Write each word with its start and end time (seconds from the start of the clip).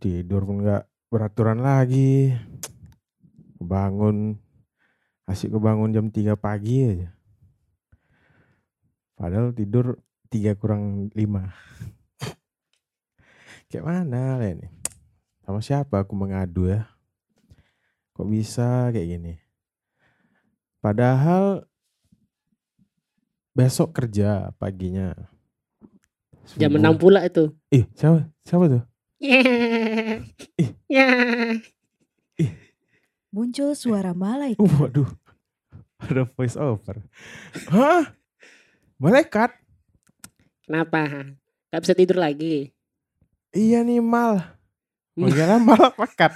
Tidur 0.00 0.48
pun 0.48 0.64
nggak 0.64 0.88
beraturan 1.12 1.60
lagi. 1.60 2.32
Bangun 3.60 4.40
asik 5.28 5.52
kebangun 5.52 5.92
jam 5.92 6.08
3 6.08 6.34
pagi 6.40 6.88
aja. 6.88 7.12
Padahal 9.14 9.52
tidur 9.52 10.00
3 10.32 10.56
kurang 10.56 11.12
5. 11.12 11.20
Kayak 13.70 13.84
mana 13.86 14.40
lah 14.40 14.48
ini? 14.50 14.66
Sama 15.46 15.60
siapa 15.62 16.02
aku 16.02 16.16
mengadu 16.16 16.66
ya? 16.66 16.88
Kok 18.16 18.26
bisa 18.26 18.90
kayak 18.90 19.06
gini? 19.06 19.34
Padahal 20.80 21.68
besok 23.52 23.92
kerja 23.92 24.50
paginya. 24.56 25.12
Jam 26.58 26.72
Subuh. 26.74 26.96
6 26.96 26.98
pula 26.98 27.20
itu. 27.22 27.54
Ih, 27.70 27.86
siapa? 27.94 28.26
Siapa 28.42 28.64
tuh? 28.66 28.89
Ih. 29.20 30.24
Ya. 30.88 31.08
Muncul 33.28 33.76
suara 33.76 34.16
malaikat. 34.16 34.58
Uh, 34.58 34.72
waduh. 34.80 35.10
Ada 36.00 36.24
voice 36.24 36.56
over. 36.56 37.04
Hah? 37.68 38.16
Malaikat? 38.96 39.52
Kenapa? 40.64 41.04
Gak 41.68 41.82
bisa 41.84 41.94
tidur 41.94 42.16
lagi. 42.16 42.72
Iya 43.52 43.84
nih 43.84 44.00
mal. 44.00 44.56
Manggilnya 45.12 45.60
mal 45.60 45.92
pakat. 45.92 46.32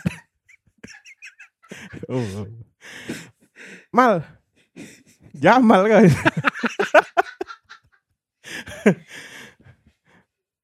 oh. 2.12 2.44
Mal. 3.88 4.20
Jamal 5.32 5.88
kan. 5.88 6.04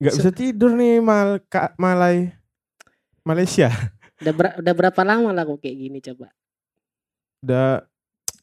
Gak 0.01 0.17
bisa 0.17 0.33
tidur 0.33 0.73
nih 0.73 1.05
mal 1.05 1.45
Kak 1.53 1.77
Malay. 1.77 2.33
Malaysia. 3.21 3.69
Udah, 4.25 4.33
ber- 4.33 4.57
udah 4.57 4.75
berapa 4.77 5.01
lama 5.05 5.29
lah 5.33 5.45
kok 5.45 5.61
kayak 5.61 5.77
gini 5.77 5.99
coba? 6.01 6.33
Udah 7.45 7.85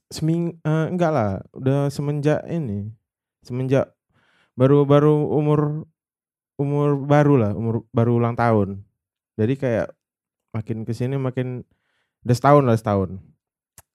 seming 0.09 0.57
eh, 0.61 0.85
enggak 0.89 1.11
lah, 1.11 1.31
udah 1.53 1.89
semenjak 1.89 2.45
ini. 2.45 2.93
Semenjak 3.41 3.89
baru-baru 4.53 5.33
umur 5.33 5.85
umur 6.57 6.97
baru 6.97 7.33
lah, 7.37 7.51
umur 7.53 7.85
baru 7.89 8.21
ulang 8.21 8.37
tahun. 8.37 8.81
Jadi 9.37 9.53
kayak 9.57 9.87
makin 10.53 10.85
ke 10.85 10.93
sini 10.93 11.17
makin 11.17 11.61
udah 12.25 12.35
setahun 12.37 12.63
lah 12.65 12.77
setahun. 12.77 13.09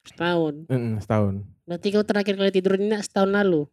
Setahun. 0.07 0.55
Mm, 0.71 0.99
setahun. 1.03 1.35
Berarti 1.67 1.89
kau 1.95 2.07
terakhir 2.07 2.35
kali 2.39 2.51
tidur 2.55 2.79
nyenyak 2.79 3.03
setahun 3.07 3.31
lalu. 3.31 3.67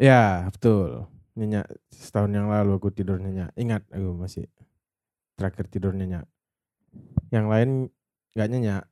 Ya 0.00 0.48
betul. 0.48 1.04
Nyenyak 1.40 1.64
setahun 1.88 2.28
yang 2.28 2.52
lalu 2.52 2.76
aku 2.76 2.92
tidur 2.92 3.16
nyenyak. 3.16 3.48
Ingat 3.56 3.88
aku 3.88 4.12
masih 4.12 4.44
terakhir 5.40 5.72
tidur 5.72 5.96
nyenyak. 5.96 6.28
Yang 7.32 7.46
lain 7.48 7.70
nggak 8.36 8.48
nyenyak 8.52 8.82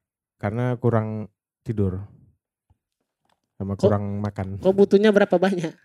karena 0.40 0.72
kurang 0.80 1.28
tidur 1.60 2.08
sama 3.60 3.76
Kok- 3.76 3.84
kurang 3.84 4.24
makan. 4.24 4.56
Kau 4.64 4.72
butuhnya 4.72 5.12
berapa 5.12 5.36
banyak? 5.36 5.76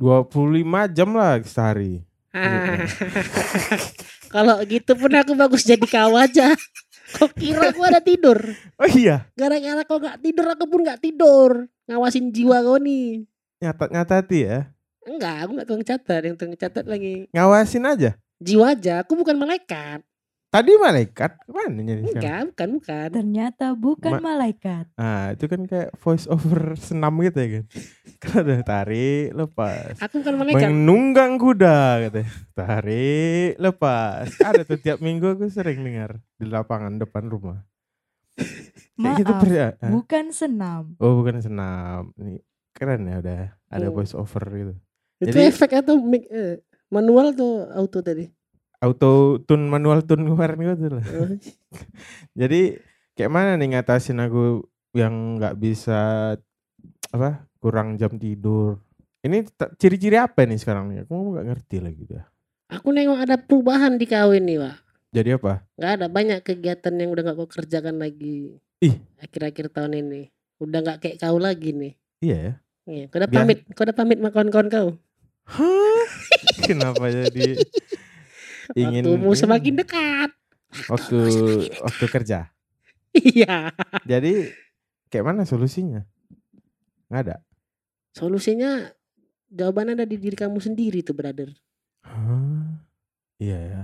25 0.00 0.88
jam 0.88 1.12
lah 1.12 1.36
sehari. 1.44 2.00
Kalau 4.32 4.60
gitu 4.64 4.92
pun 4.92 5.12
aku 5.12 5.32
bagus 5.32 5.64
jadi 5.64 5.84
kau 5.84 6.16
aja. 6.16 6.52
Kau 7.16 7.30
kira 7.32 7.72
aku 7.72 7.80
ada 7.86 8.02
tidur? 8.02 8.36
Oh 8.76 8.84
iya, 8.84 9.24
Gara-gara 9.38 9.86
kau 9.86 9.96
gak 9.96 10.20
tidur 10.20 10.52
aku 10.52 10.68
pun 10.68 10.84
gak 10.84 11.00
tidur. 11.00 11.64
Ngawasin 11.88 12.28
jiwa 12.28 12.60
kau 12.60 12.76
nih. 12.76 13.24
nyata-nyata 13.56 14.20
hati 14.20 14.44
ya. 14.44 14.68
Enggak, 15.06 15.36
aku 15.46 15.50
gak 15.54 15.68
tukang 15.70 15.86
catat. 15.86 16.20
Yang 16.26 16.34
tukang 16.36 16.58
catat 16.58 16.84
lagi. 16.84 17.30
Ngawasin 17.30 17.86
aja. 17.86 18.10
Jiwa 18.36 18.74
aja, 18.74 19.00
aku 19.00 19.14
bukan 19.14 19.38
malaikat. 19.38 20.02
Tadi 20.46 20.72
malaikat, 20.78 21.42
mana 21.50 21.74
jadi 21.74 22.00
sekarang? 22.00 22.16
Enggak, 22.16 22.40
bukan, 22.48 22.68
bukan. 22.78 23.08
Ternyata 23.12 23.66
bukan 23.74 24.12
Ma- 24.14 24.24
malaikat. 24.24 24.84
Ah, 24.94 25.34
itu 25.34 25.44
kan 25.46 25.60
kayak 25.66 25.90
voice 25.98 26.24
over 26.26 26.72
senam 26.78 27.12
gitu 27.20 27.38
ya 27.38 27.48
kan. 27.60 27.64
Kan 28.16 28.48
ada 28.48 28.64
tarik, 28.64 29.36
lepas. 29.36 30.00
Aku 30.00 30.24
bukan 30.24 30.40
malaikat. 30.40 30.72
Menunggang 30.72 31.36
kuda 31.36 32.08
katanya. 32.08 32.30
Tarik, 32.56 33.60
lepas. 33.60 34.24
Ada 34.40 34.64
tuh 34.64 34.80
tiap 34.80 35.04
minggu 35.04 35.36
aku 35.36 35.52
sering 35.52 35.84
dengar 35.84 36.16
di 36.40 36.48
lapangan 36.48 36.96
depan 36.96 37.28
rumah. 37.28 37.60
Kayak 38.96 38.96
Maaf, 38.96 39.18
gitu 39.20 39.32
bukan 39.92 40.24
senam. 40.32 40.96
Oh, 40.96 41.20
bukan 41.20 41.44
senam. 41.44 42.16
Ini 42.16 42.40
keren 42.72 43.04
ya 43.04 43.20
udah 43.20 43.42
ada 43.68 43.86
Oh. 43.88 43.92
voice 43.92 44.16
over 44.16 44.44
gitu. 44.48 44.72
Itu 45.22 45.32
Jadi- 45.32 45.48
efek 45.48 45.70
atau 45.80 45.96
mic- 45.96 46.28
eh, 46.28 46.60
manual 46.92 47.32
tuh 47.32 47.66
auto 47.72 48.04
tadi? 48.04 48.28
Auto 48.76 49.40
tune 49.48 49.64
manual 49.64 50.04
tune 50.04 50.28
kemarin 50.28 50.76
gitu 50.76 51.00
lah. 51.00 51.04
Oh, 51.16 51.32
Jadi 52.40 52.76
kayak 53.16 53.32
mana 53.32 53.56
nih 53.56 53.72
ngatasin 53.72 54.20
aku 54.20 54.68
yang 54.92 55.40
nggak 55.40 55.56
bisa 55.56 56.32
apa 57.10 57.48
kurang 57.56 57.96
jam 57.96 58.20
tidur. 58.20 58.80
Ini 59.24 59.42
ciri-ciri 59.80 60.20
apa 60.20 60.44
nih 60.44 60.60
sekarang 60.60 60.92
nih? 60.92 61.08
Aku 61.08 61.34
nggak 61.34 61.46
ngerti 61.48 61.76
lagi 61.80 62.04
dah. 62.04 62.24
Aku 62.66 62.90
nengok 62.92 63.22
ada 63.22 63.36
perubahan 63.38 63.94
di 63.94 64.06
kawin 64.10 64.42
nih, 64.42 64.58
Pak. 64.58 64.76
Jadi 65.14 65.28
apa? 65.38 65.62
Gak 65.78 65.92
ada 65.96 66.06
banyak 66.10 66.42
kegiatan 66.42 66.94
yang 66.98 67.14
udah 67.14 67.22
gak 67.32 67.36
kau 67.38 67.48
kerjakan 67.48 67.96
lagi. 68.02 68.58
Ih. 68.82 69.00
Akhir-akhir 69.22 69.70
tahun 69.70 70.02
ini. 70.02 70.28
Udah 70.58 70.82
gak 70.82 70.98
kayak 71.00 71.16
kau 71.22 71.38
lagi 71.38 71.70
nih. 71.72 71.94
Iya 72.20 72.36
ya. 72.36 72.52
Iya, 72.86 73.04
kau 73.08 73.18
udah 73.22 73.30
pamit, 73.30 73.58
kau 73.72 73.82
udah 73.86 73.96
pamit 73.96 74.18
sama 74.18 74.30
kawan-kawan 74.34 74.68
kau. 74.68 74.88
Hah? 75.46 76.04
Kenapa 76.66 77.06
jadi 77.06 77.54
ingin 78.74 79.02
Waktumu 79.06 79.30
semakin 79.32 79.74
dekat. 79.78 80.30
waktu 80.90 81.18
waktu 81.80 82.04
kerja. 82.10 82.50
Iya. 83.16 83.72
Jadi 84.04 84.50
kayak 85.08 85.24
mana 85.24 85.42
solusinya? 85.48 86.04
Nggak 87.08 87.22
ada. 87.24 87.36
Solusinya 88.12 88.90
jawaban 89.48 89.94
ada 89.94 90.04
di 90.04 90.18
diri 90.18 90.34
kamu 90.36 90.58
sendiri 90.58 91.00
tuh, 91.00 91.14
brother. 91.16 91.54
Hah? 92.04 92.82
Iya 93.38 93.58
ya. 93.62 93.82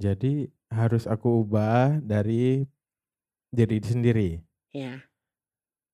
Jadi 0.00 0.48
harus 0.72 1.04
aku 1.04 1.44
ubah 1.46 2.00
dari 2.00 2.64
diri 3.52 3.78
sendiri. 3.84 4.30
Ya. 4.72 5.04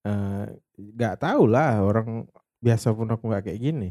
Eh, 0.04 0.44
Nggak 0.74 1.22
tahu 1.22 1.46
lah 1.46 1.80
orang 1.80 2.26
biasa 2.58 2.90
pun 2.92 3.06
aku 3.10 3.28
nggak 3.30 3.50
kayak 3.50 3.60
gini. 3.60 3.90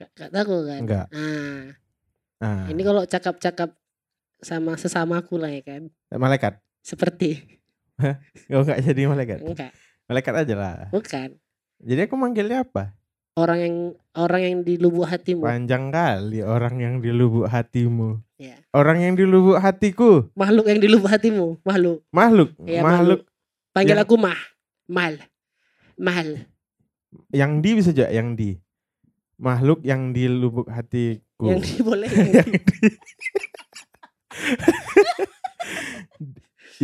Gak, 0.00 0.08
gak 0.16 0.30
tahu 0.32 0.64
kan? 0.64 0.80
Enggak. 0.80 1.06
Nah, 1.12 1.76
Nah, 2.40 2.64
ini 2.66 2.80
kalau 2.80 3.04
cakap-cakap 3.04 3.76
sama 4.40 4.72
sesamaku 4.74 5.36
lah 5.36 5.52
ya 5.52 5.60
kan. 5.60 5.82
malaikat. 6.10 6.56
Seperti 6.80 7.60
Oh 8.48 8.64
nggak 8.64 8.80
jadi 8.82 9.02
malaikat. 9.04 9.44
enggak, 9.44 9.76
Malaikat 10.08 10.34
aja 10.40 10.54
lah. 10.56 10.74
bukan. 10.88 11.36
Jadi 11.78 12.00
aku 12.08 12.16
manggilnya 12.16 12.64
apa? 12.64 12.96
Orang 13.36 13.58
yang 13.60 13.76
orang 14.14 14.40
yang 14.42 14.56
di 14.60 14.74
lubuk 14.74 15.04
hatimu. 15.04 15.44
Panjang 15.44 15.92
kali 15.92 16.40
orang 16.40 16.80
yang 16.80 16.94
di 16.98 17.12
lubuk 17.12 17.44
hatimu. 17.44 18.24
Ya. 18.40 18.56
Orang 18.72 18.98
yang 18.98 19.12
di 19.12 19.28
lubuk 19.28 19.60
hatiku. 19.60 20.32
Makhluk 20.32 20.64
yang 20.64 20.80
di 20.80 20.88
lubuk 20.88 21.08
hatimu, 21.08 21.60
makhluk. 21.60 22.00
Makhluk. 22.08 22.56
Iya, 22.64 22.80
makhluk. 22.80 23.20
Panggil 23.70 23.94
Yang- 23.94 24.04
aku 24.08 24.14
mah. 24.16 24.40
Mal. 24.88 25.14
Mal. 25.94 26.48
Yang 27.30 27.52
di 27.60 27.70
bisa 27.76 27.90
juga 27.92 28.08
yang 28.08 28.32
di. 28.32 28.56
Makhluk 29.40 29.80
yang 29.80 30.12
di 30.12 30.28
lubuk 30.28 30.68
hatiku. 30.68 31.48
Yang 31.48 31.60
di 31.64 31.74
boleh. 31.80 32.08
yang 32.36 32.50
di. 32.52 32.78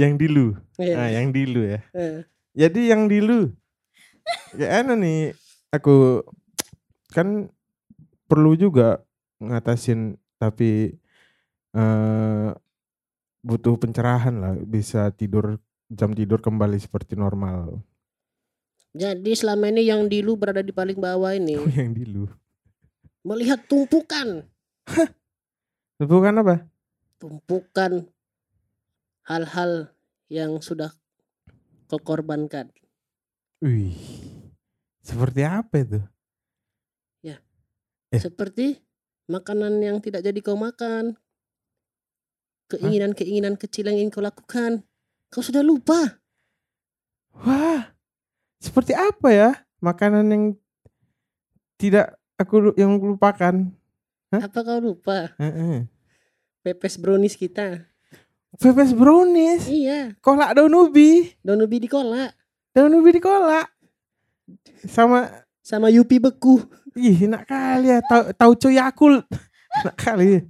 yang 0.00 0.12
di 0.16 0.26
lu. 0.28 0.56
Iya. 0.80 0.94
Ah, 0.96 1.08
yang 1.12 1.28
di 1.36 1.42
lu 1.44 1.60
ya. 1.68 1.80
Eh, 1.92 2.24
Jadi 2.56 2.80
yang 2.88 3.12
di 3.12 3.20
lu. 3.20 3.52
Ya 4.56 4.80
anu 4.80 4.96
nih 4.96 5.36
aku 5.68 6.24
kan 7.12 7.52
perlu 8.26 8.56
juga 8.56 9.04
ngatasin 9.38 10.16
tapi 10.40 10.96
eh 11.76 12.48
butuh 13.46 13.78
pencerahan 13.78 14.34
lah 14.42 14.54
bisa 14.58 15.12
tidur 15.14 15.62
jam 15.86 16.10
tidur 16.16 16.42
kembali 16.42 16.80
seperti 16.80 17.14
normal. 17.14 17.78
Jadi 18.96 19.36
selama 19.36 19.68
ini 19.68 19.86
yang 19.86 20.08
di 20.08 20.24
lu 20.24 20.40
berada 20.40 20.64
di 20.64 20.72
paling 20.72 20.96
bawah 20.96 21.36
ini 21.36 21.60
Oh, 21.60 21.68
yang 21.78 21.92
di 21.92 22.08
lu. 22.08 22.26
Melihat 23.26 23.58
tumpukan, 23.66 24.46
Bukan 25.98 26.38
apa? 26.38 26.62
tumpukan 27.18 28.06
hal-hal 29.26 29.90
yang 30.30 30.62
sudah 30.62 30.94
kau 31.90 31.98
korbankan. 31.98 32.70
Wih. 33.58 33.98
Seperti 35.02 35.42
apa 35.42 35.74
itu? 35.82 36.00
Eh. 38.14 38.20
Seperti 38.22 38.80
makanan 39.26 39.82
yang 39.82 39.98
tidak 39.98 40.22
jadi 40.22 40.38
kau 40.40 40.56
makan. 40.56 41.18
Keinginan-keinginan 42.66 43.60
kecil 43.60 43.86
yang 43.90 44.02
ingin 44.02 44.10
kau 44.10 44.24
lakukan. 44.24 44.82
Kau 45.30 45.42
sudah 45.42 45.62
lupa. 45.62 46.22
Wah. 47.44 47.94
Seperti 48.58 48.96
apa 48.96 49.28
ya? 49.30 49.50
Makanan 49.84 50.26
yang 50.32 50.44
tidak 51.76 52.15
aku 52.36 52.72
yang 52.74 52.96
lupakan. 52.96 53.68
Hah? 54.28 54.42
Apa 54.44 54.58
kau 54.60 54.78
lupa? 54.78 55.32
Pepes 56.60 56.98
brownies 56.98 57.34
kita. 57.34 57.86
Pepes 58.56 58.90
brownies. 58.90 59.68
Iya, 59.68 60.16
Kolak 60.18 60.56
daun 60.56 60.72
ubi. 60.72 61.36
daun 61.44 61.60
ubi 61.60 61.76
dikolak 61.78 62.32
Daun 62.72 62.92
ubi 62.92 63.10
di 63.10 63.20
kolak. 63.20 63.68
Sama 64.84 65.28
sama 65.60 65.88
Yupi 65.88 66.20
beku. 66.20 66.60
ih 66.96 67.28
enak 67.28 67.44
kali 67.44 67.92
ya 67.92 67.98
tahu 68.00 68.22
tahu 68.32 68.52
cuy 68.56 68.74
Yakult. 68.76 69.24
enak 69.84 69.96
kali. 69.96 70.44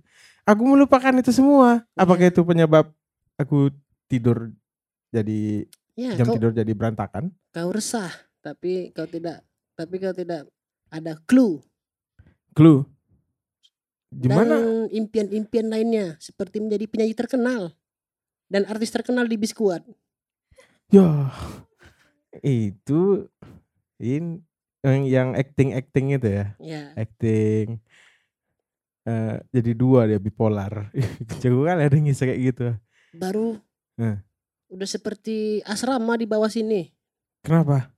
Aku 0.46 0.62
melupakan 0.62 1.10
itu 1.14 1.30
semua. 1.30 1.82
Apakah 1.94 2.26
itu 2.26 2.42
penyebab 2.42 2.90
aku 3.34 3.70
tidur 4.06 4.50
jadi 5.10 5.66
Ya, 5.96 6.12
jam 6.12 6.28
kau, 6.28 6.36
tidur 6.36 6.52
jadi 6.52 6.68
berantakan? 6.76 7.32
kau 7.50 7.72
resah, 7.72 8.12
tapi 8.44 8.92
kau 8.92 9.08
tidak 9.08 9.40
tapi 9.72 9.96
kau 9.96 10.12
tidak 10.12 10.44
ada 10.92 11.16
clue 11.24 11.64
Clue. 12.56 12.88
Gimana? 14.08 14.56
dan 14.56 14.88
impian-impian 14.88 15.68
lainnya 15.68 16.16
seperti 16.16 16.56
menjadi 16.56 16.88
penyanyi 16.88 17.12
terkenal 17.12 17.76
dan 18.48 18.64
artis 18.64 18.88
terkenal 18.88 19.28
di 19.28 19.36
Biskuat. 19.36 19.84
Ya. 20.88 21.28
Itu 22.40 23.28
in 24.00 24.40
yang 24.80 25.04
yang 25.04 25.28
acting 25.36 25.76
acting 25.76 26.16
itu 26.16 26.28
ya. 26.32 26.46
Ya, 26.56 26.82
Acting 26.96 27.82
eh 29.06 29.36
jadi 29.52 29.70
dua 29.76 30.08
dia 30.08 30.18
bipolar. 30.18 30.90
Jago 31.44 31.62
kali 31.62 31.82
ada 31.84 31.94
yang 31.94 32.08
bisa 32.08 32.24
kayak 32.24 32.40
gitu. 32.40 32.66
baru 33.16 33.56
Eh. 33.96 34.20
udah 34.68 34.84
seperti 34.84 35.64
asrama 35.64 36.16
di 36.20 36.26
bawah 36.28 36.50
sini. 36.50 36.92
Kenapa? 37.40 37.92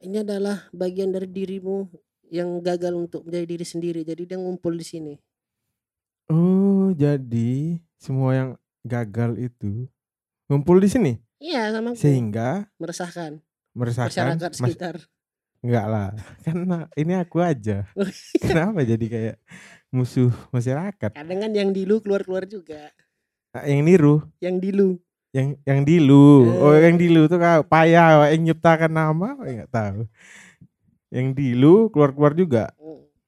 Ini 0.00 0.24
adalah 0.24 0.68
bagian 0.72 1.12
dari 1.12 1.28
dirimu 1.28 1.90
yang 2.32 2.48
gagal 2.58 2.96
untuk 2.96 3.22
menjadi 3.22 3.46
diri 3.46 3.66
sendiri. 3.66 4.00
Jadi 4.02 4.24
dia 4.24 4.36
ngumpul 4.36 4.72
di 4.72 4.82
sini. 4.82 5.14
Oh, 6.26 6.90
jadi 6.92 7.76
semua 7.94 8.30
yang 8.32 8.50
gagal 8.82 9.36
itu 9.38 9.86
ngumpul 10.48 10.78
di 10.78 10.88
sini 10.88 11.12
Iya, 11.38 11.70
sama 11.70 11.92
sehingga 11.92 12.66
meresahkan 12.76 13.38
meresahkan 13.72 14.10
masyarakat 14.10 14.50
mas- 14.52 14.58
sekitar. 14.58 14.96
enggak 15.58 15.86
lah 15.86 16.08
karena 16.44 16.78
ini 16.94 17.12
aku 17.14 17.38
aja 17.38 17.86
kenapa 18.42 18.82
jadi 18.82 19.06
kayak 19.06 19.36
musuh 19.88 20.32
masyarakat 20.50 21.10
Kadang 21.12 21.38
kan 21.38 21.52
yang 21.52 21.70
dilu 21.70 22.00
keluar-keluar 22.00 22.42
juga. 22.44 22.90
Ah, 23.52 23.62
yang 23.64 23.84
niru 23.84 24.24
Yang 24.40 24.56
dilu. 24.60 24.88
yang 25.32 25.48
yang 25.62 25.80
dilu 25.82 26.48
oh 26.58 26.72
Eh. 26.72 26.84
yang 26.84 26.96
dilu 26.96 27.24
tuh 27.24 27.36
kau 27.36 27.60
payah 27.62 28.28
yang 28.30 28.42
nyiptakan 28.42 28.90
nama 28.90 29.32
wak, 29.32 29.48
nggak 29.48 29.70
tahu 29.70 30.00
yang 31.12 31.36
dilu 31.36 31.92
keluar 31.92 32.16
keluar 32.16 32.32
juga? 32.32 32.72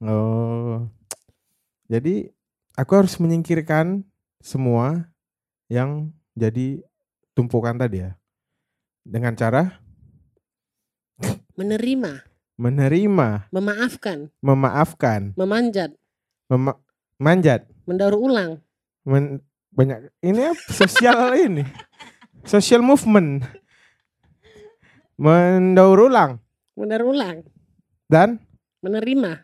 Oh. 0.00 0.88
Jadi 1.84 2.32
aku 2.74 2.92
harus 2.96 3.14
menyingkirkan 3.20 4.00
semua 4.40 5.12
yang 5.68 6.08
jadi 6.32 6.80
tumpukan 7.36 7.76
tadi 7.76 8.08
ya. 8.08 8.16
Dengan 9.04 9.36
cara? 9.36 9.84
Menerima, 11.54 12.24
menerima. 12.58 13.28
Memaafkan, 13.52 14.32
memaafkan. 14.42 15.36
Memanjat, 15.38 15.94
mema- 16.50 16.80
manjat. 17.20 17.68
Mendaur 17.86 18.16
ulang. 18.18 18.58
men- 19.06 19.44
banyak 19.70 20.08
ini 20.18 20.50
apa? 20.50 20.62
sosial 20.72 21.30
ini. 21.46 21.62
Social 22.42 22.82
movement. 22.82 23.46
Mendaur 25.14 26.10
ulang. 26.10 26.42
Mendaur 26.74 27.14
ulang, 27.14 27.46
dan 28.06 28.36
menerima. 28.80 29.40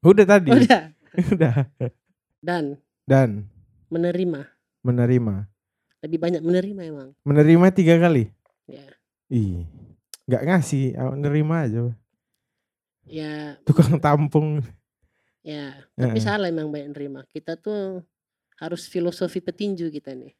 udah 0.00 0.24
tadi 0.24 0.50
Udah. 0.52 0.82
udah 1.34 1.54
Dan 2.38 2.78
dan 3.02 3.46
menerima. 3.88 4.46
menerima 4.80 5.34
Lebih 5.98 6.18
banyak 6.20 6.40
menerima 6.40 6.82
emang. 6.86 7.08
menerima 7.22 7.66
tiga 7.72 7.98
kali 7.98 8.30
Ya. 8.66 8.82
ih 9.28 9.62
nggak 10.24 10.42
ngasih 10.44 10.84
ah, 10.94 11.14
nerima 11.14 11.62
aja 11.62 11.90
Ya, 13.02 13.54
tukang 13.62 14.02
tampung 14.02 14.58
ya. 15.40 15.78
Tapi 15.94 16.10
Heeh. 16.12 16.18
salah 16.20 16.50
emang 16.50 16.74
banyak 16.74 16.90
nerima. 16.90 17.22
Kita 17.24 17.54
tuh 17.54 18.02
harus 18.58 18.90
filosofi 18.90 19.38
petinju 19.38 19.86
kita 19.88 20.10
nih. 20.10 20.34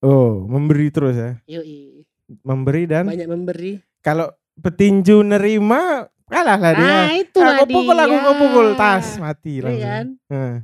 oh 0.00 0.42
memberi 0.42 0.90
terus 0.90 1.14
ya 1.14 1.38
Yoi. 1.46 2.02
memberi 2.42 2.86
dan 2.86 3.06
Banyak 3.06 3.28
memberi. 3.28 3.78
kalau 4.00 4.26
petinju 4.56 5.22
nerima 5.22 6.10
kalah 6.28 6.56
lah 6.56 6.72
dia 6.72 6.86
Ah, 6.86 7.10
itulah 7.14 7.54
aku 7.58 7.72
pukul 7.72 7.96
aku 7.96 8.16
kau 8.18 8.34
pukul 8.38 8.68
tas 8.74 9.06
mati 9.16 9.52
Iya 9.54 9.62
langsung 9.62 9.82
kan? 9.82 10.06
Heeh. 10.28 10.54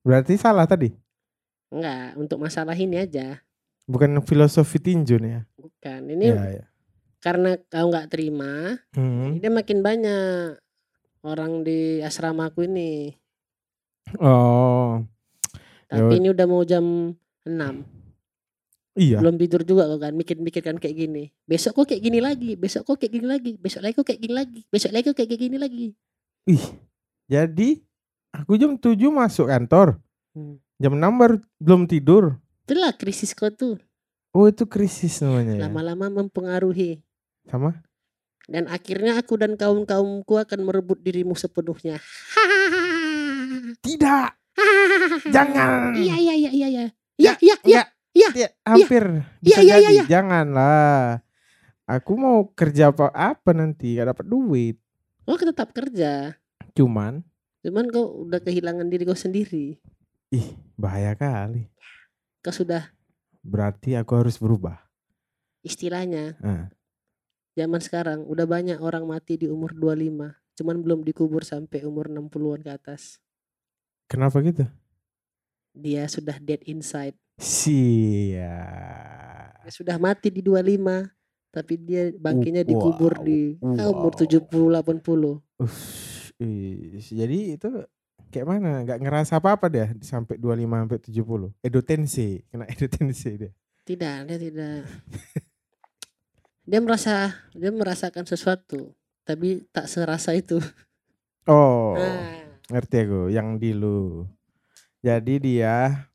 berarti 0.00 0.32
salah 0.34 0.64
tadi 0.64 0.90
Enggak, 1.68 2.16
untuk 2.16 2.38
masalah 2.38 2.72
ini 2.72 2.96
aja. 2.96 3.38
bukan 3.84 4.20
filosofi 4.22 4.78
tinju 4.78 5.16
nih 5.16 5.30
ya 5.30 5.42
Bukan. 5.54 6.00
Ini 6.08 6.24
Iya, 6.26 6.44
iya. 6.50 6.64
karena 7.18 7.50
kau 7.62 7.86
nggak 7.86 8.08
terima, 8.08 8.76
Hmm. 8.90 9.36
dia 9.36 9.48
makin 9.48 9.78
banyak 9.78 10.56
orang 11.20 11.62
di 11.62 11.98
asramaku 12.00 12.64
ini. 12.64 13.12
Oh, 14.16 15.02
Tapi 15.84 16.14
Ya. 16.14 16.16
ini 16.16 16.28
udah 16.28 16.46
mau 16.46 16.62
jam 16.62 16.84
6. 17.42 17.84
Iya. 18.98 19.18
Belum 19.22 19.38
tidur 19.38 19.62
juga 19.62 19.86
kok 19.86 20.00
kan, 20.02 20.12
mikir-mikir 20.12 20.60
kan 20.60 20.76
kayak 20.76 20.96
gini. 20.98 21.30
Besok 21.46 21.82
kok 21.82 21.94
kayak 21.94 22.02
gini 22.02 22.18
lagi, 22.18 22.50
besok 22.58 22.82
kok 22.84 22.98
kayak 22.98 23.12
gini 23.14 23.26
lagi, 23.30 23.52
besok 23.56 23.80
lagi 23.86 23.94
kok 23.94 24.06
kayak 24.10 24.20
gini 24.20 24.34
lagi, 24.34 24.60
besok 24.68 24.90
lagi 24.90 25.04
kok 25.08 25.16
kayak 25.16 25.30
gini 25.38 25.56
lagi. 25.56 25.86
Ih, 26.50 26.64
jadi 27.30 27.68
aku 28.34 28.52
jam 28.58 28.74
7 28.74 28.98
masuk 29.14 29.46
kantor. 29.46 30.02
Hmm. 30.34 30.58
Jam 30.78 30.94
6 30.94 31.00
baru 31.14 31.36
belum 31.62 31.82
tidur. 31.86 32.38
Itulah 32.66 32.92
krisis 32.94 33.32
kau 33.32 33.48
tuh, 33.48 33.80
Oh, 34.36 34.44
itu 34.44 34.68
krisis 34.68 35.24
namanya 35.24 35.56
ya. 35.56 35.60
lama-lama 35.66 36.22
mempengaruhi. 36.22 37.00
Sama? 37.48 37.80
Dan 38.48 38.68
akhirnya 38.68 39.16
aku 39.20 39.36
dan 39.40 39.56
kaum-kaumku 39.56 40.36
akan 40.36 40.60
merebut 40.64 41.00
dirimu 41.00 41.32
sepenuhnya. 41.36 42.00
Tidak. 43.80 44.28
Jangan. 45.34 45.96
Iya 45.96 46.16
iya 46.16 46.34
iya 46.36 46.50
iya 46.52 46.68
iya. 46.68 46.86
Ya, 47.18 47.32
Iya 47.42 47.56
iya 47.66 47.82
iya. 48.18 48.28
Ya, 48.34 48.48
hampir 48.64 49.04
bisa 49.38 49.60
Iya, 49.60 49.64
iya, 49.64 49.76
jadi. 49.80 49.94
iya. 49.94 50.04
Janganlah. 50.10 51.22
Aku 51.86 52.14
mau 52.14 52.50
kerja 52.50 52.90
apa 52.90 53.08
apa 53.08 53.50
nanti 53.52 53.94
gak 53.94 54.12
dapat 54.12 54.26
duit. 54.26 54.76
Oh, 55.24 55.36
tetap 55.36 55.70
kerja. 55.70 56.36
Cuman, 56.74 57.22
Cuman 57.58 57.88
kau 57.88 58.24
udah 58.24 58.38
kehilangan 58.38 58.86
diri 58.86 59.02
kau 59.02 59.14
sendiri. 59.14 59.76
ih, 60.28 60.46
bahaya 60.74 61.14
kali. 61.14 61.68
Kau 62.38 62.52
sudah 62.52 62.92
Berarti 63.40 63.94
aku 63.94 64.12
harus 64.14 64.36
berubah. 64.36 64.76
istilahnya 65.58 66.38
Nah, 66.38 66.68
zaman 67.52 67.80
sekarang 67.80 68.24
udah 68.24 68.44
banyak 68.44 68.78
orang 68.78 69.04
mati 69.04 69.36
di 69.36 69.46
umur 69.46 69.72
25. 69.72 70.36
Cuman 70.54 70.76
belum 70.78 71.00
dikubur 71.02 71.42
sampai 71.42 71.82
umur 71.82 72.08
60-an 72.08 72.60
ke 72.60 72.70
atas. 72.70 73.18
kenapa 74.04 74.40
gitu? 74.40 74.64
Dia 75.72 76.04
sudah 76.06 76.36
dead 76.38 76.64
inside. 76.64 77.14
Sia. 77.38 78.58
Dia 79.62 79.72
sudah 79.72 79.96
mati 79.96 80.28
di 80.28 80.42
25. 80.42 81.06
Tapi 81.48 81.74
dia 81.80 82.12
bangkinya 82.12 82.60
Wow, 82.60 82.68
dikubur 82.68 83.12
di 83.24 83.56
ah, 83.64 83.88
umur 83.88 84.12
wow. 84.12 84.20
70 84.20 84.44
80. 84.50 85.64
Ush, 85.64 86.36
ih, 86.38 87.00
jadi 87.00 87.56
itu 87.56 87.70
kayak 88.28 88.46
mana? 88.46 88.84
Gak 88.84 89.00
ngerasa 89.00 89.40
apa-apa 89.40 89.66
dia 89.72 89.86
sampai 90.04 90.36
25 90.36 90.68
sampai 90.68 90.98
70. 91.00 91.64
Edotensi, 91.64 92.28
kena 92.52 92.68
edotensi 92.74 93.30
dia. 93.40 93.50
Tidak, 93.88 94.16
dia 94.28 94.36
tidak. 94.36 94.78
dia 96.68 96.80
merasa 96.84 97.32
dia 97.56 97.72
merasakan 97.72 98.28
sesuatu, 98.28 98.92
tapi 99.24 99.64
tak 99.72 99.88
serasa 99.88 100.36
itu. 100.36 100.60
Oh, 101.48 101.96
Ah, 101.96 102.44
ngerti 102.68 103.08
aku 103.08 103.32
yang 103.32 103.56
di 103.56 103.72
lu. 103.72 104.28
Jadi 105.00 105.40
dia 105.40 106.07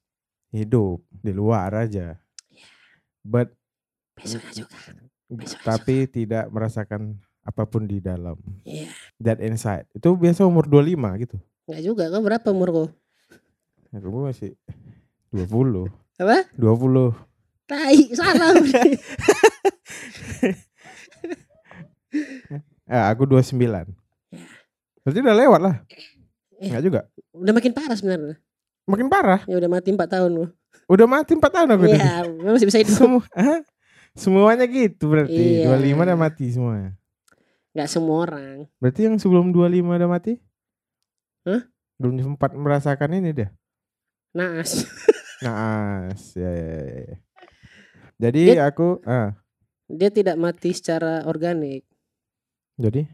hidup 0.53 1.01
di 1.09 1.33
luar 1.33 1.73
aja. 1.73 2.21
But 3.25 3.51
besoknya 4.13 4.53
juga. 4.63 4.77
Besok, 5.33 5.59
tapi 5.65 6.05
tidak 6.05 6.45
merasakan 6.53 7.17
apa 7.41 7.65
pun 7.65 7.89
di 7.89 7.97
dalam. 7.97 8.37
Iya. 8.63 8.87
That 9.17 9.41
inside. 9.41 9.89
Itu 9.97 10.13
biasa 10.13 10.45
umur 10.45 10.69
25 10.69 11.25
gitu. 11.25 11.37
Enggak 11.65 11.83
juga, 11.83 12.03
kau 12.13 12.21
berapa 12.21 12.47
umur 12.53 12.69
kau? 12.69 12.87
Aku 13.93 14.19
masih 14.21 14.53
20. 15.33 15.89
Apa? 16.21 16.45
20. 16.55 17.17
Tai, 17.65 17.99
salah. 18.13 18.53
Eh, 22.83 23.03
aku 23.09 23.25
29. 23.25 23.57
Berarti 25.01 25.19
udah 25.23 25.33
lewat 25.33 25.61
lah. 25.65 25.75
Eh. 26.61 26.69
Enggak 26.69 26.83
juga. 26.85 27.01
udah 27.33 27.53
makin 27.57 27.73
parah 27.73 27.97
sebenarnya. 27.97 28.37
Makin 28.83 29.07
parah. 29.07 29.41
Ya 29.47 29.55
udah 29.55 29.69
mati 29.69 29.89
4 29.89 30.03
tahun 30.05 30.31
loh. 30.33 30.49
Udah 30.85 31.07
mati 31.07 31.31
4 31.33 31.43
tahun 31.43 31.69
aku. 31.71 31.83
Iya, 31.87 32.27
masih 32.53 32.67
bisa 32.67 32.79
hidup. 32.79 32.93
Semua, 32.93 33.23
Hah? 33.31 33.59
Semuanya 34.13 34.65
gitu 34.65 35.09
berarti. 35.09 35.63
Iya. 35.63 35.73
25 35.73 36.03
udah 36.03 36.17
mati 36.19 36.45
semuanya. 36.49 36.91
Enggak 37.73 37.89
semua 37.89 38.17
orang. 38.21 38.55
Berarti 38.77 39.01
yang 39.03 39.15
sebelum 39.17 39.49
25 39.49 39.97
udah 39.97 40.09
mati? 40.09 40.33
Hah? 41.43 41.61
Belum 41.97 42.15
sempat 42.19 42.51
merasakan 42.53 43.17
ini 43.17 43.31
dia. 43.31 43.49
Naas. 44.31 44.83
Naas. 45.45 46.35
Ya, 46.35 46.51
ya, 46.51 46.67
ya, 46.77 47.01
ya. 47.09 47.17
Jadi 48.19 48.41
Dia- 48.51 48.65
aku 48.65 49.01
ah 49.03 49.35
Dia 49.83 50.07
tidak 50.09 50.39
mati 50.39 50.71
secara 50.71 51.21
organik, 51.23 51.83
jadi 52.79 53.05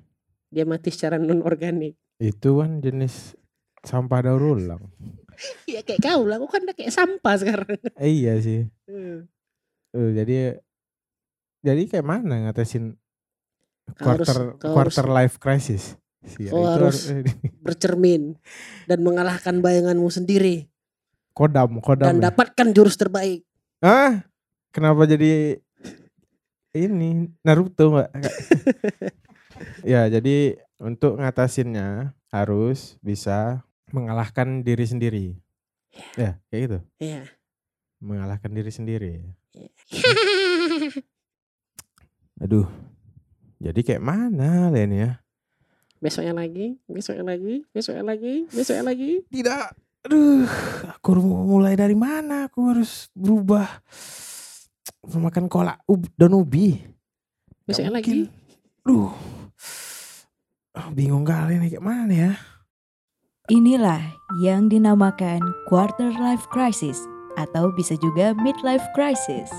dia 0.47 0.63
mati 0.63 0.93
secara 0.93 1.17
non 1.17 1.41
organik. 1.41 1.97
itu 2.17 2.49
kan 2.55 2.77
jenis 2.79 3.33
sampah 3.81 4.21
daur 4.21 4.55
ulang. 4.55 4.87
Ya 5.73 5.81
kayak 5.81 6.01
kau 6.01 6.23
lah, 6.25 6.37
kau 6.37 6.49
kan 6.49 6.63
udah 6.63 6.75
kayak 6.75 6.91
sampah 6.91 7.35
sekarang. 7.37 7.79
Eh, 7.95 8.11
iya 8.11 8.35
sih. 8.39 8.67
Hmm. 8.85 9.25
Eh, 9.91 10.09
jadi 10.13 10.37
jadi 11.59 11.81
kayak 11.87 12.05
mana 12.05 12.47
ngatasin 12.47 12.95
Kau 13.95 14.13
harus- 14.13 14.27
quarter 14.27 14.39
quarter 14.59 15.05
harus- 15.05 15.15
life 15.15 15.35
crisis? 15.37 15.83
Sih, 16.21 16.51
Kau 16.51 16.63
harus- 16.63 17.09
Bercermin 17.65 18.35
dan 18.85 18.99
mengalahkan 19.01 19.59
bayanganmu 19.59 20.07
sendiri 20.07 20.67
kodam 21.31 21.79
kodam. 21.79 22.03
dan 22.03 22.17
ya? 22.19 22.23
dapatkan 22.31 22.67
jurus 22.75 22.99
terbaik. 22.99 23.47
Ah, 23.79 24.27
kenapa 24.69 25.07
jadi 25.07 25.55
ini 26.75 27.31
Naruto 27.41 27.95
nggak? 27.95 28.11
ya, 29.91 30.07
jadi 30.07 30.59
untuk 30.79 31.15
ngatasinnya 31.15 32.11
harus 32.29 32.99
bisa 32.99 33.63
mengalahkan 33.95 34.61
diri 34.61 34.85
sendiri. 34.85 35.25
Ya, 36.15 36.37
kayak 36.49 36.61
gitu. 36.65 36.79
Iya. 37.01 37.21
Mengalahkan 37.99 38.51
diri 38.53 38.71
sendiri. 38.71 39.13
Aduh. 42.43 42.69
Jadi 43.59 43.83
kayak 43.83 43.99
mana 43.99 44.71
Len 44.71 44.91
ya? 44.95 45.11
besoknya 45.99 46.31
lagi, 46.31 46.79
besoknya 46.87 47.35
lagi, 47.35 47.67
besoknya 47.75 48.03
lagi, 48.07 48.47
besoknya 48.49 48.83
lagi. 48.87 49.11
Tidak. 49.27 49.67
Aduh, 50.07 50.47
aku 50.95 51.11
mulai 51.19 51.75
dari 51.75 51.93
mana? 51.93 52.47
Aku 52.47 52.71
harus 52.71 53.11
berubah 53.11 53.67
makan 55.03 55.51
kolak 55.51 55.83
ub 55.91 56.07
dan 56.15 56.31
ubi. 56.31 56.79
Besoknya 57.67 57.99
lagi. 57.99 58.31
Duh. 58.81 59.11
Bingung 60.95 61.27
kali 61.27 61.59
nih 61.59 61.75
kayak 61.75 61.85
mana 61.85 62.13
ya? 62.15 62.33
Inilah 63.49 63.97
yang 64.37 64.69
dinamakan 64.69 65.41
quarter 65.65 66.13
life 66.21 66.45
crisis 66.53 67.09
atau 67.33 67.73
bisa 67.73 67.97
juga 67.97 68.37
midlife 68.37 68.85
crisis. 68.93 69.49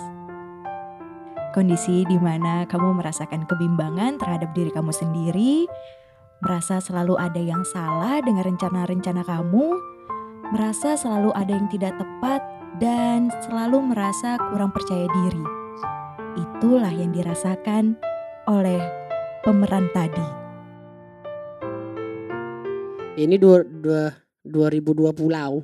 Kondisi 1.50 2.06
di 2.06 2.14
mana 2.14 2.62
kamu 2.70 3.02
merasakan 3.02 3.50
kebimbangan 3.50 4.22
terhadap 4.22 4.54
diri 4.54 4.70
kamu 4.70 4.94
sendiri, 4.94 5.66
merasa 6.38 6.78
selalu 6.78 7.18
ada 7.18 7.42
yang 7.42 7.66
salah 7.66 8.22
dengan 8.22 8.46
rencana-rencana 8.54 9.26
kamu, 9.26 9.74
merasa 10.54 10.94
selalu 10.94 11.34
ada 11.34 11.50
yang 11.50 11.66
tidak 11.66 11.98
tepat, 11.98 12.46
dan 12.78 13.34
selalu 13.42 13.90
merasa 13.90 14.38
kurang 14.54 14.70
percaya 14.70 15.10
diri. 15.10 15.42
Itulah 16.38 16.94
yang 16.94 17.10
dirasakan 17.10 17.98
oleh 18.46 18.78
pemeran 19.42 19.90
tadi. 19.90 20.39
Ini 23.20 23.36
dua, 23.36 23.60
dua, 23.60 24.16
2002 24.48 25.12
pulau. 25.12 25.60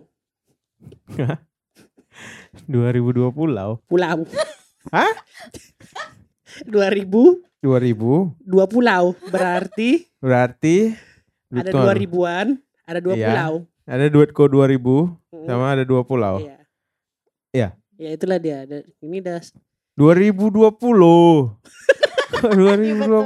2020 2.68 3.32
pulau. 3.32 3.80
Pulau. 3.88 4.18
Hah? 4.92 5.12
2000 6.68 7.08
2000 7.60 8.32
dua 8.46 8.64
pulau 8.70 9.12
berarti 9.28 10.06
berarti 10.22 10.94
ada 11.52 11.68
dua 11.68 11.92
ribuan, 11.92 12.56
ada 12.86 13.00
dua 13.02 13.14
Iya. 13.16 13.28
pulau. 13.32 13.52
Ada 13.88 14.06
duit 14.08 14.30
ko 14.36 14.48
2000 14.48 15.16
Mm, 15.32 15.44
sama 15.48 15.72
ada 15.72 15.84
dua 15.84 16.04
pulau. 16.04 16.40
Iya. 16.44 16.56
Iya. 17.52 17.68
Ya 17.96 18.10
itulah 18.12 18.36
dia. 18.36 18.68
Ini 19.00 19.24
dah 19.24 19.40
2020. 19.96 20.76
2020 20.76 21.56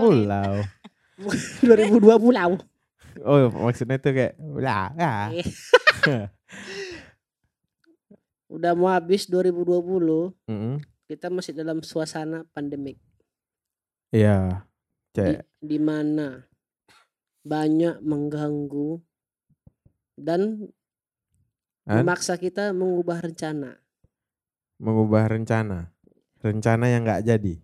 pulau. 0.06 0.52
2002 1.66 2.22
pulau. 2.22 2.50
Oh, 3.20 3.36
maksudnya 3.52 3.96
itu 3.96 4.10
kayak 4.10 4.34
lah, 4.56 4.90
lah. 4.96 5.28
Iya. 5.30 5.44
Udah 8.50 8.72
mau 8.74 8.90
habis 8.90 9.30
2020, 9.30 10.34
Mm-mm. 10.50 10.82
kita 11.06 11.30
masih 11.30 11.54
dalam 11.54 11.80
suasana 11.80 12.42
pandemik 12.50 12.98
Iya. 14.10 14.66
di, 15.14 15.22
Kayak 15.22 15.44
di 15.60 15.78
mana 15.78 16.48
banyak 17.40 18.02
mengganggu 18.02 18.98
dan 20.16 20.66
Kan? 21.86 22.02
memaksa 22.02 22.36
kita 22.36 22.70
mengubah 22.70 23.22
rencana. 23.22 23.78
mengubah 24.78 25.28
rencana. 25.28 25.92
Rencana 26.40 26.88
yang 26.88 27.04
nggak 27.04 27.20
jadi. 27.22 27.54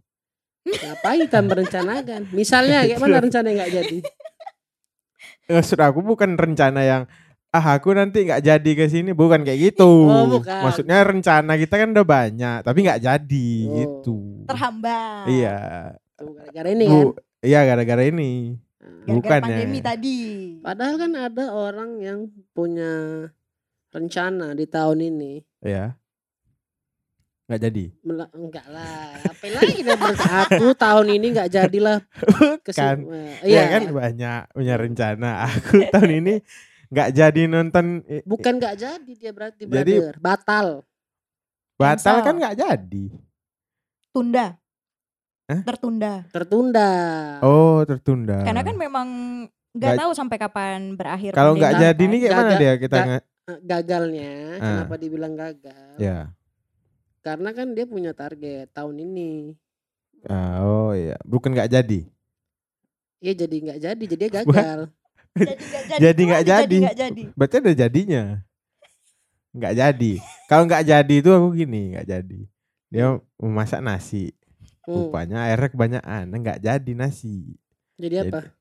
Ngapain 0.67 1.21
kita 1.25 1.41
merencanakan? 1.41 2.21
Misalnya 2.31 2.85
kayak 2.85 2.99
mana 2.99 3.19
rencana 3.19 3.47
yang 3.49 3.59
nggak 3.63 3.73
jadi? 3.75 3.99
Maksud 5.47 5.79
aku 5.79 6.03
bukan 6.03 6.35
rencana 6.35 6.83
yang 6.83 7.03
ah 7.55 7.79
aku 7.79 7.95
nanti 7.95 8.27
nggak 8.27 8.43
jadi 8.43 8.71
ke 8.77 8.87
sini 8.87 9.15
bukan 9.15 9.41
kayak 9.41 9.73
gitu. 9.73 9.87
Oh, 10.11 10.27
bukan. 10.29 10.61
Maksudnya 10.67 11.01
rencana 11.01 11.57
kita 11.57 11.75
kan 11.79 11.89
udah 11.95 12.05
banyak 12.05 12.59
tapi 12.61 12.79
nggak 12.85 13.01
jadi 13.01 13.49
Oh. 13.65 13.75
gitu. 13.79 14.17
Terhambat. 14.45 15.25
Iya. 15.31 15.59
Tuh, 16.17 16.33
gara-gara 16.37 16.69
ini 16.69 16.85
kan. 16.85 16.93
Bu, 16.93 17.01
iya 17.41 17.61
gara-gara 17.65 18.03
ini. 18.05 18.33
Nah, 18.77 18.89
Gara-gara 18.89 19.15
Bukan 19.17 19.39
ya. 19.39 19.45
pandemi 19.47 19.79
tadi. 19.81 20.19
Padahal 20.61 20.95
kan 20.99 21.13
ada 21.15 21.45
orang 21.53 21.91
yang 22.03 22.19
punya 22.53 22.93
rencana 23.91 24.53
di 24.53 24.67
tahun 24.67 24.99
ini. 25.01 25.33
Ya. 25.63 25.97
Nggak 27.47 27.61
jadi. 27.63 27.85
Mela- 28.03 28.33
enggak 28.33 28.67
lah, 28.67 29.07
apa 29.23 29.47
lagi 29.49 29.79
dia 29.79 29.95
ber- 29.95 30.19
aku 30.19 30.67
tahun 30.75 31.07
ini 31.13 31.27
enggak 31.31 31.47
jadilah 31.49 31.99
Kan. 32.69 33.07
Iya 33.07 33.39
Iya, 33.47 33.63
kan 33.71 33.83
banyak 33.89 34.41
punya 34.51 34.75
rencana. 34.75 35.31
Aku 35.47 35.79
tahun 35.89 36.11
ini 36.17 36.35
nggak 36.87 37.09
jadi 37.13 37.43
nonton 37.47 37.87
bukan 38.23 38.59
enggak 38.59 38.75
jadi 38.77 39.13
dia 39.13 39.31
berarti 39.31 39.63
Jadi- 39.63 39.95
brother. 39.97 40.15
batal. 40.19 40.67
batal 41.77 42.17
kan 42.21 42.35
nggak 42.35 42.57
jadi. 42.57 43.05
Tunda. 44.11 44.47
Hah? 45.47 45.61
Tertunda. 45.63 46.13
Tertunda. 46.29 46.91
Oh 47.41 47.85
tertunda. 47.85 48.43
Karena 48.43 48.63
kan 48.63 48.75
memang 48.75 49.09
nggak 49.71 49.79
Nggak- 49.87 50.03
tahu 50.03 50.11
sampai 50.13 50.37
kapan 50.37 50.79
berakhir. 50.95 51.31
kalau 51.31 51.53
nggak 51.53 51.71
pandemi 51.71 51.85
jadi 51.87 52.03
nih 52.03 52.19
kayak 52.19 52.33
mana 52.33 52.43
Gagal- 52.43 52.59
dia 52.59 52.73
kita? 52.77 52.97
Eh, 53.07 53.23
Gagalnya, 53.63 54.33
Ah. 54.53 54.65
kenapa 54.83 54.95
dibilang 54.97 55.35
gagal? 55.35 55.95
Ya. 55.97 56.19
Karena 57.27 57.51
kan 57.51 57.75
dia 57.75 57.91
punya 57.91 58.15
target 58.15 58.71
tahun 58.71 59.03
ini. 59.03 59.51
Ah, 60.31 60.63
oh 60.63 60.95
iya, 60.95 61.19
bukan 61.27 61.51
nggak 61.51 61.75
jadi. 61.75 62.07
Iya 63.19 63.33
jadi 63.35 63.57
enggak 63.59 63.81
jadi, 63.83 64.05
jadi 64.07 64.23
dia 64.23 64.31
gagal. 64.39 64.81
Jadi 65.35 65.63
nggak 65.67 65.85
jadi. 65.91 65.99
Jadi 65.99 66.23
nggak 66.23 66.45
jadi. 66.47 66.79
nggak 66.87 66.99
jadi. 67.03 67.23
Berarti 67.35 67.55
ada 67.59 67.73
jadinya. 67.75 68.25
Nggak 69.51 69.75
jadi. 69.75 70.13
Kalau 70.47 70.63
nggak 70.71 70.85
jadi 70.87 71.15
itu 71.19 71.31
aku 71.35 71.49
gini, 71.59 71.83
nggak 71.99 72.07
jadi. 72.07 72.41
Dia 72.95 73.07
memasak 73.43 73.83
nasi, 73.83 74.31
Hmm, 74.87 75.11
rupanya 75.11 75.51
airnya 75.51 75.67
kebanyakan, 75.67 76.31
nggak 76.31 76.63
jadi 76.63 76.93
nasi. 76.95 77.59
Jadi 77.99 78.23
apa? 78.23 78.55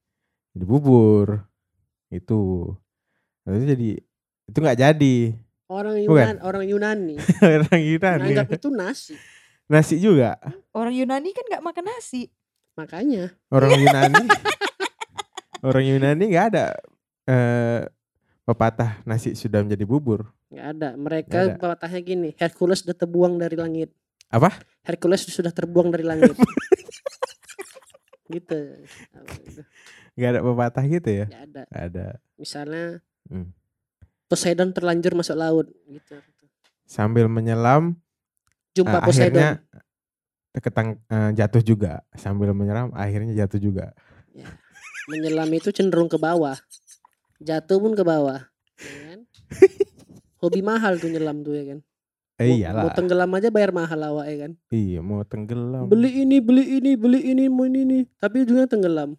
Jadi 0.58 0.66
bubur. 0.66 1.46
Itu. 2.10 2.74
Itu 3.46 3.62
jadi 3.62 4.02
itu 4.50 4.58
nggak 4.58 4.80
jadi. 4.82 5.38
Orang 5.66 5.98
Bukan. 5.98 6.14
Yunan, 6.30 6.38
orang 6.42 6.64
Yunani 6.64 7.16
Orang 7.42 7.82
Yunani. 7.82 8.22
menganggap 8.22 8.50
itu 8.54 8.70
nasi. 8.70 9.14
Nasi 9.66 9.96
juga. 9.98 10.38
Orang 10.72 10.94
Yunani 10.94 11.30
kan 11.32 11.42
nggak 11.44 11.64
makan 11.64 11.86
nasi. 11.88 12.30
Makanya 12.76 13.34
Orang 13.50 13.74
Yunani. 13.82 14.26
orang 15.60 15.84
Yunani 15.84 16.24
nggak 16.30 16.46
ada 16.52 16.66
eh 17.26 17.82
pepatah 18.42 19.02
nasi 19.04 19.34
sudah 19.34 19.66
menjadi 19.66 19.84
bubur. 19.84 20.30
nggak 20.48 20.68
ada. 20.72 20.90
Mereka 20.94 21.34
Nggak 21.34 21.50
ada. 21.50 21.58
pepatahnya 21.58 22.00
gini, 22.00 22.30
Hercules 22.38 22.80
sudah 22.80 22.94
terbuang 22.94 23.34
dari 23.36 23.58
langit. 23.58 23.90
Apa? 24.30 24.54
Hercules 24.84 25.26
sudah 25.26 25.50
terbuang 25.50 25.90
dari 25.90 26.06
langit. 26.06 26.38
gitu. 28.28 28.58
Nggak 30.14 30.30
ada 30.30 30.40
pepatah 30.42 30.86
gitu 30.86 31.10
ya? 31.10 31.26
Nggak 31.26 31.44
ada. 31.44 31.62
Nggak 31.66 31.86
ada. 31.90 32.06
Misalnya 32.38 32.86
Hmm. 33.26 33.50
Poseidon 34.26 34.74
terlanjur 34.74 35.14
masuk 35.14 35.38
laut 35.38 35.68
gitu. 35.86 36.18
Sambil 36.86 37.30
menyelam 37.30 37.98
Jumpa 38.76 39.00
eh, 39.00 39.04
Poseidon. 39.06 39.40
akhirnya 39.40 39.50
ketang 40.60 40.90
eh, 41.08 41.32
jatuh 41.38 41.62
juga. 41.64 42.04
Sambil 42.18 42.52
menyelam 42.52 42.92
akhirnya 42.92 43.34
jatuh 43.46 43.62
juga. 43.62 43.96
Menyelam 45.08 45.50
itu 45.54 45.70
cenderung 45.70 46.10
ke 46.10 46.18
bawah. 46.18 46.58
Jatuh 47.40 47.78
pun 47.78 47.94
ke 47.94 48.04
bawah. 48.04 48.44
Ya 48.82 49.02
kan? 49.14 49.20
Hobi 50.44 50.62
mahal 50.66 50.98
tuh 51.00 51.10
nyelam 51.14 51.46
tuh 51.46 51.54
ya 51.56 51.64
kan. 51.76 51.80
Eh, 52.36 52.60
iyalah. 52.60 52.84
Mau 52.84 52.92
tenggelam 52.92 53.32
aja 53.32 53.48
bayar 53.48 53.72
mahal 53.72 54.00
awak 54.12 54.28
ya 54.28 54.38
kan. 54.48 54.52
Iya, 54.68 55.00
mau 55.00 55.24
tenggelam. 55.24 55.88
Beli 55.88 56.28
ini, 56.28 56.44
beli 56.44 56.68
ini, 56.68 56.92
beli 57.00 57.20
ini, 57.32 57.48
mau 57.48 57.64
ini, 57.64 57.88
ini. 57.88 58.00
Tapi 58.20 58.44
ujungnya 58.44 58.68
tenggelam. 58.68 59.16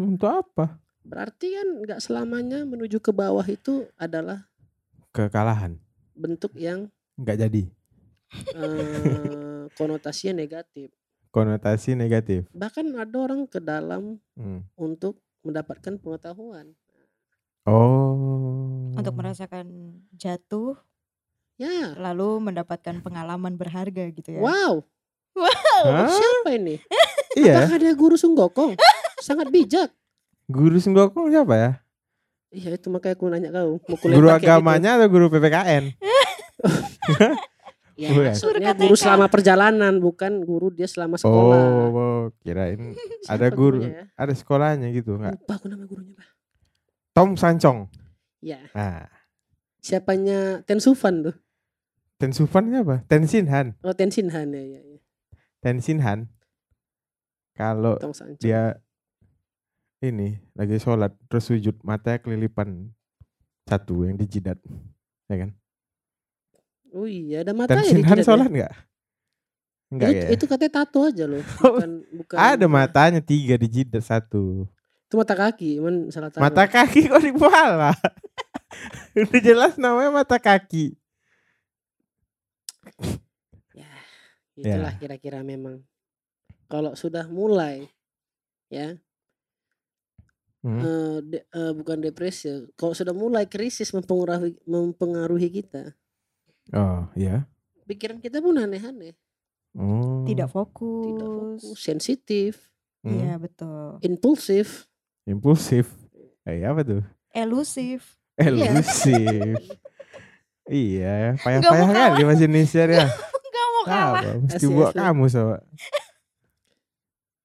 Untuk 0.00 0.32
apa? 0.32 0.80
Berarti 1.10 1.46
kan 1.50 1.68
nggak 1.82 1.98
selamanya 1.98 2.62
menuju 2.62 3.02
ke 3.02 3.10
bawah 3.10 3.42
itu 3.44 3.90
adalah 3.96 4.46
Kekalahan. 5.10 5.74
bentuk 6.14 6.54
yang 6.54 6.86
Nggak 7.18 7.36
jadi. 7.40 7.62
eh, 8.54 9.66
konotasinya 9.74 10.38
negatif. 10.38 10.94
Konotasi 11.28 11.94
negatif. 11.94 12.46
Bahkan 12.50 12.94
ada 12.94 13.16
orang 13.18 13.44
ke 13.44 13.58
dalam 13.58 14.22
Hmm. 14.34 14.62
untuk 14.74 15.18
mendapatkan 15.42 15.98
pengetahuan. 15.98 16.74
Oh. 17.66 18.94
Untuk 18.94 19.14
merasakan 19.14 19.66
jatuh 20.12 20.78
Ya, 21.54 21.92
lalu 21.92 22.40
mendapatkan 22.40 23.04
pengalaman 23.04 23.52
berharga 23.52 24.08
gitu 24.08 24.32
ya. 24.32 24.40
wow. 24.40 24.80
Hah? 25.36 26.08
Siapa 26.08 26.56
ini? 26.56 26.80
Iya. 27.36 27.62
Apakah 27.62 27.78
dia 27.78 27.92
guru 27.92 28.16
sunggokong? 28.16 28.80
Sangat 29.20 29.52
bijak. 29.52 29.92
Guru 30.50 30.76
Senggokong 30.76 31.30
siapa 31.30 31.54
ya? 31.54 31.70
Iya 32.50 32.74
itu 32.74 32.90
makanya 32.90 33.14
aku 33.14 33.24
nanya 33.30 33.50
kau. 33.54 33.78
Mau 33.78 33.96
Guru 34.02 34.26
agamanya 34.26 34.98
atau 34.98 35.06
guru 35.06 35.30
PPKN? 35.30 35.84
Ya, 38.00 38.16
Bukan. 38.16 38.32
maksudnya 38.32 38.72
Guru 38.72 38.96
selama 38.96 39.28
perjalanan 39.28 40.00
bukan 40.00 40.40
guru 40.40 40.72
dia 40.72 40.88
selama 40.88 41.20
sekolah. 41.20 41.60
Oh, 41.92 42.32
kirain 42.40 42.96
Siapa 42.96 43.28
ada 43.36 43.46
guru, 43.52 43.84
gurunya 43.84 43.92
ya? 43.92 44.04
ada 44.16 44.32
sekolahnya 44.32 44.88
gitu 44.96 45.20
nggak? 45.20 45.36
Lupa 45.36 45.52
aku 45.60 45.66
nama 45.68 45.84
gurunya, 45.84 46.16
Pak. 46.16 46.26
Tom 47.12 47.36
Sancong. 47.36 47.92
Ya, 48.40 48.56
Nah, 48.72 49.04
siapanya 49.84 50.64
Ten 50.64 50.80
Sufan 50.80 51.28
tuh. 51.28 51.36
Tensufan 52.16 52.72
siapa? 52.72 53.04
Tenzin 53.04 53.44
Han. 53.52 53.76
Oh, 53.84 53.92
Ten 53.92 54.08
Sinhan 54.08 54.48
ya, 54.48 54.64
ya, 54.64 54.80
ya. 54.80 54.98
Tenzin 55.60 56.00
Han. 56.00 56.32
Kalau 57.52 58.00
dia 58.40 58.80
ini 60.00 60.40
lagi 60.56 60.80
sholat 60.80 61.12
terus 61.28 61.44
sujud 61.48 61.76
matanya 61.84 62.18
kelilipan 62.24 62.88
satu 63.68 64.08
yang 64.08 64.16
di 64.16 64.26
jidat, 64.26 64.58
ya 65.28 65.36
kan? 65.46 65.50
Oh 66.90 67.06
iya, 67.06 67.46
ada 67.46 67.52
matanya 67.54 67.86
Tenzin 67.86 68.00
di 68.00 68.02
Han 68.02 68.18
jidatnya. 68.18 68.26
sholat 68.26 68.48
nggak? 68.50 68.72
Enggak 69.90 70.08
itu, 70.10 70.24
ya? 70.24 70.28
itu 70.34 70.44
katanya 70.48 70.72
tato 70.82 70.98
aja 71.06 71.24
loh. 71.26 71.42
Bukan, 71.62 71.90
bukan 72.14 72.36
Ada 72.38 72.66
matanya 72.66 73.20
tiga 73.22 73.54
di 73.58 73.68
jidat 73.68 74.02
satu. 74.02 74.64
Itu 75.10 75.14
mata 75.18 75.34
kaki, 75.34 75.82
cuman 75.82 75.94
salah 76.14 76.30
taruh. 76.30 76.42
Mata 76.46 76.64
kaki 76.70 77.10
kok 77.10 77.22
di 77.22 77.30
kepala? 77.34 77.90
Udah 79.18 79.40
jelas 79.42 79.74
namanya 79.74 80.22
mata 80.22 80.38
kaki. 80.38 80.94
Ya, 83.74 83.90
itulah 84.54 84.94
kira-kira 84.96 85.42
memang. 85.42 85.82
Kalau 86.70 86.94
sudah 86.94 87.26
mulai 87.26 87.90
ya, 88.70 88.94
Hmm. 90.60 90.76
eh, 90.76 91.18
de- 91.22 91.46
eh, 91.46 91.72
bukan 91.72 91.98
depresi, 91.98 92.44
ya. 92.44 92.56
kalau 92.74 92.92
sudah 92.92 93.10
mulai 93.10 93.44
krisis 93.44 93.90
mempengaruhi 93.90 94.60
mempengaruhi 94.62 95.48
kita, 95.50 95.96
Oh, 96.70 97.08
iya. 97.14 97.48
pikiran 97.84 98.18
kita 98.18 98.38
pun 98.38 98.54
aneh-aneh, 98.54 99.16
Oh. 99.72 100.22
Tidak 100.22 100.46
fokus. 100.46 101.06
tidak 101.06 101.28
fokus, 101.28 101.62
sensitif, 101.74 102.52
Hmm. 103.00 103.16
Iya 103.16 103.32
betul. 103.36 103.96
impulsif. 104.00 104.84
Impulsif. 105.24 105.88
Eh, 106.42 106.60
apa 106.60 106.82
tuh? 106.82 107.00
Elusif. 107.30 108.20
Elusif. 108.36 109.56
iya, 110.66 111.32
Nggak 111.32 111.40
payah-payah 111.40 111.88
kali 111.88 112.22
bahasa 112.22 112.44
Indonesia 112.44 112.82
ya. 112.84 113.06
Gak 113.50 113.66
mau 113.70 113.82
kalah. 113.82 114.20
Apa? 114.20 114.32
Mesti 114.44 114.66
buat 114.66 114.92
kamu 114.92 115.24
sob. 115.26 115.48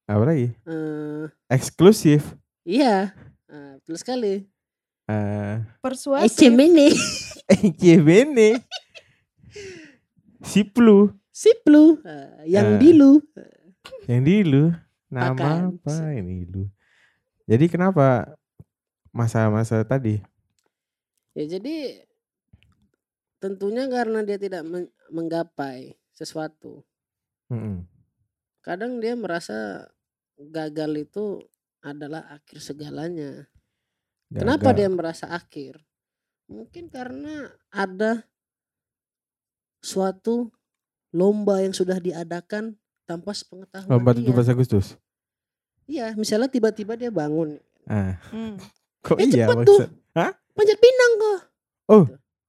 Apa 0.06 0.24
lagi? 0.24 0.52
Eh, 0.66 1.24
Eksklusif. 1.48 2.36
Iya, 2.66 3.14
Nah, 3.46 3.78
betul 3.78 3.96
sekali. 3.96 4.34
Eh, 5.06 5.56
Persuasif. 5.80 6.34
Ecemene, 6.34 6.90
eh, 7.54 8.00
bene. 8.02 8.66
Siplu. 10.42 11.14
Siplu, 11.30 12.02
Eh, 12.02 12.50
yang 12.50 12.76
Eh. 12.76 12.80
dilu. 12.82 13.22
Yang 14.10 14.22
dulu. 14.26 14.64
Nama 15.14 15.70
apa 15.70 15.96
ini 16.12 16.44
dulu? 16.44 16.66
Jadi 17.46 17.66
kenapa 17.70 18.34
masa-masa 19.14 19.86
tadi? 19.86 20.18
Ya 21.38 21.46
jadi 21.46 22.02
tentunya 23.38 23.86
karena 23.86 24.26
dia 24.26 24.42
tidak 24.42 24.66
men- 24.66 24.92
menggapai 25.14 25.94
sesuatu. 26.12 26.82
Mm-mm. 27.54 27.86
Kadang 28.66 28.98
dia 28.98 29.14
merasa 29.14 29.86
gagal 30.36 31.06
itu 31.06 31.46
adalah 31.86 32.26
akhir 32.28 32.58
segalanya. 32.60 33.46
Kenapa 34.28 34.74
Gagal. 34.74 34.78
dia 34.82 34.90
merasa 34.90 35.26
akhir? 35.30 35.78
Mungkin 36.50 36.90
karena 36.90 37.46
ada 37.70 38.26
suatu 39.80 40.50
lomba 41.14 41.62
yang 41.62 41.72
sudah 41.72 42.02
diadakan 42.02 42.74
tanpa 43.06 43.32
sepengetahuan 43.32 43.90
Lomba 43.92 44.12
dia. 44.12 44.26
17 44.26 44.50
Agustus. 44.50 44.98
Iya, 45.86 46.18
misalnya 46.18 46.50
tiba-tiba 46.50 46.98
dia 46.98 47.14
bangun, 47.14 47.62
Ah, 47.86 48.18
Hmm. 48.34 48.58
kok 49.06 49.22
Eh, 49.22 49.30
iya 49.30 49.46
cepet 49.46 49.62
tuh. 49.64 49.80
maksud? 49.86 49.90
panjat 50.58 50.80
pinang 50.82 51.12
kok. 51.16 51.40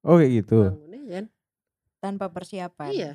Oh 0.00 0.16
kayak 0.16 0.32
gitu. 0.40 0.58
Bangunnya 0.64 1.00
kan? 1.12 1.24
Tanpa 2.00 2.26
persiapan. 2.32 2.88
Iya. 2.88 3.12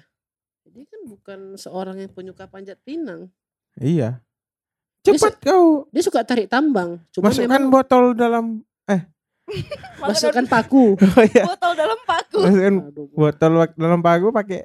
Jadi 0.62 0.80
kan 0.86 1.02
bukan 1.10 1.40
seorang 1.58 1.98
yang 1.98 2.14
penyuka 2.14 2.46
panjat 2.46 2.78
pinang. 2.86 3.34
Iya. 3.74 4.22
Dia 5.02 5.18
Cepat 5.18 5.36
kau 5.42 5.90
Dia 5.90 6.02
suka 6.02 6.22
tarik 6.22 6.46
tambang. 6.46 7.02
Cuma 7.10 7.30
masukkan 7.30 7.50
memang 7.50 7.70
botol 7.70 8.14
dalam 8.14 8.46
masukkan 10.00 10.46
paku. 10.48 10.96
oh 11.02 11.24
iya. 11.26 11.44
botol 11.44 11.74
dalam 11.76 12.00
paku. 12.06 12.40
Masukkan 12.40 12.76
Aduh, 12.88 13.08
botol 13.12 13.52
dalam 13.76 14.00
paku 14.00 14.28
pakai 14.32 14.64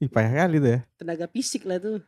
Ih, 0.00 0.08
payah 0.08 0.32
kali 0.42 0.56
tuh 0.58 0.70
ya. 0.74 0.80
tenaga 0.96 1.28
fisik 1.28 1.68
lah 1.68 1.76
tuh. 1.76 2.00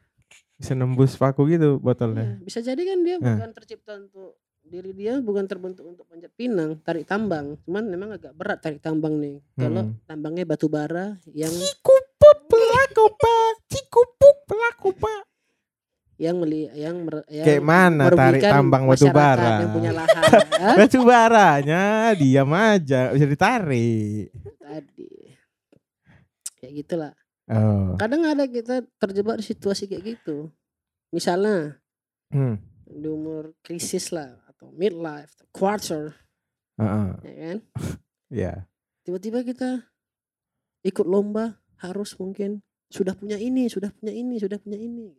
Bisa 0.56 0.72
nembus 0.72 1.14
paku 1.14 1.44
gitu 1.46 1.76
botolnya. 1.76 2.34
Iya, 2.34 2.34
Bisa 2.40 2.58
jadi 2.58 2.80
kan 2.80 2.98
dia 3.04 3.16
Nah. 3.16 3.36
bukan 3.36 3.50
tercipta 3.52 3.92
untuk 3.94 4.40
diri 4.62 4.90
dia 4.90 5.20
bukan 5.20 5.44
terbentuk 5.44 5.84
untuk 5.84 6.08
panjat 6.08 6.32
pinang, 6.32 6.80
tarik 6.80 7.04
tambang. 7.04 7.60
Cuman 7.62 7.84
memang 7.84 8.16
agak 8.16 8.32
berat 8.32 8.58
tarik 8.58 8.80
tambang 8.80 9.20
nih. 9.20 9.44
Kalau 9.54 9.84
Hmm. 9.84 10.00
tambangnya 10.02 10.48
batu 10.48 10.66
bara 10.66 11.20
yang 11.28 11.52
Cikupuk 11.52 12.48
pelaku 12.48 13.04
pak, 13.12 13.52
cikupuk 13.68 14.36
pelaku 14.48 14.88
pak. 14.96 15.20
Yang 16.22 16.38
meli 16.38 16.70
yang, 16.78 17.02
mer- 17.02 17.26
yang 17.26 17.42
Kayak 17.42 17.64
mana 17.66 18.04
tarik 18.14 18.42
tambang 18.46 18.86
batu 18.86 19.10
bara? 19.10 19.66
yang 19.66 19.74
punya 19.74 19.90
lahan. 19.90 20.22
Hah? 20.62 20.76
Batu 20.78 21.02
baranya 21.02 21.82
diam 22.14 22.46
aja, 22.54 23.10
bisa 23.10 23.26
ditarik. 23.26 24.30
Tadi. 24.62 25.10
Kayak 26.62 26.72
gitulah. 26.78 27.12
Oh. 27.50 27.98
Kadang 27.98 28.22
ada 28.22 28.46
kita 28.46 28.86
terjebak 29.02 29.42
di 29.42 29.44
situasi 29.44 29.90
kayak 29.90 30.14
gitu. 30.14 30.46
Misalnya 31.10 31.82
Hmm. 32.30 32.56
di 32.86 33.10
umur 33.10 33.52
krisis 33.60 34.08
lah 34.08 34.40
atau 34.48 34.72
midlife, 34.72 35.36
atau 35.36 35.46
quarter, 35.52 36.16
Heeh. 36.78 37.08
ya 37.20 37.34
kan? 37.34 37.58
Ya. 38.32 38.64
Tiba-tiba 39.04 39.44
kita 39.44 39.84
ikut 40.80 41.04
lomba 41.04 41.60
harus 41.76 42.16
mungkin 42.16 42.64
sudah 42.88 43.12
punya 43.12 43.36
ini, 43.36 43.68
sudah 43.68 43.92
punya 43.92 44.14
ini, 44.14 44.40
sudah 44.40 44.56
punya 44.56 44.80
ini. 44.80 45.12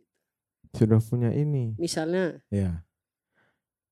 Sudah 0.74 0.98
punya 0.98 1.30
ini. 1.30 1.72
Misalnya 1.76 2.42
Ya. 2.48 2.82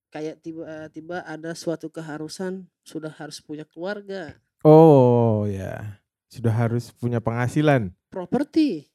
kayak 0.09 0.41
tiba-tiba 0.41 1.23
ada 1.23 1.55
suatu 1.55 1.89
keharusan 1.89 2.67
sudah 2.83 3.09
harus 3.11 3.39
punya 3.39 3.65
keluarga, 3.65 4.37
Oh 4.63 5.43
ya. 5.45 5.99
Sudah 6.29 6.53
harus 6.53 6.91
punya 6.91 7.19
penghasilan. 7.19 7.91
properti 8.07 8.87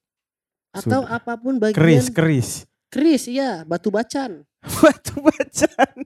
atau 0.69 1.01
Sudah. 1.03 1.17
apa 1.17 1.33
pun 1.35 1.57
bagian 1.57 1.75
Keris, 1.75 2.07
keris. 2.07 2.49
keris 2.87 3.25
iya, 3.25 3.63
batu 3.63 3.89
bacan. 3.89 4.45
Batu 4.83 5.17
bacan. 5.17 6.05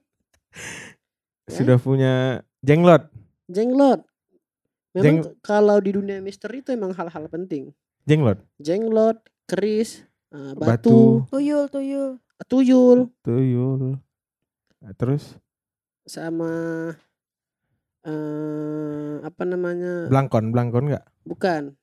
Ya. 1.45 1.51
Sudah 1.51 1.77
punya 1.77 2.13
jenglot. 2.59 3.09
Jenglot. 3.45 4.01
Memang 4.91 5.23
Jeng- 5.23 5.35
kalau 5.39 5.79
di 5.79 5.91
dunia 5.91 6.19
misteri 6.19 6.59
itu 6.59 6.71
emang 6.71 6.91
hal-hal 6.91 7.27
penting. 7.27 7.71
Jenglot. 8.03 8.39
Jenglot, 8.57 9.19
keris, 9.45 10.03
eh, 10.31 10.53
Batu. 10.55 10.57
batu, 10.57 10.99
Tuyul, 11.29 11.65
tuyul. 11.67 12.11
tuyul, 12.47 12.99
Tuyul. 13.21 14.01
Nah, 14.81 14.93
terus 14.97 15.37
sama 16.03 16.51
eh 18.01 19.15
apa 19.21 19.43
namanya? 19.45 20.09
blangkon, 20.09 20.49
blangkon 20.49 20.89
enggak? 20.89 21.05
Bukan. 21.21 21.77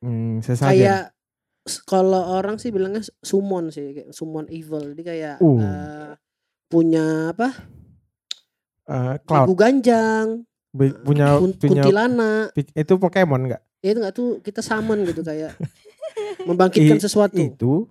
Hmm, 0.00 0.40
sesajen. 0.40 0.72
Kayak 0.72 1.02
kalau 1.84 2.38
orang 2.38 2.56
sih 2.56 2.70
bilangnya 2.70 3.02
summon 3.20 3.68
sih, 3.68 3.92
kayak 3.92 4.10
summon 4.14 4.46
evil. 4.48 4.94
Jadi 4.94 5.02
kayak 5.04 5.36
Uh. 5.42 5.60
eh, 5.60 6.10
punya 6.70 7.34
apa? 7.34 7.52
Eh, 8.86 9.14
cloud 9.26 9.50
Ibu 9.50 9.54
ganjang, 9.58 10.46
Be- 10.70 10.94
punya 11.02 11.42
kun- 11.42 11.58
punya 11.58 11.82
kuntilanak. 11.84 12.54
itu 12.54 12.92
Pokemon 12.96 13.50
enggak? 13.50 13.62
Ya 13.82 13.92
itu 13.92 13.98
enggak 14.00 14.14
tuh 14.14 14.28
kita 14.40 14.62
summon 14.62 15.02
gitu 15.04 15.20
kayak 15.20 15.58
membangkitkan 16.46 16.98
I- 16.98 17.02
sesuatu. 17.02 17.36
Itu 17.36 17.90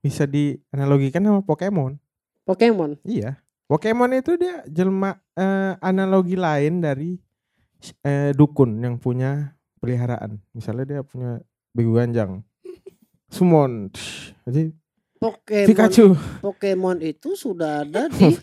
bisa 0.00 0.24
dianalogikan 0.24 1.22
sama 1.22 1.44
Pokemon. 1.44 2.00
Pokemon. 2.42 2.98
Iya. 3.06 3.38
Pokemon 3.70 4.18
itu 4.18 4.34
dia 4.34 4.64
jelma 4.66 5.20
eh, 5.38 5.78
analogi 5.78 6.34
lain 6.34 6.82
dari 6.82 7.16
eh, 8.02 8.34
dukun 8.34 8.82
yang 8.82 8.98
punya 8.98 9.54
peliharaan. 9.78 10.42
Misalnya 10.52 10.84
dia 10.84 11.00
punya 11.06 11.38
begu 11.70 11.94
ganjang. 11.94 12.42
Summon. 13.32 13.88
Tsh, 13.88 14.36
Jadi 14.44 14.62
Pokemon 15.16 15.68
Pikachu. 15.70 16.06
Pokemon 16.42 16.98
itu 17.00 17.38
sudah 17.38 17.86
ada 17.86 18.10
di 18.12 18.34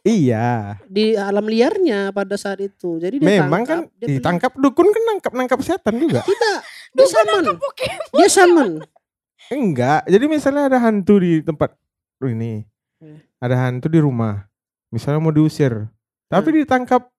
Iya. 0.00 0.80
di 0.88 1.12
alam 1.12 1.44
liarnya 1.44 2.08
pada 2.16 2.32
saat 2.40 2.64
itu. 2.64 2.96
Jadi 2.96 3.20
dia 3.20 3.40
Memang 3.40 3.62
kan 3.68 3.78
dia 4.00 4.16
ditangkap 4.16 4.56
dukun 4.56 4.88
kan 4.88 5.02
nangkap 5.12 5.32
nangkap 5.36 5.60
setan 5.60 6.00
juga. 6.00 6.24
Tidak, 6.24 6.58
dia 6.96 7.06
summon. 7.06 7.44
Pokemon. 7.60 8.16
Dia 8.16 8.28
summon. 8.32 8.70
Enggak. 9.52 10.08
Jadi 10.08 10.24
misalnya 10.24 10.72
ada 10.72 10.78
hantu 10.80 11.20
di 11.20 11.44
tempat 11.44 11.76
oh 12.24 12.30
ini. 12.32 12.64
Hmm. 13.00 13.20
Ada 13.40 13.56
hantu 13.68 13.92
di 13.92 14.00
rumah. 14.00 14.48
Misalnya 14.88 15.20
mau 15.20 15.34
diusir. 15.34 15.88
Tapi 16.32 16.64
ditangkap 16.64 17.10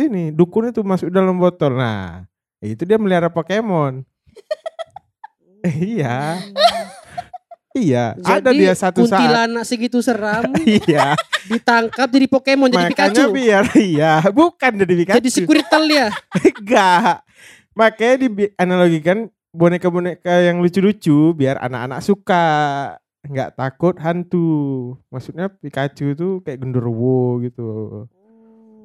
ini 0.00 0.32
dukun 0.32 0.72
itu 0.72 0.80
masuk 0.80 1.12
dalam 1.12 1.36
botol. 1.36 1.76
Nah, 1.76 2.24
itu 2.64 2.88
dia 2.88 2.96
melihara 2.96 3.28
Pokemon. 3.28 4.08
Eh, 5.62 6.02
iya. 7.74 8.14
Iya, 8.16 8.32
ada 8.38 8.50
Jadi 8.52 8.58
dia 8.60 8.74
satu 8.76 9.04
saat. 9.04 9.20
kuntilanak 9.20 9.64
segitu 9.64 9.98
seram 10.00 10.52
Iya, 10.86 11.16
ditangkap 11.48 12.08
jadi 12.08 12.26
Pokemon 12.28 12.68
jadi 12.68 12.88
makanya 12.92 13.24
Pikachu. 13.24 13.32
biar 13.32 13.64
iya, 13.90 14.12
bukan 14.28 14.72
jadi 14.82 14.94
Pikachu. 14.94 15.16
Jadi 15.18 15.30
Squirtle 15.30 15.86
ya. 15.88 16.08
Enggak. 16.48 17.24
Makanya 17.72 18.14
dianalogikan 18.28 19.18
boneka-boneka 19.52 20.44
yang 20.44 20.60
lucu-lucu 20.60 21.32
biar 21.32 21.56
anak-anak 21.60 22.00
suka. 22.00 22.46
Nggak 23.22 23.54
takut 23.54 23.94
hantu. 24.02 24.48
Maksudnya 25.08 25.48
Pikachu 25.48 26.12
itu 26.12 26.28
kayak 26.42 26.58
genderuwo 26.60 27.40
gitu. 27.40 27.68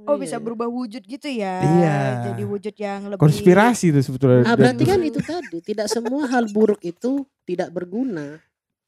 Oh 0.08 0.16
Iya, 0.16 0.24
bisa 0.24 0.38
iya. 0.40 0.44
berubah 0.48 0.68
wujud 0.72 1.04
gitu 1.04 1.28
ya. 1.28 1.60
Iya. 1.60 1.98
Jadi 2.32 2.44
wujud 2.48 2.76
yang 2.80 3.12
lebih 3.12 3.20
Konspirasi 3.20 3.92
itu 3.92 4.00
sebetulnya. 4.00 4.48
Nah, 4.48 4.56
berarti 4.56 4.84
kan 4.88 5.04
itu 5.04 5.20
tadi 5.20 5.60
tidak 5.60 5.92
semua 5.92 6.24
hal 6.32 6.48
buruk 6.48 6.80
itu 6.80 7.28
tidak 7.44 7.76
berguna. 7.76 8.40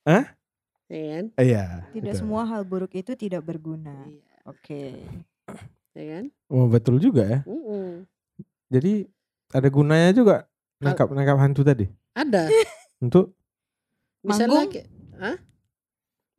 Hah? 0.08 0.26
Ya 0.90 1.02
kan? 1.16 1.26
Iya. 1.38 1.66
Tidak 1.94 2.14
betul. 2.16 2.22
semua 2.22 2.44
hal 2.48 2.62
buruk 2.66 2.94
itu 2.98 3.14
tidak 3.14 3.46
berguna. 3.46 3.94
Iya. 4.10 4.36
Oke. 4.48 4.84
Ya 5.94 6.06
kan? 6.18 6.26
Oh, 6.50 6.66
betul 6.70 6.98
juga 6.98 7.26
ya. 7.26 7.40
Mm-mm. 7.46 8.06
Jadi 8.70 9.10
ada 9.50 9.68
gunanya 9.70 10.12
juga 10.14 10.46
nangkap 10.78 11.10
nangkap 11.14 11.38
hantu 11.42 11.62
tadi. 11.66 11.86
Ada. 12.14 12.50
Untuk 13.06 13.34
Manggung? 14.20 14.68
kayak 14.68 14.88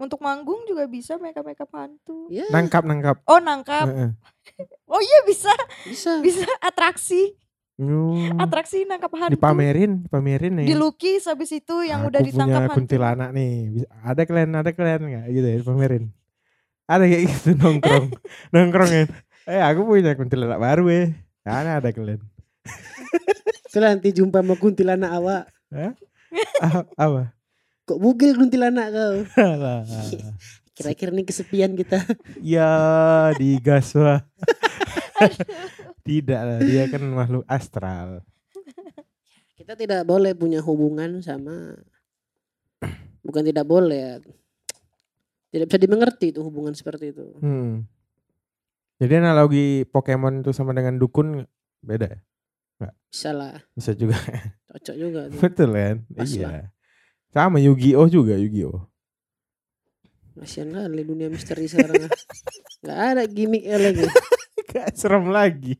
Untuk 0.00 0.20
manggung 0.24 0.64
juga 0.64 0.88
bisa 0.88 1.20
makeup 1.20 1.44
makeup 1.44 1.68
hantu. 1.76 2.24
ya 2.32 2.48
nangkap 2.48 2.88
nangkap. 2.88 3.20
Oh 3.28 3.36
nangkap. 3.36 3.84
Heeh. 3.88 4.10
Oh 4.90 4.98
iya 4.98 5.22
bisa, 5.22 5.54
bisa. 5.86 6.18
bisa 6.18 6.42
atraksi, 6.58 7.38
Hmm. 7.80 8.36
atraksi 8.36 8.84
nangkap 8.84 9.08
hantu. 9.16 9.32
Dipamerin, 9.34 10.04
dipamerin 10.04 10.52
nih. 10.60 10.66
Dilukis 10.68 11.24
habis 11.24 11.48
itu 11.48 11.80
yang 11.80 12.04
udah 12.04 12.20
Aku 12.20 12.28
ditangkap 12.28 12.44
punya 12.52 12.68
hantu. 12.68 12.76
kuntilanak 12.76 13.30
nih. 13.32 13.52
Ada 14.04 14.22
kalian, 14.22 14.50
ada 14.52 14.70
kalian 14.70 15.00
nggak 15.02 15.24
gitu 15.32 15.46
ya 15.46 15.56
dipamerin. 15.58 16.04
Ada 16.84 17.04
kayak 17.06 17.22
gitu 17.24 17.48
nongkrong, 17.56 18.06
nongkrongin. 18.52 19.08
Eh 19.48 19.58
aku 19.58 19.80
punya 19.82 20.12
kuntilanak 20.12 20.58
baru 20.58 20.84
eh. 20.86 21.06
Karena 21.40 21.80
ada 21.80 21.88
kalian. 21.88 22.20
Kalau 23.72 23.86
nanti 23.86 24.10
jumpa 24.10 24.44
sama 24.44 24.54
kuntilanak 24.54 25.10
awak, 25.10 25.42
Ah, 26.60 26.84
apa? 26.94 27.32
kok 27.82 27.96
bugil 27.96 28.34
kuntilanak 28.34 28.90
kau? 28.90 29.14
Kira-kira 30.76 31.10
nih 31.10 31.24
kesepian 31.24 31.72
kita. 31.74 32.02
ya 32.38 32.68
digas 33.34 33.94
wah. 33.94 34.20
Tidak 36.10 36.40
lah, 36.42 36.58
dia 36.58 36.90
kan 36.90 37.02
makhluk 37.06 37.46
astral. 37.46 38.26
Kita 39.58 39.78
tidak 39.78 40.02
boleh 40.02 40.34
punya 40.34 40.58
hubungan 40.58 41.22
sama 41.22 41.78
bukan 43.22 43.46
tidak 43.46 43.62
boleh 43.62 44.00
ya. 44.00 44.14
Tidak 45.50 45.66
bisa 45.70 45.78
dimengerti 45.78 46.34
itu 46.34 46.42
hubungan 46.42 46.74
seperti 46.74 47.14
itu. 47.14 47.38
Hmm. 47.38 47.86
Jadi 48.98 49.22
analogi 49.22 49.86
Pokemon 49.86 50.42
itu 50.42 50.50
sama 50.50 50.74
dengan 50.74 50.98
dukun 50.98 51.46
beda 51.80 52.06
ya? 52.10 52.20
Bisa 53.10 53.34
lah, 53.34 53.58
Bisa 53.74 53.92
juga. 53.92 54.16
cocok 54.70 54.96
juga 54.96 55.20
tuh. 55.28 55.38
Betul 55.42 55.70
kan? 55.74 55.96
Pas 56.14 56.30
iya. 56.30 56.70
Sama 57.34 57.58
Yu-Gi-Oh 57.58 58.06
juga 58.06 58.38
Yu-Gi-Oh. 58.38 58.86
Kasian 60.40 60.72
kali 60.72 61.02
dunia 61.04 61.28
misteri 61.28 61.68
sekarang. 61.68 62.08
Gak 62.86 62.98
ada 63.12 63.22
gimmicknya 63.28 63.76
lagi. 63.76 64.06
Gak 64.72 64.96
serem 64.96 65.28
lagi. 65.28 65.76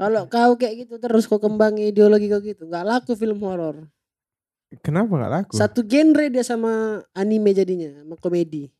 Kalau 0.00 0.26
kau 0.26 0.58
kayak 0.58 0.86
gitu 0.86 0.98
terus 0.98 1.30
kau 1.30 1.38
kembangi 1.38 1.94
ideologi 1.94 2.26
kau 2.26 2.42
gitu, 2.42 2.66
nggak 2.66 2.84
laku 2.84 3.12
film 3.14 3.38
horor. 3.42 3.86
Kenapa 4.80 5.12
gak 5.20 5.32
laku? 5.32 5.52
Satu 5.52 5.84
genre 5.84 6.32
dia 6.32 6.40
sama 6.40 7.04
anime 7.12 7.52
jadinya, 7.52 7.92
sama 8.00 8.16
komedi. 8.16 8.72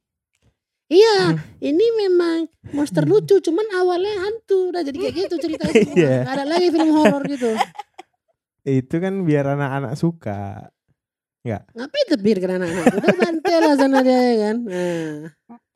Iya, 0.93 1.37
ini 1.61 1.87
memang 2.05 2.49
monster 2.77 3.05
lucu, 3.05 3.41
cuman 3.41 3.65
awalnya 3.77 4.13
hantu, 4.29 4.73
udah 4.73 4.85
jadi 4.85 4.99
kayak 4.99 5.15
gitu 5.25 5.35
ceritanya. 5.41 5.73
Nggak 6.25 6.33
ada 6.37 6.45
lagi 6.49 6.69
film 6.69 6.91
horor 6.93 7.23
gitu. 7.29 7.51
Itu 8.65 8.97
kan 9.01 9.25
biar 9.25 9.57
anak-anak 9.57 9.97
suka. 10.01 10.69
Ngapain 11.43 12.07
tebir 12.07 12.39
ke 12.39 12.47
anak-anak? 12.47 13.03
Udah 13.03 13.15
bantai 13.19 13.57
lah 13.59 13.75
sana 13.75 13.99
dia 14.05 14.15
ya 14.15 14.35
kan. 14.47 14.57
Nah, 14.63 15.15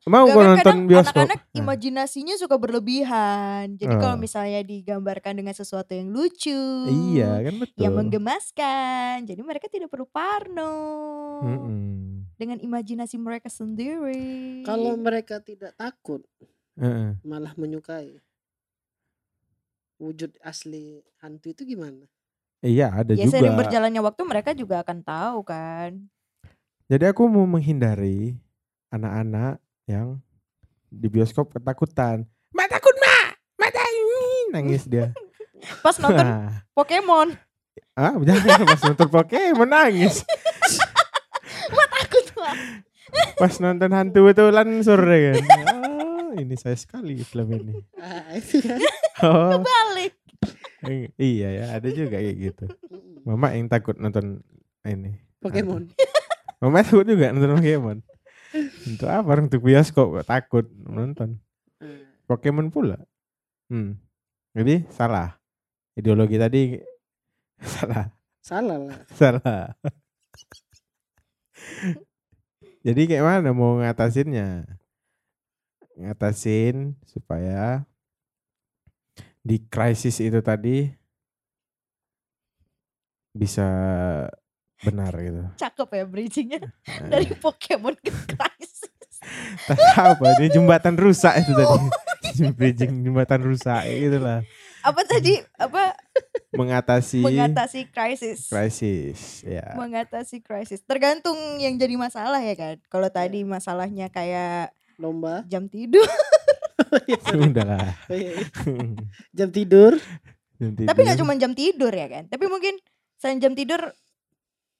Mau 0.07 0.23
Gak 0.23 0.33
gua 0.33 0.39
kan 0.39 0.47
nonton 0.55 0.63
kadang 0.63 0.79
bioskop. 0.87 1.15
Anak-anak 1.19 1.39
Nah, 1.43 1.57
imajinasinya 1.59 2.35
suka 2.39 2.55
berlebihan. 2.55 3.75
Jadi 3.75 3.91
Oh. 3.91 3.99
kalau 3.99 4.15
misalnya 4.15 4.63
digambarkan 4.63 5.35
dengan 5.35 5.51
sesuatu 5.51 5.91
yang 5.91 6.15
lucu, 6.15 6.63
Iya 6.87 7.43
kan 7.43 7.55
betul. 7.59 7.79
yang 7.83 7.93
menggemaskan, 7.93 9.27
jadi 9.27 9.41
mereka 9.43 9.67
tidak 9.67 9.91
perlu 9.91 10.07
parno 10.07 10.75
Mm-mm. 11.43 12.23
dengan 12.39 12.57
imajinasi 12.63 13.19
mereka 13.19 13.51
sendiri. 13.51 14.63
kalau 14.63 14.95
mereka 14.95 15.43
tidak 15.43 15.75
takut, 15.75 16.23
Heeh. 16.79 17.19
malah 17.27 17.51
menyukai. 17.59 18.23
Wujud 19.99 20.31
asli 20.39 21.03
hantu 21.19 21.51
itu 21.51 21.67
gimana? 21.67 22.05
Iya 22.61 22.89
ada 22.95 23.11
ya 23.11 23.25
juga. 23.27 23.33
sering 23.43 23.57
berjalannya 23.57 24.01
waktu 24.01 24.21
mereka 24.23 24.53
juga 24.53 24.85
akan 24.85 25.03
tahu 25.03 25.39
kan. 25.43 26.07
Jadi 26.87 27.03
aku 27.11 27.27
mau 27.27 27.43
menghindari 27.43 28.37
anak-anak 28.87 29.59
yang 29.87 30.19
di 30.91 31.07
bioskop 31.07 31.55
ketakutan. 31.55 32.27
Ma 32.51 32.67
takut 32.67 32.93
ma, 32.99 33.15
ma 33.57 33.67
takut. 33.71 34.51
Nangis 34.53 34.83
dia. 34.85 35.15
Pas 35.83 35.95
nonton 35.97 36.21
Nah, 36.21 36.61
Pokemon, 36.77 37.33
ah 37.97 38.13
jangan 38.21 38.61
pas 38.77 38.81
nonton 38.85 39.09
Pokemon 39.09 39.65
nangis. 39.73 40.21
takut 41.73 42.25
Wak. 42.37 42.55
Pas 43.41 43.53
nonton 43.57 43.89
hantu 43.89 44.29
betulan 44.29 44.69
sore 44.85 45.33
kan. 45.33 45.35
Oh, 45.73 46.29
ini 46.37 46.53
saya 46.53 46.77
sekali 46.77 47.17
film 47.25 47.57
ini. 47.57 47.73
Itu. 48.37 48.61
Oh, 49.25 49.65
balik. 49.65 50.13
iya 51.17 51.49
ya, 51.57 51.65
ada 51.73 51.89
juga 51.89 52.21
kayak 52.21 52.35
gitu. 52.37 52.65
Mama 53.25 53.57
yang 53.57 53.65
takut 53.65 53.97
nonton 53.97 54.45
ini. 54.85 55.17
Pokemon. 55.41 55.89
Mama 56.61 56.85
takut 56.85 57.09
juga 57.09 57.33
nonton 57.33 57.57
Pokemon. 57.57 57.97
Untuk 58.87 59.07
apa 59.07 59.27
orang 59.27 59.47
untuk 59.49 59.63
bioskop 59.63 60.21
kok 60.21 60.27
takut 60.27 60.65
nonton 60.85 61.37
Ah, 61.77 62.01
Pokemon 62.25 62.73
pula. 62.73 62.97
Hmm. 63.69 64.01
Jadi 64.57 64.89
salah. 64.89 65.37
Ideologi 65.93 66.37
tadi 66.41 66.77
salah, 67.73 68.09
Salah 68.41 68.77
lah. 68.81 68.99
salah. 69.19 69.77
Jadi 72.81 73.01
kayak 73.09 73.25
mana 73.25 73.49
mau 73.53 73.77
ngatasinnya? 73.77 74.65
Ngatasin 75.97 76.97
supaya 77.05 77.85
di 79.41 79.57
krisis 79.69 80.17
itu 80.21 80.41
tadi 80.41 80.89
bisa 83.37 83.67
benar 84.83 85.13
gitu. 85.17 85.41
Cakep 85.57 85.89
ya 85.93 86.03
bridgingnya 86.05 86.59
dari 87.09 87.31
Pokemon 87.33 87.95
ke 87.97 88.11
Crisis. 88.29 88.85
apa 89.97 90.39
ini 90.39 90.47
jembatan 90.53 90.95
rusak 90.95 91.33
itu 91.41 91.51
tadi. 91.51 91.77
Bridging 92.57 93.01
jembatan 93.01 93.41
rusak 93.41 93.81
gitu 93.89 94.21
lah. 94.21 94.45
Apa 94.85 95.01
tadi? 95.03 95.41
Apa 95.57 95.97
Mengatasi 96.53 97.19
mengatasi 97.25 97.89
krisis? 97.89 98.47
krisis 98.47 99.41
ya. 99.43 99.73
Mengatasi 99.73 100.39
krisis. 100.39 100.79
Tergantung 100.85 101.35
yang 101.57 101.75
jadi 101.75 101.97
masalah 101.97 102.39
ya 102.39 102.53
kan. 102.53 102.75
Kalau 102.87 103.09
tadi 103.09 103.41
masalahnya 103.43 104.07
kayak 104.13 104.71
Lomba. 105.01 105.43
jam 105.49 105.65
tidur. 105.67 106.05
Udahlah. 107.35 107.97
Jam 109.37 109.49
tidur. 109.51 109.97
Tapi 110.57 110.99
nggak 111.03 111.19
cuma 111.19 111.33
jam 111.35 111.51
tidur 111.53 111.91
ya 111.91 112.07
kan. 112.07 112.23
Tapi 112.29 112.45
mungkin 112.47 112.77
selain 113.17 113.41
jam 113.41 113.53
tidur 113.57 113.81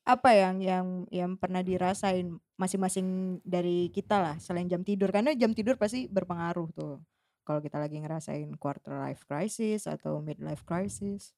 apa 0.07 0.31
yang 0.31 0.63
yang 0.63 0.87
yang 1.11 1.31
pernah 1.35 1.59
dirasain 1.59 2.31
masing-masing 2.55 3.37
dari 3.43 3.91
kita 3.91 4.23
lah 4.23 4.35
selain 4.39 4.71
jam 4.71 4.79
tidur 4.79 5.11
karena 5.11 5.35
jam 5.35 5.51
tidur 5.51 5.75
pasti 5.75 6.07
berpengaruh 6.07 6.71
tuh 6.71 7.03
kalau 7.43 7.59
kita 7.59 7.75
lagi 7.75 7.99
ngerasain 7.99 8.55
quarter 8.55 8.95
life 9.03 9.27
crisis 9.27 9.83
atau 9.83 10.23
midlife 10.23 10.63
crisis 10.63 11.35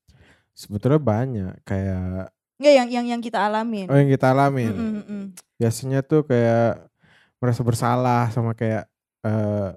sebetulnya 0.54 1.02
banyak 1.02 1.54
kayak 1.66 2.30
Nggak 2.60 2.74
yang 2.76 2.88
yang 2.92 3.06
yang 3.16 3.22
kita 3.24 3.40
alamin. 3.40 3.88
Oh 3.88 3.96
yang 3.96 4.12
kita 4.12 4.36
alamin. 4.36 4.76
Mm, 4.76 4.84
mm, 4.84 5.04
mm. 5.08 5.26
Biasanya 5.56 6.04
tuh 6.04 6.28
kayak 6.28 6.92
merasa 7.40 7.64
bersalah 7.64 8.28
sama 8.36 8.52
kayak 8.52 8.84
eh 9.24 9.72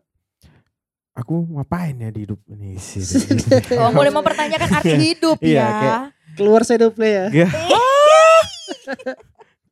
aku 1.14 1.46
ngapain 1.46 1.94
ya 1.94 2.11
di 2.11 2.26
hidup 2.26 2.42
ini 2.50 2.74
sih. 2.83 3.07
Oh, 3.78 3.94
mulai 3.94 4.11
mempertanyakan 4.11 4.83
arti 4.83 4.98
hidup 4.98 5.38
Iya, 5.38 5.62
ya. 5.62 5.68
kayak- 5.78 6.02
Keluar 6.35 6.66
saya 6.66 6.90
play 6.90 7.31
ya. 7.31 7.46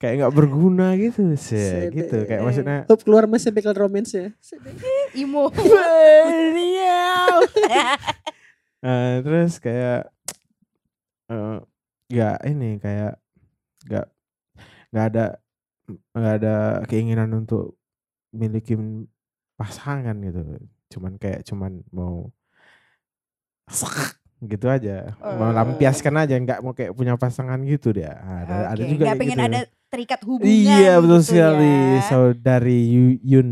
kayak 0.00 0.14
nggak 0.24 0.32
berguna 0.32 0.96
gitu 0.96 1.36
sih 1.36 1.92
gitu 1.92 2.24
kayak 2.24 2.40
maksudnya 2.40 2.78
Hop 2.88 3.04
keluar 3.04 3.28
mas 3.28 3.44
Bickle 3.44 3.76
romance 3.76 4.16
ya. 4.16 4.28
Imo. 5.12 5.52
eh, 8.80 9.14
terus 9.20 9.60
kayak 9.60 10.08
eh 11.28 11.58
nggak 12.10 12.38
ini 12.48 12.80
kayak 12.80 13.20
nggak 13.86 14.06
nggak 14.90 15.06
ada 15.14 15.26
nggak 16.16 16.34
ada 16.42 16.54
keinginan 16.88 17.30
untuk 17.36 17.76
milikin 18.32 19.06
pasangan 19.60 20.16
gitu. 20.24 20.42
Cuman 20.90 21.20
kayak 21.20 21.44
cuman 21.46 21.84
mau 21.92 22.32
gitu 24.40 24.66
aja 24.66 25.12
mau 25.20 25.48
Eh. 25.48 25.54
lampiaskan 25.54 26.14
aja 26.16 26.34
nggak 26.34 26.58
mau 26.60 26.72
kayak 26.72 26.92
punya 26.92 27.12
pasangan 27.14 27.60
gitu 27.62 27.92
dia 27.92 28.16
ada 28.16 28.72
ada 28.72 28.80
Oke, 28.80 28.90
juga 28.90 29.02
nggak 29.04 29.20
pengen 29.20 29.36
gitu. 29.36 29.48
ada 29.48 29.60
terikat 29.90 30.20
hubungan. 30.22 30.48
Iya 30.48 30.92
betul 30.96 31.18
gitu 31.18 31.28
sekali 31.28 31.66
ya. 31.66 32.00
saudari 32.06 32.78
Yu- 32.86 33.20
Yun. 33.20 33.48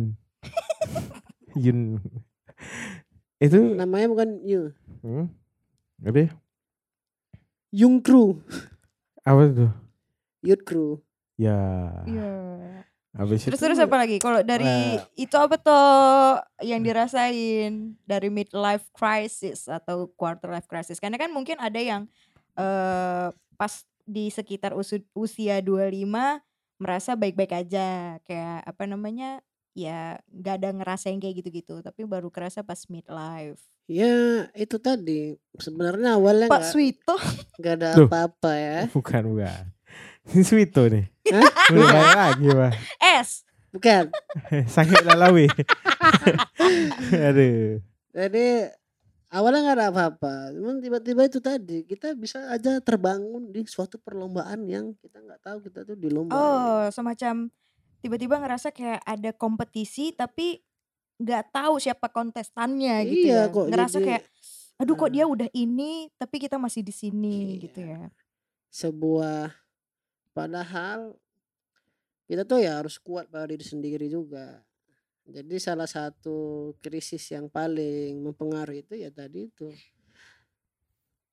Yun. 1.66 1.80
Itu 3.36 3.58
Namanya 3.74 4.06
bukan 4.06 4.28
Yu. 4.42 4.70
hmm? 5.02 5.26
Apa? 6.00 6.30
Yung 7.70 7.98
Crew. 7.98 8.38
Apa 9.22 9.42
tuh? 9.50 9.70
Youth 10.40 10.62
Crew. 10.62 11.02
Ya. 11.34 11.58
Iya. 12.06 12.30
Habis 13.16 13.48
Terus 13.48 13.56
itu 13.56 13.64
terus 13.64 13.80
apa 13.80 13.96
lagi? 13.96 14.16
Kalau 14.20 14.44
dari 14.44 14.68
Eh. 14.68 15.00
itu 15.16 15.32
apa 15.34 15.56
tuh 15.56 15.86
yang 16.60 16.84
dirasain 16.84 17.96
dari 18.04 18.28
midlife 18.28 18.84
crisis 18.92 19.64
atau 19.64 20.12
quarter 20.12 20.52
life 20.52 20.68
crisis? 20.68 21.00
Karena 21.00 21.16
kan 21.16 21.32
mungkin 21.32 21.56
ada 21.56 21.80
yang 21.80 22.04
eh 22.54 23.28
pas 23.56 23.72
di 24.02 24.28
sekitar 24.28 24.72
usu- 24.72 25.04
usia 25.12 25.60
25 25.60 26.40
merasa 26.76 27.12
baik-baik 27.12 27.52
aja, 27.56 28.18
kayak 28.22 28.62
apa 28.62 28.84
namanya? 28.84 29.40
Ya 29.72 30.18
nggak 30.28 30.54
ada 30.58 30.68
ngerasain 30.74 31.18
kayak 31.18 31.42
gitu-gitu, 31.42 31.78
tapi 31.80 32.02
baru 32.02 32.28
kerasa 32.28 32.60
pas 32.60 32.82
midlife. 32.86 33.62
Ya 33.88 34.46
itu 34.52 34.76
tadi 34.76 35.32
sebenarnya 35.56 36.20
awalnya 36.20 36.46
Pak 36.46 36.60
nggak 36.60 36.70
Suito. 36.70 37.16
nggak 37.56 37.74
ada 37.78 37.88
apa-apa 38.04 38.52
ya. 38.52 38.78
bukan 38.90 39.22
bukan. 39.32 39.62
Ini 40.28 40.42
Swito 40.48 40.82
nih. 40.86 41.08
Udah 41.30 41.86
balik 41.86 42.16
lagi 42.16 42.46
pak. 42.50 42.72
S. 43.20 43.28
Bukan. 43.68 44.04
Sangat 44.74 45.04
lalawi. 45.04 45.46
Aduh. 47.28 47.78
Jadi 48.10 48.46
awalnya 49.28 49.60
nggak 49.62 49.76
ada 49.76 49.86
apa-apa. 49.90 50.34
Cuman 50.52 50.80
tiba-tiba 50.80 51.22
itu 51.22 51.38
tadi 51.38 51.84
kita 51.84 52.14
bisa 52.14 52.48
aja 52.48 52.80
terbangun 52.80 53.48
di 53.48 53.62
suatu 53.64 53.96
perlombaan 53.96 54.64
yang 54.64 54.96
kita 54.96 55.18
nggak 55.18 55.40
tahu 55.42 55.58
kita 55.62 55.84
tuh 55.84 55.94
di 55.94 56.08
lomba. 56.08 56.32
Oh, 56.32 56.82
semacam 56.88 57.52
tiba-tiba 57.98 58.38
ngerasa 58.38 58.70
kayak 58.70 59.02
ada 59.02 59.30
kompetisi 59.32 60.12
tapi 60.12 60.62
nggak 61.18 61.50
tahu 61.50 61.76
siapa 61.76 62.06
kontestannya 62.08 63.02
gitu 63.02 63.26
Iya, 63.26 63.42
ya. 63.42 63.50
kok 63.50 63.66
Ngerasa 63.68 63.96
jadi- 63.98 64.06
kayak 64.06 64.22
aduh 64.78 64.94
kok 64.94 65.10
dia 65.10 65.26
udah 65.26 65.50
ini 65.50 66.06
tapi 66.14 66.38
kita 66.38 66.54
masih 66.54 66.86
di 66.86 66.94
sini 66.94 67.58
Iya. 67.58 67.62
gitu 67.66 67.80
ya. 67.82 68.00
Sebuah 68.70 69.50
padahal 70.38 71.18
kita 72.30 72.46
tuh 72.46 72.62
ya 72.62 72.78
harus 72.78 72.94
kuat 73.02 73.26
pada 73.26 73.50
diri 73.50 73.66
sendiri 73.66 74.06
juga. 74.06 74.62
Jadi 75.28 75.58
salah 75.58 75.90
satu 75.90 76.72
krisis 76.80 77.20
yang 77.34 77.50
paling 77.50 78.16
mempengaruhi 78.22 78.86
itu 78.86 78.94
ya 78.96 79.10
tadi 79.12 79.50
itu 79.50 79.68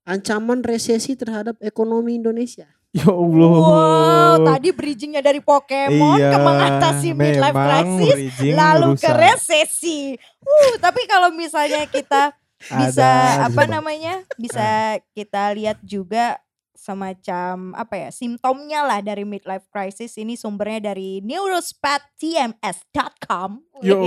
ancaman 0.04 0.60
resesi 0.62 1.14
terhadap 1.14 1.56
ekonomi 1.62 2.18
Indonesia. 2.18 2.66
Ya 2.96 3.12
Allah. 3.12 3.52
Wow, 3.60 4.36
tadi 4.48 4.72
bridgingnya 4.72 5.20
dari 5.20 5.44
Pokemon 5.44 6.16
ke 6.16 6.38
mengatasi 6.40 7.12
midlife 7.12 7.52
crisis 7.52 8.40
lalu 8.56 8.96
ke 8.96 9.12
rusak. 9.12 9.20
resesi. 9.20 10.16
Uh, 10.40 10.80
tapi 10.80 11.04
kalau 11.04 11.28
misalnya 11.36 11.84
kita 11.92 12.32
bisa 12.80 13.04
Ada 13.04 13.52
apa 13.52 13.68
di- 13.68 13.72
namanya? 13.76 14.24
Bisa 14.40 14.96
kita 15.12 15.52
lihat 15.60 15.84
juga 15.84 16.40
semacam 16.76 17.72
apa 17.74 17.94
ya 17.98 18.10
simptomnya 18.10 18.84
lah 18.84 19.00
dari 19.00 19.24
midlife 19.24 19.68
crisis 19.68 20.16
ini 20.16 20.36
sumbernya 20.36 20.92
dari 20.92 21.20
neurospatTMS.com. 21.20 23.50
Yo. 23.82 23.98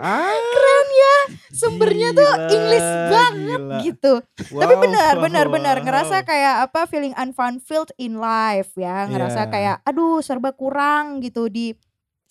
Ah, 0.00 0.32
Keren 0.32 0.88
ya, 0.90 1.16
sumbernya 1.52 2.08
tuh 2.10 2.24
gila, 2.24 2.48
English 2.48 2.88
banget 3.12 3.60
gila. 3.60 3.78
gitu. 3.84 4.12
Tapi 4.48 4.74
Wow, 4.74 4.80
benar, 4.80 5.12
benar, 5.20 5.46
benar 5.52 5.76
wow. 5.76 5.84
ngerasa 5.84 6.16
kayak 6.24 6.54
apa 6.64 6.80
feeling 6.88 7.12
unfulfilled 7.12 7.92
in 7.96 8.16
life 8.16 8.72
ya, 8.74 9.04
ngerasa 9.04 9.44
Iya. 9.44 9.50
kayak 9.52 9.76
aduh 9.84 10.18
serba 10.20 10.50
kurang 10.50 11.20
gitu 11.20 11.46
di 11.46 11.76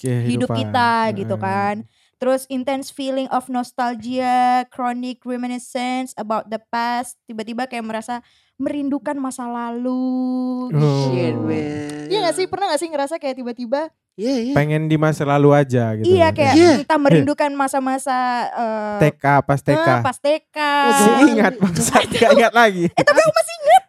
hidup 0.02 0.50
Kehidupan. 0.50 0.58
kita 0.58 0.92
gitu 1.14 1.36
Heeh. 1.38 1.46
kan. 1.46 1.76
Terus 2.18 2.42
intense 2.50 2.90
feeling 2.90 3.30
of 3.30 3.46
nostalgia, 3.48 4.66
chronic 4.68 5.22
reminiscence 5.22 6.12
about 6.18 6.50
the 6.50 6.58
past, 6.68 7.16
tiba-tiba 7.24 7.64
kayak 7.64 7.86
merasa 7.86 8.20
merindukan 8.60 9.16
masa 9.16 9.48
lalu 9.48 10.68
gitu. 10.70 10.84
Oh. 10.84 11.10
Shit, 11.10 11.34
man. 11.34 12.06
Iya 12.06 12.18
gak 12.22 12.36
sih? 12.36 12.46
Pernah 12.46 12.66
gak 12.70 12.80
sih 12.80 12.90
ngerasa 12.90 13.16
kayak 13.16 13.36
tiba-tiba 13.36 13.88
Iya, 14.14 14.36
iya. 14.42 14.54
Pengen 14.54 14.92
di 14.92 15.00
masa 15.00 15.24
lalu 15.24 15.56
aja 15.56 15.96
gitu. 15.96 16.04
Iya 16.06 16.36
kayak 16.36 16.54
Iya. 16.54 16.72
entah 16.84 17.00
merindukan 17.00 17.48
masa-masa 17.56 18.18
eh, 18.52 19.08
TK 19.08 19.24
pas 19.42 19.60
TK. 19.64 19.80
eh, 19.80 20.00
pas 20.04 20.18
TK. 20.20 20.58
Oh, 20.60 20.92
Si 20.92 21.04
jangan. 21.08 21.24
ingat 21.26 21.54
bangsa 21.56 21.96
gak 22.04 22.30
ingat 22.36 22.52
lagi. 22.52 22.86
Eh 22.92 23.04
tapi 23.08 23.16
aku 23.18 23.32
masih 23.32 23.56
inget. 23.58 23.84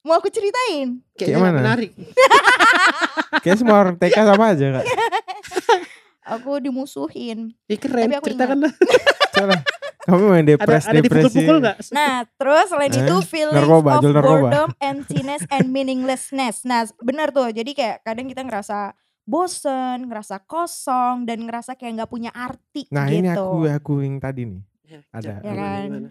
Mau 0.00 0.14
aku 0.16 0.26
ceritain? 0.26 0.88
Kayaknya 1.14 1.38
mana? 1.38 1.58
menarik. 1.62 1.92
Kayak 3.40 3.56
semua 3.56 3.78
orang 3.78 3.94
TK 3.94 4.16
sama 4.26 4.44
aja 4.50 4.66
kak. 4.74 4.84
Aku 6.30 6.58
dimusuhin. 6.58 7.54
Ih 7.66 7.78
keren, 7.78 8.06
Tapi 8.06 8.14
aku 8.16 8.26
ceritakan 8.26 8.58
lah. 8.66 8.72
Kamu 10.00 10.32
main 10.32 10.44
Ada, 10.56 10.56
depres 10.56 10.84
ada 10.88 10.96
depresi. 10.96 11.28
dipukul-pukul 11.44 11.56
gak? 11.60 11.76
Nah, 11.92 12.24
terus 12.40 12.66
selain 12.72 12.88
Eh, 12.90 13.00
itu 13.04 13.16
feelings 13.22 13.56
narkoba, 13.56 13.90
of 13.96 14.02
narkoba. 14.02 14.24
boredom, 14.48 14.68
emptiness, 14.80 15.42
and 15.52 15.68
meaninglessness. 15.68 16.64
Nah, 16.64 16.88
benar 17.00 17.28
tuh. 17.30 17.52
Jadi 17.52 17.76
kayak 17.76 18.00
kadang 18.02 18.26
kita 18.26 18.40
ngerasa 18.40 18.96
bosen, 19.28 20.08
ngerasa 20.08 20.42
kosong, 20.48 21.28
dan 21.28 21.44
ngerasa 21.44 21.76
kayak 21.76 22.02
nggak 22.02 22.10
punya 22.10 22.30
arti 22.32 22.88
Nah 22.90 23.06
gitu. 23.06 23.16
ini 23.20 23.28
aku 23.30 23.58
aku 23.68 23.92
yang 24.02 24.16
tadi 24.18 24.42
nih. 24.48 24.62
Ada. 25.12 25.38
Ya 25.44 25.52
kan? 25.54 26.10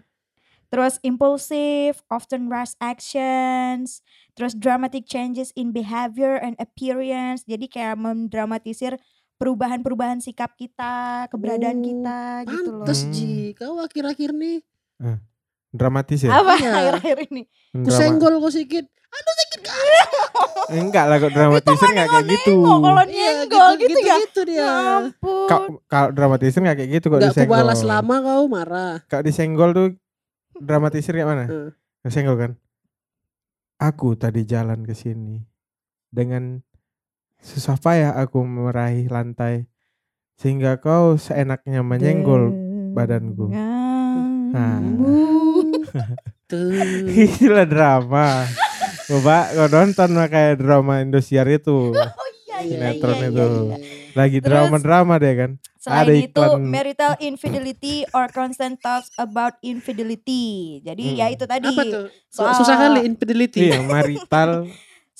Terus 0.70 1.02
impulsive, 1.02 1.98
often 2.06 2.46
rash 2.46 2.78
actions, 2.78 4.06
terus 4.38 4.54
dramatic 4.54 5.02
changes 5.02 5.50
in 5.58 5.74
behavior 5.74 6.38
and 6.38 6.54
appearance. 6.62 7.42
Jadi 7.42 7.66
kayak 7.66 7.98
mendramatisir 7.98 8.94
perubahan-perubahan 9.40 10.20
sikap 10.20 10.52
kita, 10.52 11.24
keberadaan 11.26 11.74
Oh, 11.74 11.82
kita 11.82 12.18
gitu 12.44 12.70
loh. 12.70 12.84
Hmm. 12.84 13.10
Ji, 13.10 13.56
kau 13.56 13.80
akhir-akhir 13.80 14.30
nih 14.30 14.60
Dramatis 15.70 16.20
ya? 16.20 16.30
Apa 16.30 16.58
Iya. 16.58 16.72
akhir-akhir 16.76 17.16
ini? 17.26 17.42
ku 17.72 17.88
Drama- 17.88 17.96
senggol 17.96 18.34
kau 18.36 18.50
sedikit. 18.50 18.84
Aduh 19.10 19.34
sakit 19.36 19.60
kali. 19.64 19.96
Enggak 20.82 21.04
lah 21.06 21.16
kok 21.18 21.32
dramatisir 21.32 21.88
nggak 21.88 22.08
kayak 22.08 22.26
gitu. 22.28 22.54
Kalau 22.62 23.02
Iya, 23.02 23.30
nyenggol 23.32 23.70
gitu, 23.76 23.98
ya. 23.98 24.16
Gitu 24.20 24.40
dia. 24.44 24.58
Ya 24.60 24.70
ampun. 25.00 25.46
Kalau 25.86 26.08
dramatisir 26.10 26.60
nggak 26.60 26.76
kayak 26.76 26.90
gitu 26.92 27.06
kok 27.08 27.20
disenggol. 27.24 27.54
balas 27.56 27.80
lama 27.82 28.14
kau 28.20 28.44
marah. 28.46 28.94
Kalau 29.06 29.24
disenggol 29.24 29.70
tuh 29.72 29.88
dramatisir 30.54 31.10
kayak 31.10 31.26
mana? 31.26 31.44
Hmm. 31.46 31.70
Disenggol 32.02 32.36
kan? 32.36 32.52
Aku 33.80 34.14
tadi 34.14 34.44
jalan 34.44 34.84
ke 34.84 34.92
sini 34.92 35.40
dengan 36.06 36.60
susah 37.40 37.76
payah 37.76 38.12
aku 38.14 38.40
meraih 38.40 39.06
lantai 39.06 39.64
sehingga 40.36 40.76
kau 40.76 41.16
seenaknya 41.16 41.80
menyenggol 41.80 42.52
badanku. 42.92 43.52
Tuh. 46.46 46.72
Itulah 47.26 47.66
drama. 47.66 48.44
Coba 49.06 49.50
kau 49.50 49.68
nonton 49.68 50.10
kayak 50.26 50.58
drama 50.58 51.00
Indosiar 51.00 51.46
itu. 51.46 51.92
Oh 52.00 52.28
iya 52.60 52.76
iya 52.76 52.92
Sinetron 52.92 53.16
iya, 53.16 53.26
itu. 53.26 53.40
iya, 53.40 53.56
iya. 53.72 53.76
Lagi 54.12 54.38
drama-drama 54.38 55.16
deh 55.16 55.32
kan. 55.32 55.50
Selain 55.80 56.02
Ada 56.02 56.12
itu 56.12 56.28
iklan- 56.36 56.68
marital 56.68 57.12
infidelity 57.18 57.96
or 58.10 58.28
constant 58.28 58.76
thoughts 58.76 59.08
about 59.16 59.56
infidelity. 59.62 60.44
Jadi 60.82 61.04
Hmm. 61.06 61.16
ya 61.16 61.26
itu 61.30 61.48
tadi 61.48 61.72
Apa 61.72 61.82
tuh? 61.82 62.04
soal 62.28 62.52
Susah 62.52 62.76
kali 62.76 63.00
infidelity. 63.06 63.64
Iya, 63.64 63.80
marital 63.80 64.68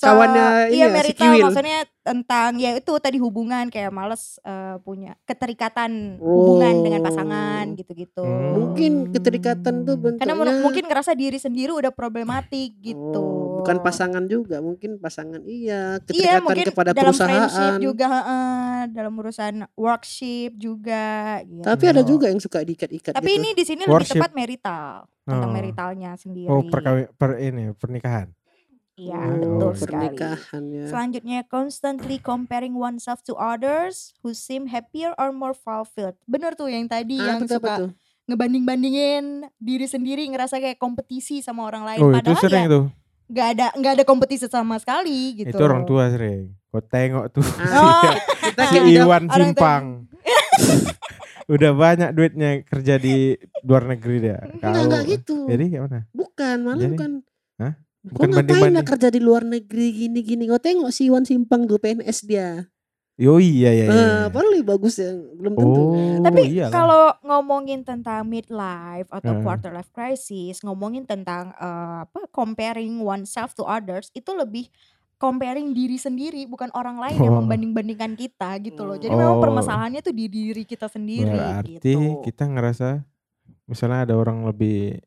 kawannya 0.03 0.45
ini 0.67 0.73
iya 0.73 0.81
ya, 0.81 0.87
si 0.87 0.93
marital 0.93 1.25
Kiwil. 1.27 1.43
maksudnya 1.45 1.79
tentang 2.01 2.51
ya 2.57 2.71
itu 2.73 2.93
tadi 2.97 3.17
hubungan 3.17 3.65
kayak 3.67 3.89
males 3.89 4.41
eh, 4.41 4.77
punya 4.79 5.13
keterikatan 5.23 6.17
hubungan 6.17 6.81
dengan 6.81 7.01
pasangan 7.01 7.63
Oh. 7.63 7.77
gitu-gitu. 7.77 8.23
Hmm. 8.23 8.51
Mungkin 8.53 8.91
keterikatan 9.11 9.73
tuh 9.81 9.95
bentuknya 9.95 10.25
Karena 10.27 10.59
mungkin 10.59 10.83
ngerasa 10.83 11.13
diri 11.13 11.37
sendiri 11.37 11.69
udah 11.71 11.89
problematik 11.89 12.73
gitu. 12.79 13.21
Oh, 13.21 13.61
bukan 13.61 13.77
pasangan 13.79 14.25
juga, 14.25 14.57
mungkin 14.57 14.97
pasangan 14.97 15.41
iya, 15.43 16.01
Iya 16.01 16.01
keterikatan 16.01 16.41
mungkin 16.41 16.65
kepada 16.67 16.91
dalam 16.91 17.13
friendship 17.13 17.53
perusahaan. 17.53 17.77
juga, 17.77 18.05
heeh, 18.09 18.49
dalam 18.89 19.13
urusan 19.13 19.53
workship 19.75 20.51
juga. 20.55 21.05
Gitu. 21.43 21.61
Tapi 21.61 21.83
ada 21.85 22.01
juga 22.01 22.25
yang 22.25 22.39
suka 22.39 22.59
diikat-ikat 22.59 23.13
Tapi 23.13 23.29
gitu. 23.29 23.37
ini 23.37 23.49
di 23.53 23.63
sini 23.63 23.81
lebih 23.83 24.09
tepat 24.09 24.33
marital 24.33 25.05
tentang 25.21 25.45
Oh. 25.45 25.53
maritalnya 25.53 26.11
sendiri. 26.15 26.49
Oh, 26.49 26.65
perkawi 26.65 27.05
per 27.11 27.37
ini 27.37 27.69
pernikahan. 27.71 28.33
Iya 28.93 29.17
oh, 29.17 29.31
betul 29.31 29.71
sekali. 29.73 30.13
pernikahan 30.13 30.63
ya. 30.67 30.85
Selanjutnya 30.85 31.39
constantly 31.43 32.17
comparing 32.17 32.73
oneself 32.73 33.21
to 33.21 33.33
others 33.33 34.11
who 34.19 34.31
seem 34.31 34.67
happier 34.67 35.15
or 35.15 35.31
more 35.31 35.53
fulfilled. 35.53 36.13
Bener 36.23 36.53
tuh 36.53 36.67
yang 36.67 36.85
tadi 36.85 37.15
Ah, 37.15 37.33
yang 37.33 37.39
betul, 37.39 37.57
suka 37.57 37.71
betul. 37.71 37.89
ngebanding-bandingin 38.25 39.25
diri 39.57 39.85
sendiri 39.85 40.23
ngerasa 40.25 40.57
kayak 40.57 40.77
kompetisi 40.77 41.39
sama 41.39 41.63
orang 41.63 41.83
lain 41.85 41.99
Oh, 41.99 42.09
itu 42.09 42.17
padahal 42.21 42.39
sering 42.39 42.63
ya 42.63 42.69
tuh. 42.69 42.85
nggak 43.27 43.47
ada 43.49 43.65
nggak 43.73 43.93
ada 43.93 44.03
kompetisi 44.03 44.45
sama 44.45 44.75
sekali 44.75 45.39
gitu. 45.39 45.49
Itu 45.49 45.61
orang 45.61 45.83
tua 45.83 46.07
sering. 46.07 46.51
Kau 46.67 46.79
tengok 46.79 47.25
tuh 47.31 47.43
Oh, 47.73 48.11
Kita 48.43 48.61
si 48.65 48.73
kan 48.73 48.83
udah- 48.83 48.91
Iwan 48.97 49.23
Simpang. 49.29 49.85
Udah 51.49 51.71
banyak 51.73 52.09
duitnya 52.11 52.63
kerja 52.63 52.95
di 52.95 53.35
luar 53.61 53.83
negeri 53.85 54.15
dia. 54.21 54.39
Enggak, 54.39 54.71
enggak 54.81 55.03
gitu. 55.05 55.37
Jadi 55.45 55.63
gimana? 55.69 56.07
Bukan, 56.11 56.55
malah 56.61 56.79
Jadi? 56.79 56.89
bukan. 56.89 57.11
Hah? 57.57 57.73
Kok 58.01 58.17
Bukan 58.17 58.29
ngapain 58.33 58.73
lah 58.73 58.81
kerja 58.81 59.13
di 59.13 59.21
luar 59.21 59.45
negeri 59.45 59.93
gini-gini? 59.93 60.49
Kau 60.49 60.57
tengok 60.57 60.89
si 60.89 61.05
Iwan 61.05 61.21
Simpang 61.21 61.69
tuh 61.69 61.77
PNS 61.77 62.25
dia. 62.25 62.65
Yo 63.13 63.37
iya 63.37 63.69
iya. 63.69 63.85
iya. 63.85 63.85
Eh, 63.93 64.25
padahal 64.33 64.57
lebih 64.57 64.73
bagus 64.73 64.97
ya, 64.97 65.13
belum 65.13 65.53
tentu 65.53 65.81
Oh. 65.85 65.93
kan. 65.93 66.25
Tapi 66.25 66.41
iyalah. 66.49 66.73
kalau 66.73 67.03
ngomongin 67.21 67.85
tentang 67.85 68.25
midlife 68.25 69.05
atau 69.13 69.37
Heeh. 69.37 69.43
quarter 69.45 69.69
life 69.69 69.93
crisis, 69.93 70.65
ngomongin 70.65 71.05
tentang 71.05 71.53
eh, 71.53 71.97
apa 72.09 72.25
comparing 72.33 72.97
oneself 72.97 73.53
to 73.53 73.61
others 73.61 74.09
itu 74.17 74.33
lebih 74.33 74.65
comparing 75.21 75.69
diri 75.69 76.01
sendiri 76.01 76.49
bukan 76.49 76.73
orang 76.73 76.97
lain 76.97 77.21
yang 77.21 77.37
Oh. 77.37 77.39
membanding-bandingkan 77.45 78.17
kita 78.17 78.57
gitu 78.57 78.81
loh. 78.81 78.97
Jadi 78.97 79.13
memang 79.13 79.37
Oh. 79.37 79.43
permasalahannya 79.45 80.01
tuh 80.01 80.17
di 80.17 80.25
diri 80.25 80.65
kita 80.65 80.89
sendiri 80.89 81.29
Berarti 81.29 81.77
gitu. 81.77 82.25
kita 82.25 82.49
ngerasa 82.49 83.05
misalnya 83.69 84.09
ada 84.09 84.17
orang 84.17 84.49
lebih 84.49 84.97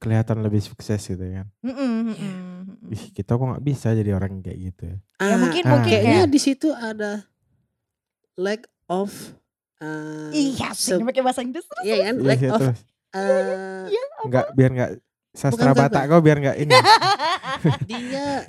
kelihatan 0.00 0.40
lebih 0.40 0.62
sukses 0.64 1.00
gitu 1.02 1.20
kan. 1.20 1.46
Mm-mm, 1.60 1.92
mm-mm. 2.12 2.34
Ih, 2.92 3.04
kita 3.12 3.36
kok 3.36 3.44
nggak 3.44 3.64
bisa 3.64 3.92
jadi 3.92 4.16
orang 4.16 4.40
kayak 4.40 4.58
gitu 4.72 4.82
ya. 4.88 4.96
Ya 5.20 5.36
mungkin 5.40 5.62
ah. 5.66 5.70
mungkin 5.76 5.90
kayaknya 5.90 6.18
kayak 6.24 6.32
di 6.32 6.40
situ 6.40 6.68
ada 6.72 7.12
lack 8.36 8.68
of 8.88 9.10
uh, 9.82 10.30
iya 10.32 10.72
sih 10.72 10.96
pakai 11.00 11.22
bahasa 11.24 11.44
Inggris 11.44 11.66
terus. 11.66 11.84
iya 11.84 11.96
kan 12.08 12.14
Iya 12.16 12.28
lack 12.28 12.42
of 12.48 12.60
terus. 12.62 12.80
uh, 13.16 13.84
Nggak 14.28 14.46
biar 14.56 14.70
nggak 14.72 14.92
sastra 15.32 15.72
Bukan, 15.72 15.80
Batak 15.80 16.04
kau 16.08 16.20
biar 16.20 16.38
nggak 16.38 16.56
ini. 16.60 16.72
dia 17.90 18.46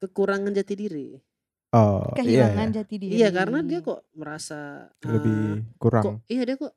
kekurangan 0.00 0.52
jati 0.52 0.74
diri. 0.76 1.08
Oh, 1.70 2.02
Kehilangan 2.18 2.68
iya, 2.70 2.76
jati 2.82 2.94
diri. 2.98 3.12
Iya 3.14 3.28
karena 3.30 3.62
dia 3.62 3.78
kok 3.78 4.02
merasa 4.14 4.90
iya. 4.90 5.06
uh, 5.06 5.12
lebih 5.14 5.40
kok 5.78 5.78
kurang. 5.78 6.04
iya 6.26 6.42
dia 6.42 6.56
kok 6.58 6.72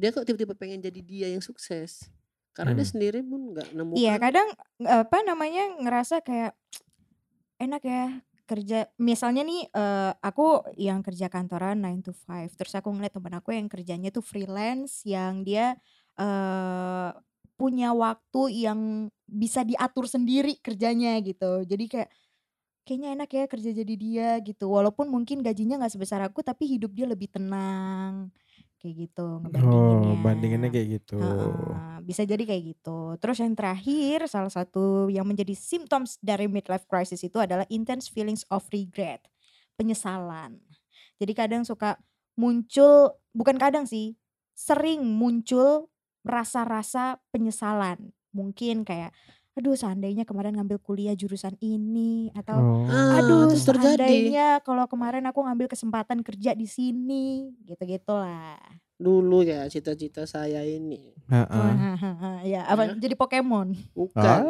dia 0.00 0.10
kok 0.16 0.24
tiba-tiba 0.24 0.54
pengen 0.56 0.80
jadi 0.80 1.00
dia 1.04 1.26
yang 1.32 1.44
sukses. 1.44 2.08
Karena 2.56 2.72
dia 2.76 2.86
Hmm. 2.86 2.92
sendiri 2.92 3.18
pun 3.24 3.40
nggak 3.54 3.68
nemu 3.76 3.94
Iya 3.96 4.12
kadang 4.22 4.48
apa 4.86 5.16
namanya 5.26 5.62
ngerasa 5.82 6.22
kayak 6.22 6.54
enak 7.60 7.82
ya 7.84 8.04
kerja 8.50 8.90
misalnya 8.98 9.46
nih 9.46 9.62
eh, 9.70 10.12
aku 10.18 10.66
yang 10.74 11.06
kerja 11.06 11.30
kantoran 11.30 11.78
9 11.78 12.02
to 12.02 12.10
5 12.10 12.50
terus 12.58 12.74
aku 12.74 12.90
ngeliat 12.90 13.14
temen 13.14 13.34
aku 13.38 13.54
yang 13.54 13.70
kerjanya 13.70 14.10
tuh 14.10 14.24
freelance 14.26 15.06
yang 15.06 15.46
dia 15.46 15.78
eh 16.18 17.10
punya 17.60 17.92
waktu 17.92 18.64
yang 18.66 18.80
bisa 19.28 19.60
diatur 19.68 20.08
sendiri 20.08 20.56
kerjanya 20.64 21.20
gitu. 21.20 21.60
Jadi 21.68 21.84
kayak 21.92 22.08
kayaknya 22.86 23.08
enak 23.20 23.30
ya 23.32 23.44
kerja 23.50 23.70
jadi 23.76 23.94
dia 24.00 24.28
gitu. 24.44 24.66
Walaupun 24.72 25.06
mungkin 25.12 25.40
gajinya 25.44 25.80
nggak 25.80 25.94
sebesar 25.94 26.20
aku 26.26 26.40
tapi 26.44 26.66
hidup 26.68 26.92
dia 26.96 27.06
lebih 27.08 27.28
tenang 27.32 28.32
kayak 28.80 28.96
gitu 29.08 29.22
Oh, 29.22 29.44
ngebandinginnya. 29.44 30.20
bandingannya 30.24 30.70
kayak 30.72 30.88
gitu. 31.00 31.20
Heeh, 31.20 31.94
bisa 32.02 32.22
jadi 32.24 32.42
kayak 32.48 32.62
gitu. 32.76 32.98
Terus 33.20 33.36
yang 33.44 33.52
terakhir, 33.52 34.24
salah 34.26 34.48
satu 34.52 35.12
yang 35.12 35.28
menjadi 35.28 35.52
symptoms 35.52 36.16
dari 36.24 36.48
midlife 36.48 36.88
crisis 36.88 37.20
itu 37.20 37.36
adalah 37.36 37.68
intense 37.68 38.08
feelings 38.08 38.42
of 38.48 38.64
regret, 38.72 39.28
penyesalan. 39.76 40.58
Jadi 41.20 41.32
kadang 41.36 41.62
suka 41.68 42.00
muncul, 42.40 43.20
bukan 43.36 43.60
kadang 43.60 43.84
sih, 43.84 44.16
sering 44.56 45.04
muncul 45.04 45.92
rasa-rasa 46.24 47.20
penyesalan. 47.32 48.16
Mungkin 48.32 48.88
kayak, 48.88 49.12
aduh 49.58 49.74
seandainya 49.74 50.22
kemarin 50.22 50.54
ngambil 50.56 50.78
kuliah 50.78 51.14
jurusan 51.18 51.58
ini 51.58 52.30
atau 52.38 52.56
Oh. 52.60 52.86
Ah, 52.86 53.18
aduh 53.22 53.50
terus 53.50 53.66
terjadi. 53.66 53.98
seandainya 53.98 54.48
kalau 54.62 54.86
kemarin 54.86 55.26
aku 55.26 55.42
ngambil 55.42 55.66
kesempatan 55.70 56.22
kerja 56.22 56.54
di 56.54 56.66
sini, 56.70 57.50
gitu-gitulah. 57.66 58.58
dulu 59.00 59.40
ya 59.40 59.64
cita-cita 59.64 60.28
saya 60.28 60.60
ini. 60.60 61.16
Heeh. 61.32 61.70
ya 62.52 62.68
apa 62.68 62.92
jadi 63.00 63.16
Pokemon? 63.16 63.72
Bukan. 63.96 64.44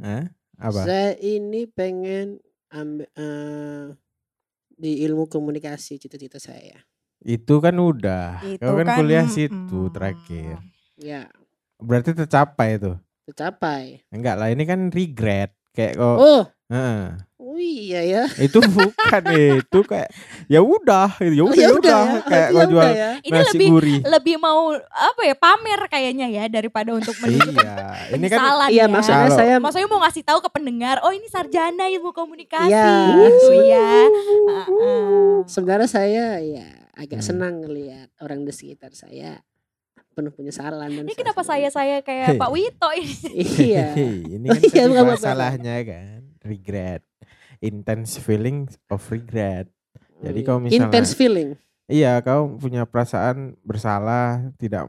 Hah? 0.00 0.24
Apa? 0.56 0.80
Saya 0.88 1.12
ini 1.20 1.68
pengen 1.68 2.40
ambil 2.72 3.04
eh, 3.12 3.92
di 4.72 5.04
ilmu 5.04 5.28
komunikasi 5.28 6.00
cita-cita 6.00 6.40
saya. 6.40 6.80
Itu 7.20 7.60
kan 7.60 7.76
udah. 7.76 8.40
Itu 8.40 8.64
Kau 8.64 8.72
kan, 8.80 8.88
kan, 8.88 8.96
kuliah 9.04 9.28
situ 9.28 9.52
mm-mm. 9.52 9.92
terakhir. 9.92 10.64
Ya, 10.96 11.28
Berarti 11.84 12.16
tercapai 12.16 12.80
tuh. 12.80 12.96
Tercapai. 13.24 14.04
Enggak 14.08 14.36
lah, 14.36 14.48
ini 14.48 14.62
kan 14.62 14.88
regret. 14.88 15.50
Kayak 15.70 15.98
kok 15.98 16.16
Oh, 16.16 16.42
Heeh. 16.64 17.18
oh 17.36 17.58
iya 17.58 18.00
ya. 18.00 18.22
itu 18.38 18.62
bukan 18.62 19.22
itu 19.58 19.78
kayak 19.82 20.06
ya 20.46 20.62
udah 20.62 21.18
ya 21.18 21.34
Oh, 21.36 21.50
udah 21.50 21.58
ya 21.58 21.68
udah 21.74 22.04
ya. 22.06 22.22
kayak 22.22 22.48
Oh, 22.48 22.54
kau 22.54 22.56
ya 22.56 22.64
jual 22.64 22.78
udah 22.78 22.90
ya. 22.94 23.10
Ini 23.20 23.34
nasi 23.34 23.50
lebih 23.50 23.68
gurih. 23.68 23.98
lebih 24.06 24.36
mau 24.38 24.60
apa 24.86 25.20
ya 25.20 25.34
pamer 25.34 25.80
kayaknya 25.88 26.26
ya 26.28 26.44
daripada 26.46 26.94
untuk 26.94 27.10
menunjukkan 27.18 27.66
iya, 27.66 28.14
ini 28.14 28.26
kan 28.28 28.38
Iya, 28.70 28.70
ya. 28.70 28.84
maksudnya 28.86 29.18
Kalau- 29.26 29.34
saya 29.36 29.54
Maksudnya 29.58 29.88
mau 29.88 30.00
ngasih 30.00 30.22
tahu 30.22 30.38
ke 30.40 30.50
pendengar, 30.52 30.96
oh 31.00 31.10
ini 31.10 31.26
sarjana 31.26 31.84
ilmu 31.88 32.10
komunikasi. 32.12 32.70
Iya. 32.70 32.86
Gitu 33.18 33.50
ya. 33.66 33.90
Heeh. 34.62 35.34
sebenarnya 35.44 35.88
saya 35.88 36.26
ya 36.38 36.66
agak 36.94 37.18
Hmm. 37.18 37.28
senang 37.28 37.54
ngelihat 37.60 38.14
orang 38.20 38.46
di 38.46 38.52
sekitar 38.52 38.94
saya 38.94 39.42
penuh 40.14 40.30
penyesalan 40.30 40.88
dan 40.88 41.02
Ini 41.02 41.12
kenapa 41.12 41.42
saya 41.42 41.66
saya 41.68 41.98
kayak. 42.00 42.38
Pak 42.38 42.48
Wito 42.48 42.88
ini? 42.94 43.14
Iya. 43.68 43.92
Ini 44.34 44.46
kan 44.46 44.88
Iya, 44.94 45.02
masalahnya 45.02 45.74
kan 45.82 46.18
regret 46.40 47.02
intense 47.58 48.16
feeling 48.16 48.64
of 48.86 49.02
regret 49.08 49.66
Jadi 50.20 50.40
kalau 50.40 50.60
misalnya- 50.60 50.88
intense 50.88 51.12
feeling. 51.12 51.58
iya 51.84 52.16
kau 52.18 52.48
punya 52.54 52.84
perasaan 52.84 53.58
bersalah 53.60 54.40
tidak 54.54 54.88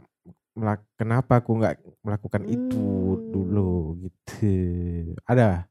melak 0.52 0.80
kenapa 0.94 1.40
aku 1.40 1.52
nggak 1.54 1.76
melakukan 2.02 2.44
itu 2.46 2.80
Hmm. 3.12 3.32
dulu 3.32 3.72
gitu 4.00 4.52
ada 5.24 5.68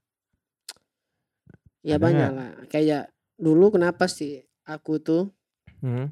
Ya 1.81 1.97
Ada 1.97 2.03
banyak 2.03 2.31
lah. 2.31 2.51
Kayak 2.67 3.05
dulu 3.35 3.69
kenapa 3.71 4.05
sih 4.07 4.41
aku 4.63 4.97
tuh 4.99 5.29
hmm? 5.81 6.09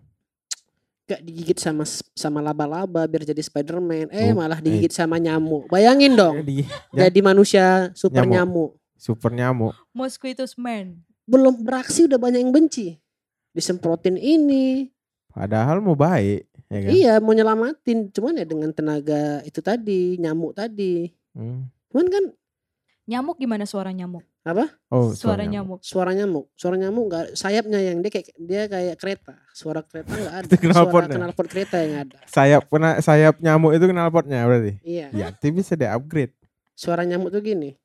Gak 1.03 1.21
digigit 1.21 1.59
sama 1.59 1.83
sama 2.15 2.39
laba-laba 2.39 3.05
biar 3.05 3.23
jadi 3.23 3.39
Spiderman. 3.39 4.09
Eh 4.09 4.31
Oh, 4.31 4.39
malah 4.39 4.59
digigit 4.59 4.91
sama 4.91 5.19
nyamuk. 5.19 5.67
Bayangin 5.69 6.15
dong. 6.15 6.41
Jadi 6.41 6.65
ya, 6.95 7.11
Jadi 7.11 7.21
manusia 7.21 7.91
super 7.93 8.23
Nyamuk. 8.23 8.35
nyamuk. 8.35 8.71
super 8.97 9.31
nyamuk 9.31 9.75
Mosquitoes 9.91 10.55
man. 10.55 11.03
Belum 11.27 11.59
beraksi 11.59 12.07
udah 12.07 12.19
banyak 12.19 12.41
yang 12.41 12.55
benci. 12.55 12.99
Disemprotin 13.51 14.15
ini. 14.17 14.89
padahal 15.29 15.81
mau 15.81 15.97
baik 15.97 16.45
ya 16.69 16.79
kan 16.79 16.91
Iya 16.93 17.13
mau 17.19 17.33
nyelamatin. 17.33 18.09
Cuman 18.11 18.41
ya 18.41 18.47
dengan 18.47 18.71
tenaga 18.71 19.41
itu 19.43 19.59
tadi. 19.59 20.17
Nyamuk 20.17 20.55
tadi. 20.55 21.09
Hmm. 21.35 21.69
Cuman 21.91 22.07
kan 22.09 22.25
Nyamuk 23.13 23.37
gimana 23.37 23.69
suara 23.69 23.93
nyamuk? 23.93 24.25
oh 24.89 25.13
suara 25.13 25.45
suara 25.45 25.45
nyamuk. 25.45 25.79
suara 25.85 26.11
nyamuk. 26.17 26.45
Suara 26.57 26.77
nyamuk 26.81 27.05
nggak 27.13 27.25
sayapnya 27.37 27.79
yang 27.85 28.01
dia 28.01 28.11
kayak 28.11 28.27
dia 28.41 28.63
kayak 28.73 28.97
kereta. 28.97 29.35
Suara 29.53 29.85
kereta 29.85 30.17
nggak 30.17 30.35
ada. 30.35 30.47
Itu 30.49 30.57
knalpot 30.65 31.03
Suara 31.05 31.13
ya? 31.13 31.19
knalpot 31.21 31.47
kereta 31.53 31.77
yang 31.85 31.95
ada. 32.09 32.19
sayap 32.25 32.63
kena 32.73 32.91
sayap 33.05 33.35
nyamuk 33.45 33.77
itu 33.77 33.85
knalpotnya 33.85 34.49
berarti 34.49 34.81
Iya. 34.81 35.07
ya 35.13 35.27
itu 35.29 35.53
bisa 35.53 35.77
di 35.77 35.85
upgrade 35.85 36.33
Suara 36.73 37.05
nyamuk 37.05 37.29
tuh 37.29 37.45
gini. 37.45 37.77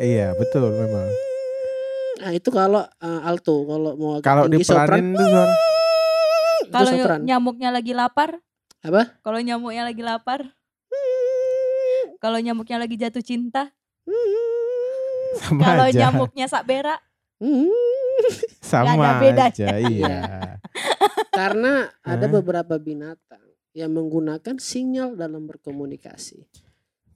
iya 0.00 0.32
betul 0.32 0.72
memang 0.72 1.12
Nah 2.22 2.30
itu 2.32 2.48
kalau 2.54 2.86
uh, 2.86 3.20
alto, 3.26 3.66
kalau 3.66 3.90
mau 3.98 4.12
kalau 4.22 4.46
sopran, 4.62 4.62
diperanin 4.62 5.06
tuh 5.18 5.26
suara 5.26 5.54
Kalau 6.72 6.92
nyamuknya 7.20 7.68
lagi 7.74 7.92
lapar? 7.92 8.38
Apa? 8.80 9.18
Kalau 9.20 9.38
nyamuknya 9.42 9.82
lagi 9.90 10.02
lapar? 10.06 10.54
Kalau 12.22 12.38
nyamuknya 12.38 12.78
lagi 12.78 12.94
jatuh 12.94 13.18
cinta? 13.18 13.74
Sama 15.42 15.62
Kalau 15.64 15.86
aja. 15.90 15.98
nyamuknya 16.06 16.46
sak 16.46 16.70
berak. 16.70 17.00
Hmm, 17.42 17.66
Sama 18.62 18.94
ada 18.94 19.18
bedanya. 19.18 19.50
aja. 19.50 19.68
Iya. 19.82 20.16
karena 21.38 21.90
ada 22.06 22.26
beberapa 22.30 22.78
binatang 22.78 23.42
yang 23.74 23.90
menggunakan 23.90 24.54
sinyal 24.62 25.18
dalam 25.18 25.50
berkomunikasi. 25.50 26.46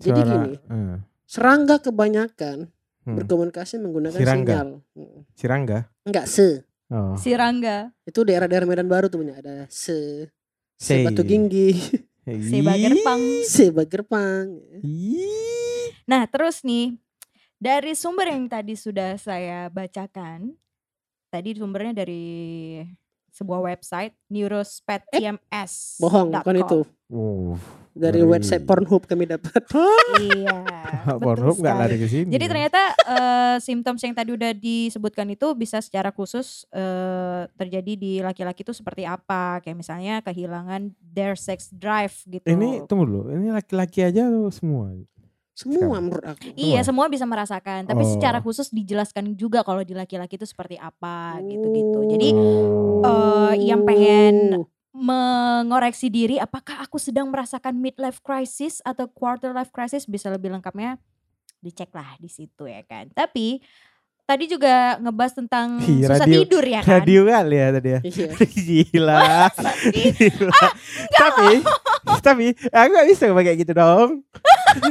Jadi 0.02 0.20
Suara- 0.20 0.32
gini, 0.34 0.52
eh, 0.58 0.96
serangga 1.28 1.76
kebanyakan 1.78 2.66
hmm. 3.06 3.16
berkomunikasi 3.22 3.78
menggunakan 3.78 4.18
Sirangga. 4.18 4.50
sinyal. 4.58 4.68
Hmm. 4.98 5.18
Sirangga. 5.38 5.78
Enggak 6.02 6.26
se. 6.26 6.66
Oh. 6.90 7.14
Si 7.18 7.34
Rangga. 7.34 7.90
Itu 8.06 8.22
daerah-daerah 8.22 8.66
Medan 8.66 8.86
Baru 8.86 9.10
tuh 9.10 9.18
punya 9.22 9.38
ada 9.38 9.66
se, 9.70 10.30
se 10.78 11.02
Se. 11.02 11.04
Batu 11.06 11.26
Ginggi, 11.26 11.74
Si 12.26 12.58
Bagerpang. 12.58 13.22
se 13.46 13.70
Bagerpang. 13.70 14.50
Ih. 14.82 15.94
Nah, 16.10 16.26
terus 16.26 16.66
nih 16.66 16.98
dari 17.54 17.94
sumber 17.94 18.34
yang 18.34 18.50
tadi 18.50 18.74
sudah 18.74 19.14
saya 19.14 19.70
bacakan, 19.70 20.58
tadi 21.30 21.54
sumbernya 21.54 22.02
dari 22.02 22.26
sebuah 23.30 23.62
website 23.70 24.18
neurospet.tms. 24.26 26.02
Bohong, 26.02 26.34
bukan 26.34 26.56
itu. 26.66 26.80
Dari 27.96 28.20
Ngeri. 28.20 28.28
website 28.28 28.62
Pornhub 28.62 29.02
kami 29.04 29.24
dapat. 29.24 29.64
Iya. 30.16 30.64
Pornhub 31.24 31.56
nggak 31.56 31.76
lari 31.76 31.96
ke 31.96 32.06
sini. 32.06 32.28
Jadi 32.28 32.44
ternyata 32.44 32.80
eh, 32.92 33.56
symptoms 33.58 34.00
yang 34.00 34.12
tadi 34.12 34.30
udah 34.32 34.52
disebutkan 34.52 35.24
itu 35.28 35.52
bisa 35.52 35.80
secara 35.80 36.12
khusus 36.12 36.68
eh, 36.70 37.48
terjadi 37.52 37.92
di 37.96 38.12
laki-laki 38.20 38.60
itu 38.60 38.72
seperti 38.72 39.02
apa? 39.02 39.60
Kayak 39.60 39.76
misalnya 39.76 40.14
kehilangan 40.20 40.92
their 41.00 41.34
sex 41.34 41.68
drive 41.70 42.12
gitu. 42.24 42.44
ini 42.44 42.84
tunggu 42.84 43.04
dulu. 43.04 43.20
Ini 43.30 43.48
laki-laki 43.50 44.04
aja 44.04 44.24
atau 44.24 44.48
semua? 44.48 44.92
Semua 45.56 45.88
Sekarang. 45.88 46.04
menurut 46.04 46.24
aku. 46.26 46.52
Iya, 46.52 46.84
Semua? 46.84 46.84
semua 46.84 47.06
bisa 47.08 47.24
merasakan. 47.24 47.80
Tapi 47.88 48.02
secara 48.04 48.38
Oh. 48.40 48.44
khusus 48.44 48.68
dijelaskan 48.68 49.32
juga 49.34 49.64
kalau 49.64 49.80
di 49.80 49.96
laki-laki 49.96 50.36
itu 50.36 50.44
seperti 50.44 50.76
apa 50.76 51.40
gitu-gitu. 51.40 51.98
Jadi 52.12 52.28
Oh. 52.30 53.00
eh, 53.00 53.52
yang 53.64 53.80
pengen 53.82 54.60
mengoreksi 54.96 56.08
diri 56.08 56.36
apakah 56.36 56.80
aku 56.80 56.96
sedang 56.96 57.28
merasakan 57.28 57.76
midlife 57.76 58.18
crisis 58.18 58.80
atau 58.80 59.04
quarter 59.06 59.52
life 59.52 59.68
crisis 59.68 60.04
bisa 60.04 60.26
lebih 60.26 60.48
lengkapnya 60.48 60.96
dicek 61.58 61.90
lah 61.90 62.16
di 62.16 62.26
situ 62.26 62.64
ya 62.64 62.80
kan. 62.82 63.10
Tapi 63.10 63.60
tadi 64.22 64.44
juga 64.46 64.98
ngebahas 64.98 65.34
tentang 65.36 65.78
Ih, 65.80 66.02
susah 66.02 66.18
radio- 66.20 66.42
tidur 66.42 66.64
ya 66.64 66.80
kan. 66.80 66.90
Radio 66.98 67.20
kali 67.22 67.56
ya 67.56 67.68
tadi 67.70 67.88
ya. 67.88 68.00
Iya. 68.02 68.28
Gila. 68.56 69.18
Gila. 69.94 70.50
Ah, 70.50 70.70
tapi 71.12 71.48
tapi 72.26 72.46
aku 72.68 72.88
gak 72.90 73.08
bisa 73.08 73.24
pakai 73.30 73.54
gitu 73.54 73.72
dong. 73.72 74.24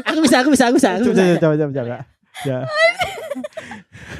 aku 0.06 0.20
bisa, 0.22 0.36
aku 0.40 0.50
bisa, 0.52 0.64
aku 0.70 0.78
bisa. 0.78 0.90
Aku 0.96 1.10
Coba 1.10 1.16
bisa. 1.18 1.40
coba 1.40 1.54
coba 1.58 1.72
coba. 1.74 1.98
Ya. 2.44 2.60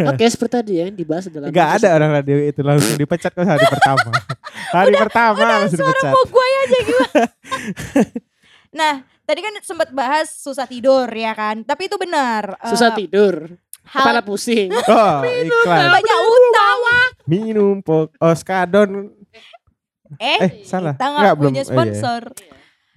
Oke, 0.12 0.24
seperti 0.26 0.54
tadi 0.54 0.74
ya 0.76 0.88
dibahas 0.88 1.28
dalam 1.28 1.48
Gak 1.48 1.70
ada 1.78 1.88
orang 1.94 2.12
radio 2.14 2.36
itu 2.42 2.62
langsung 2.62 2.96
dipecat 2.96 3.32
kok 3.32 3.44
hari 3.44 3.66
pertama. 3.66 4.10
Hari 4.76 4.94
pertama 4.94 5.40
langsung 5.40 5.78
Suara 5.78 5.88
dipecat. 5.88 6.12
mau 6.12 6.26
gue 6.26 6.46
aja 6.46 6.78
gimana. 6.82 7.24
nah, 8.72 8.94
tadi 9.24 9.40
kan 9.40 9.54
sempat 9.62 9.90
bahas 9.90 10.28
susah 10.32 10.66
tidur 10.66 11.08
ya 11.08 11.32
kan. 11.32 11.62
Tapi 11.62 11.88
itu 11.88 11.96
benar. 11.96 12.60
eh, 12.60 12.70
susah 12.70 12.92
tidur, 12.92 13.56
hal 13.86 14.04
kepala 14.04 14.22
pusing. 14.22 14.74
Oh, 14.92 15.22
iklan. 15.24 15.90
banyak 15.92 16.20
utang. 16.20 16.80
Minum 17.26 17.80
pok 17.80 18.12
Oskadon. 18.20 19.14
Eh, 20.18 20.38
Eh, 20.38 20.52
salah. 20.62 20.94
kita 20.94 21.08
nggak 21.08 21.36
belum. 21.36 21.52
punya 21.52 21.64
Oh, 21.64 21.72
iya. 21.72 21.74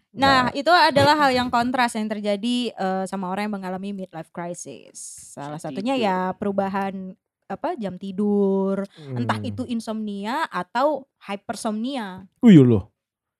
Sponsor. 0.08 0.20
Nah, 0.20 0.48
itu 0.52 0.72
adalah 0.72 1.14
hal 1.16 1.30
yang 1.30 1.48
kontras 1.48 1.92
yang 1.94 2.08
terjadi 2.08 2.72
eh, 2.72 3.04
sama 3.04 3.28
orang 3.28 3.46
yang 3.46 3.54
mengalami 3.60 3.92
midlife 3.92 4.32
crisis. 4.32 4.96
Salah 5.36 5.60
satunya 5.60 5.94
ya 5.94 6.32
perubahan 6.32 7.12
apa 7.48 7.72
jam 7.80 7.96
tidur, 7.96 8.84
entah 9.16 9.40
Hmm. 9.40 9.48
itu 9.48 9.64
insomnia 9.64 10.44
atau 10.48 11.08
hypersomnia. 11.24 12.28
Oh 12.44 12.52
iya 12.52 12.60
loh. 12.60 12.92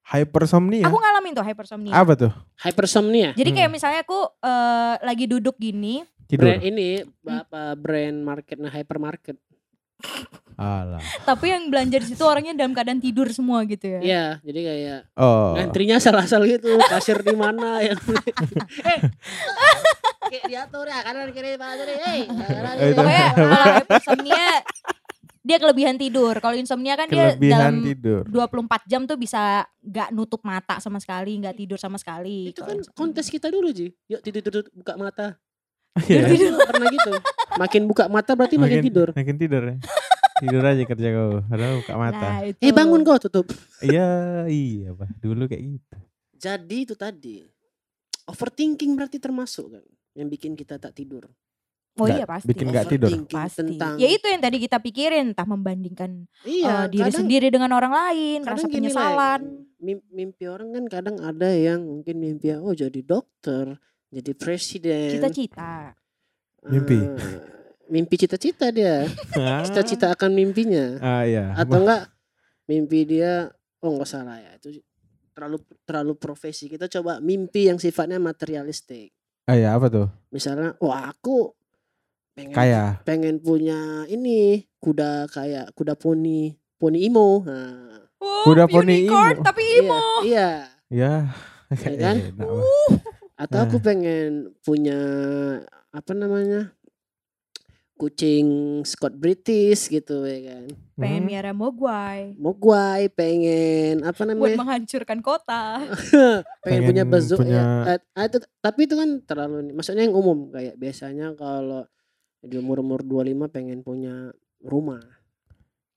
Hypersomnia. 0.08 0.88
Aku 0.88 0.96
ngalamin 0.96 1.36
tuh 1.36 1.44
hypersomnia. 1.44 1.92
Apa 1.92 2.16
tuh? 2.16 2.32
Hypersomnia. 2.64 3.36
Jadi 3.36 3.50
kayak 3.52 3.68
Hmm. 3.68 3.76
misalnya 3.76 4.00
aku 4.00 4.20
eh, 4.40 4.94
lagi 5.04 5.28
duduk 5.28 5.60
gini, 5.60 6.00
Tidur. 6.24 6.48
Brand 6.48 6.64
ini 6.64 7.04
apa 7.24 7.72
brand 7.76 8.16
marketnya 8.20 8.68
hypermarket. 8.68 9.36
Alah. 10.58 10.98
tapi 11.22 11.54
yang 11.54 11.70
belanja 11.70 12.02
di 12.02 12.06
situ 12.10 12.26
orangnya 12.26 12.50
dalam 12.50 12.74
keadaan 12.74 12.98
tidur 12.98 13.30
semua 13.30 13.62
gitu 13.62 13.86
ya. 13.86 14.00
Iya, 14.02 14.24
jadi 14.42 14.60
kayak 14.66 15.00
Oh. 15.14 15.54
ngantrinya 15.54 16.02
salah-salah 16.02 16.50
gitu, 16.50 16.74
kasir 16.82 17.22
di 17.22 17.30
mana 17.32 17.78
yang 17.78 17.94
eh, 18.90 18.98
kayak 20.26 20.44
diatur 20.44 20.84
ya 20.84 20.98
kanan 21.00 21.30
kiri 21.30 21.54
pak 21.54 21.70
kiri, 21.78 21.94
hey. 21.96 22.20
Pokoknya 22.90 23.26
kalau 23.32 23.66
hypersomnia 23.78 24.46
dia 25.38 25.56
kelebihan 25.56 25.96
tidur. 25.96 26.34
Kalau 26.36 26.52
insomnia 26.52 26.92
kan 26.92 27.08
dia 27.08 27.32
Kelebihan 27.32 27.56
dalam 27.56 27.74
tidur. 27.80 28.22
24 28.28 28.84
jam 28.84 29.06
tuh 29.06 29.16
bisa 29.16 29.64
gak 29.80 30.12
nutup 30.12 30.44
mata 30.44 30.76
sama 30.76 31.00
sekali, 31.00 31.40
gak 31.40 31.56
tidur 31.56 31.80
sama 31.80 31.96
sekali. 31.96 32.52
itu 32.52 32.60
kan 32.60 32.76
insomnia. 32.76 32.98
kontes 32.98 33.26
kita 33.30 33.48
dulu 33.48 33.72
Ji. 33.72 33.88
Yuk 34.10 34.20
tidur 34.20 34.42
tidur 34.44 34.62
buka 34.74 34.98
mata. 34.98 35.26
Iya. 36.04 36.28
Tidur 36.28 36.60
pernah 36.62 36.88
gitu. 36.92 37.12
Makin 37.56 37.82
buka 37.88 38.04
mata 38.06 38.36
berarti 38.36 38.60
makin, 38.60 38.84
tidur. 38.84 39.08
Makin 39.16 39.36
tidur 39.40 39.62
ya. 39.64 39.76
Tidur 40.38 40.62
aja 40.62 40.82
kerja 40.82 41.08
kau. 41.12 41.30
Padahal 41.44 41.74
buka 41.82 41.94
mata. 41.94 42.28
Nah, 42.30 42.40
itu. 42.46 42.60
Eh 42.62 42.72
bangun 42.72 43.02
kau 43.02 43.18
tutup. 43.18 43.46
Iya, 43.82 44.44
iya, 44.46 44.94
Pak. 44.94 45.18
Dulu 45.18 45.46
kayak 45.46 45.62
gitu. 45.62 45.96
Jadi 46.38 46.76
itu 46.86 46.94
tadi 46.94 47.42
overthinking 48.24 48.94
berarti 48.94 49.18
termasuk 49.18 49.74
kan 49.74 49.84
yang 50.14 50.28
bikin 50.28 50.54
kita 50.54 50.78
tak 50.78 50.94
tidur. 50.94 51.26
Oh 51.98 52.06
iya 52.06 52.22
pasti. 52.22 52.46
bikin 52.46 52.70
nggak 52.70 52.86
tidur. 52.86 53.10
Pasti. 53.26 53.58
tentang 53.58 53.98
Ya 53.98 54.06
itu 54.06 54.22
yang 54.22 54.38
tadi 54.38 54.62
kita 54.62 54.78
pikirin, 54.78 55.34
entah 55.34 55.42
membandingkan 55.42 56.30
iya, 56.46 56.86
eh, 56.86 56.94
diri 56.94 57.10
kadang- 57.10 57.26
sendiri 57.26 57.48
dengan 57.50 57.74
orang 57.74 57.90
lain, 57.90 58.46
rasa 58.46 58.62
lah, 58.62 58.70
penyesalan. 58.70 59.40
mim- 59.82 60.06
mimpi 60.06 60.46
orang 60.46 60.70
kan 60.78 60.84
kadang 60.86 61.16
ada 61.18 61.50
yang 61.50 61.82
mungkin 61.82 62.22
mimpi 62.22 62.54
oh 62.54 62.70
jadi 62.70 63.02
dokter, 63.02 63.82
jadi 64.14 64.30
presiden. 64.38 65.10
Cita-cita. 65.10 65.98
Mimpi. 66.70 67.02
Eh, 67.02 67.10
mimpi 67.88 68.14
cita-cita 68.16 68.68
dia. 68.68 69.04
Cita-cita 69.64 70.12
akan 70.12 70.30
mimpinya. 70.32 70.96
Ah 71.00 71.24
iya. 71.24 71.52
Atau 71.52 71.82
enggak 71.82 72.08
mimpi 72.64 73.04
dia 73.04 73.48
oh 73.80 73.90
enggak 73.92 74.08
salah 74.08 74.38
ya. 74.38 74.56
Itu 74.56 74.80
terlalu 75.32 75.58
terlalu 75.82 76.12
profesi. 76.14 76.68
Kita 76.68 76.86
coba 76.86 77.18
mimpi 77.18 77.66
yang 77.66 77.76
sifatnya 77.76 78.16
materialistik. 78.16 79.12
Ah 79.44 79.56
iya, 79.56 79.72
apa 79.72 79.88
tuh? 79.88 80.06
Misalnya, 80.28 80.76
wah 80.78 81.08
aku 81.08 81.56
pengen 82.36 82.54
Kaya. 82.54 83.00
pengen 83.02 83.40
punya 83.40 84.04
ini 84.06 84.62
kuda 84.78 85.26
kayak 85.26 85.72
kuda 85.72 85.96
poni 85.96 86.52
poni 86.76 87.08
imo. 87.08 87.42
Nah, 87.42 87.86
Oh, 88.18 88.42
Kuda 88.50 88.66
poni 88.66 89.06
unicorn 89.06 89.38
imo. 89.38 89.44
tapi 89.46 89.62
iya, 89.62 89.78
imo. 89.78 90.00
iya. 90.26 90.48
Ya. 90.90 91.12
Ya 91.70 91.92
kan? 92.02 92.16
Lah. 92.42 92.66
Atau 93.38 93.58
aku 93.62 93.76
Nah. 93.78 93.84
pengen 93.86 94.30
punya 94.58 94.98
apa 95.88 96.12
namanya 96.12 96.74
kucing 97.98 98.46
Scott 98.82 99.12
British 99.12 99.90
gitu 99.90 100.22
ya 100.22 100.38
kan. 100.48 100.64
Pengen 100.94 101.20
Hmm. 101.20 101.28
miara 101.28 101.50
mogwai. 101.50 102.32
Mogwai 102.34 103.10
pengen 103.10 104.00
apa 104.00 104.22
Buat 104.22 104.28
namanya? 104.30 104.56
menghancurkan 104.56 105.18
kota. 105.18 105.82
pengen, 105.82 106.42
Pengen 106.64 106.82
punya 106.86 107.04
bazooka 107.04 107.42
punya- 107.42 107.58
ya. 107.84 107.92
Eh, 107.92 107.98
ah, 108.14 108.24
itu, 108.24 108.38
tapi 108.58 108.80
itu 108.86 108.94
kan 108.94 109.10
terlalu 109.20 109.74
maksudnya 109.74 110.02
yang 110.02 110.14
umum 110.14 110.48
kayak 110.48 110.74
biasanya 110.74 111.34
kalau 111.34 111.82
di 112.38 112.54
umur-umur 112.54 113.02
25 113.02 113.46
pengen 113.48 113.82
punya 113.82 114.30
rumah. 114.60 115.02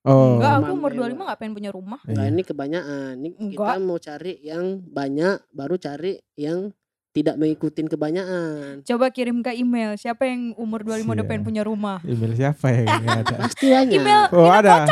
Oh. 0.02 0.36
Enggak, 0.36 0.54
aku 0.60 0.72
umur 0.74 0.92
mewah. 0.92 1.08
25 1.08 1.30
gak 1.30 1.40
pengen 1.40 1.54
punya 1.54 1.70
rumah. 1.70 2.02
Nah, 2.04 2.26
Iya. 2.26 2.34
ini 2.34 2.42
kebanyakan. 2.42 3.14
Ini 3.16 3.30
kita 3.54 3.62
Enggak. 3.78 3.86
mau 3.86 4.00
cari 4.02 4.34
yang 4.42 4.66
banyak 4.82 5.36
baru 5.52 5.76
cari 5.78 6.14
yang 6.34 6.74
tidak 7.12 7.36
mengikuti 7.36 7.84
kebanyakan. 7.84 8.82
Coba 8.82 9.12
kirim 9.12 9.44
ke 9.44 9.52
email 9.54 10.00
siapa 10.00 10.24
yang 10.26 10.56
umur 10.56 10.82
25 10.82 11.12
udah 11.12 11.24
Iya. 11.24 11.28
pengen 11.28 11.44
punya 11.44 11.62
rumah. 11.64 12.00
Email 12.04 12.34
siapa 12.34 12.68
ya? 12.72 12.88
Ada. 12.88 13.36
Pasti 13.48 13.68
banyak. 13.68 14.00
Email 14.00 14.24
Oh 14.32 14.48
ada. 14.48 14.88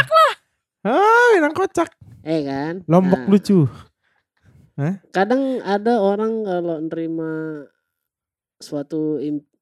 Ah, 0.83 1.27
Minang 1.35 1.55
kocak. 1.55 1.91
Eh 2.23 2.43
kan? 2.43 2.83
Lombok 2.85 3.23
Nah, 3.23 3.29
lucu. 3.31 3.59
Kadang 5.11 5.59
ada 5.59 5.99
orang 5.99 6.43
kalau 6.43 6.79
nerima 6.79 7.63
suatu 8.59 9.19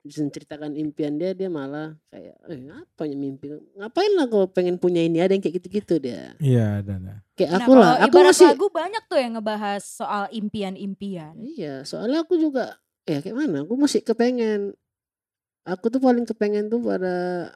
im- 0.08 0.24
menceritakan 0.24 0.72
impian 0.74 1.14
dia 1.16 1.32
dia 1.32 1.48
malah 1.48 2.00
kayak 2.08 2.36
eh 2.48 2.60
apa 2.72 3.04
ya 3.04 3.14
mimpi 3.14 3.46
ngapain 3.74 4.12
lah 4.14 4.26
kau 4.26 4.48
pengen 4.48 4.76
punya 4.76 5.00
ini 5.00 5.20
ada 5.20 5.32
yang 5.32 5.42
kayak 5.42 5.60
gitu-gitu 5.60 6.00
dia 6.00 6.32
Iya, 6.38 6.80
ada. 6.80 6.94
ada. 6.96 7.14
kayak 7.34 7.50
Nah, 7.50 7.60
aku 7.60 7.72
lah 7.74 7.92
kalau 7.94 8.06
aku 8.08 8.18
masih 8.26 8.48
lagu 8.48 8.68
banyak 8.70 9.04
tuh 9.06 9.18
yang 9.18 9.32
ngebahas 9.34 9.84
soal 9.84 10.24
impian-impian. 10.30 11.34
iya 11.38 11.84
soalnya 11.84 12.22
aku 12.22 12.36
juga 12.36 12.76
ya 13.04 13.20
kayak 13.20 13.36
mana 13.36 13.62
aku 13.62 13.76
masih 13.76 14.00
kepengen 14.00 14.72
aku 15.62 15.86
tuh 15.88 16.00
paling 16.00 16.24
kepengen 16.24 16.68
tuh 16.68 16.80
pada 16.80 17.52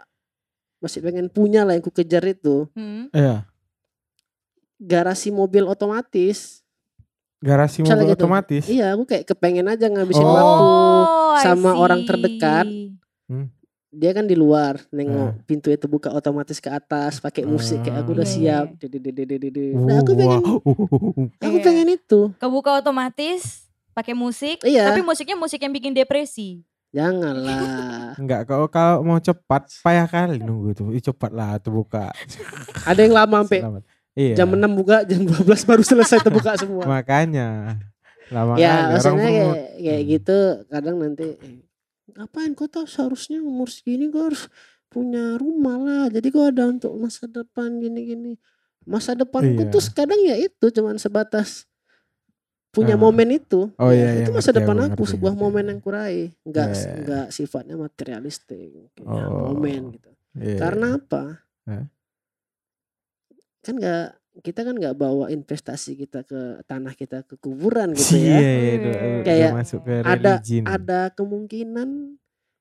masih 0.78 1.00
pengen 1.00 1.28
punya 1.28 1.62
lah 1.62 1.74
yang 1.74 1.82
ku 1.82 1.90
kejar 1.90 2.26
itu 2.26 2.68
Hmm. 2.72 3.08
Iya. 3.12 3.48
garasi 4.78 5.30
mobil 5.30 5.64
otomatis 5.64 6.61
Garasi 7.42 7.82
mobil 7.82 8.06
gitu. 8.06 8.14
otomatis. 8.16 8.64
iya 8.66 8.94
aku 8.94 9.04
kayak 9.04 9.26
kepengen 9.26 9.66
aja 9.66 9.90
ngabisin 9.90 10.22
Oh. 10.22 10.32
waktu 10.32 10.64
Oh, 10.64 11.36
sama 11.42 11.74
orang 11.74 12.06
terdekat. 12.06 12.70
dia 13.92 14.12
kan 14.12 14.24
di 14.24 14.34
luar 14.34 14.80
nengok 14.90 15.44
pintu 15.44 15.68
itu 15.68 15.84
buka 15.84 16.08
otomatis 16.10 16.58
ke 16.58 16.70
atas 16.70 17.20
pakai 17.20 17.44
musik 17.44 17.82
kayak 17.82 18.00
aku 18.00 18.10
udah 18.14 18.24
Ah. 18.24 18.30
siap. 18.30 18.66
Iya. 18.78 19.76
Nah, 19.76 19.98
aku 20.00 20.12
pengen 20.14 20.40
aku 21.44 21.58
Iya. 21.58 21.66
pengen 21.66 21.88
itu. 21.90 22.20
Kebuka 22.38 22.78
otomatis 22.78 23.68
pakai 23.92 24.14
musik, 24.14 24.64
Iya. 24.64 24.88
tapi 24.88 25.02
musiknya 25.02 25.36
musik 25.36 25.60
yang 25.60 25.72
bikin 25.72 25.92
depresi. 25.92 26.64
Janganlah. 26.92 28.16
Enggak 28.16 28.46
kalau 28.46 28.68
kalau 28.68 29.00
mau 29.02 29.18
cepat 29.18 29.68
payah 29.80 30.06
kali 30.06 30.38
nunggu 30.38 30.72
tuh. 30.74 30.88
Ih, 30.92 31.00
cepat 31.02 31.32
lah 31.32 31.56
tuh 31.58 31.72
buka. 31.74 32.12
Ada 32.84 33.00
yang 33.02 33.16
lama 33.18 33.44
sampai. 33.44 33.60
Iya. 34.14 34.36
jam 34.36 34.50
6 34.50 34.72
buka, 34.72 35.04
jam 35.04 35.24
12 35.24 35.64
baru 35.64 35.82
selesai 35.82 36.20
terbuka 36.20 36.56
semua. 36.56 36.84
Makanya 36.84 37.80
lama 38.28 38.56
ya 38.56 38.92
maksudnya 38.92 39.20
kayak 39.22 39.56
kayak 39.78 40.00
Hmm. 40.00 40.10
gitu 40.10 40.38
kadang 40.66 40.96
nanti 40.98 41.28
ngapain 42.10 42.52
kau 42.52 42.66
tahu 42.66 42.84
seharusnya 42.86 43.40
umur 43.40 43.68
segini 43.68 44.08
kau 44.08 44.24
harus 44.26 44.48
punya 44.88 45.36
rumah 45.36 45.76
lah 45.76 46.04
jadi 46.08 46.28
kau 46.28 46.44
ada 46.46 46.64
untuk 46.66 46.92
masa 46.94 47.24
depan 47.26 47.76
gini-gini 47.78 48.36
masa 48.82 49.14
depanku 49.14 49.62
Iya. 49.62 49.70
tuh 49.70 49.84
kadang 49.90 50.20
ya 50.22 50.36
itu 50.38 50.66
cuman 50.66 50.96
sebatas 50.96 51.68
punya 52.70 52.96
Ah. 52.96 53.02
momen 53.02 53.30
itu 53.30 53.68
Oh, 53.76 53.92
Ya, 53.92 53.96
iya, 53.98 54.08
iya, 54.10 54.22
itu 54.22 54.32
masa 54.32 54.50
ngerti 54.50 54.58
depan 54.58 54.76
aku, 54.78 54.84
aku 54.86 54.92
ngerti, 54.98 55.12
sebuah 55.14 55.34
ngerti. 55.34 55.44
momen 55.44 55.64
yang 55.66 55.80
kurai 55.80 56.20
nggak 56.42 56.68
Iya, 56.68 56.80
iya. 56.80 56.94
nggak 56.98 57.26
sifatnya 57.30 57.76
materialistik 57.78 58.60
ya, 58.72 58.86
Oh. 59.04 59.52
momen 59.52 59.82
gitu 59.92 60.10
Iya. 60.34 60.56
karena 60.58 60.88
apa 60.96 61.24
Hah? 61.66 61.84
Kan 63.62 63.76
nggak 63.76 64.06
kita 64.42 64.64
kan 64.64 64.74
nggak 64.74 64.96
bawa 64.96 65.28
investasi 65.28 65.96
kita 65.96 66.24
ke 66.24 66.40
tanah 66.64 66.94
kita 66.94 67.22
ke 67.22 67.36
kuburan 67.36 67.92
gitu 67.96 68.16
ya 68.16 68.38
iya, 68.38 68.52
udah- 68.74 69.02
udah 69.02 69.24
Kayak 69.24 69.52
masuk 69.54 69.80
ke 69.82 69.94
ada 70.02 70.34
ada 70.66 71.02
kemungkinan 71.12 71.90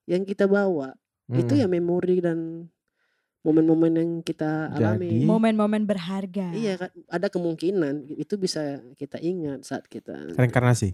yang 0.05 0.23
kita 0.25 0.45
bawa 0.45 0.95
itu 1.29 1.53
Hmm. 1.53 1.61
ya 1.61 1.67
memori 1.67 2.19
dan 2.19 2.67
momen-momen 3.41 3.93
yang 3.95 4.11
kita 4.21 4.69
alami. 4.69 5.09
Jadi- 5.15 5.25
Momen-momen 5.25 5.87
berharga. 5.87 6.53
Iya 6.53 6.77
kan 6.77 6.91
ada 7.07 7.27
kemungkinan 7.27 8.11
itu 8.11 8.35
bisa 8.35 8.61
kita 8.95 9.17
ingat 9.17 9.63
saat 9.63 9.87
kita 9.87 10.35
reinkarnasi. 10.35 10.93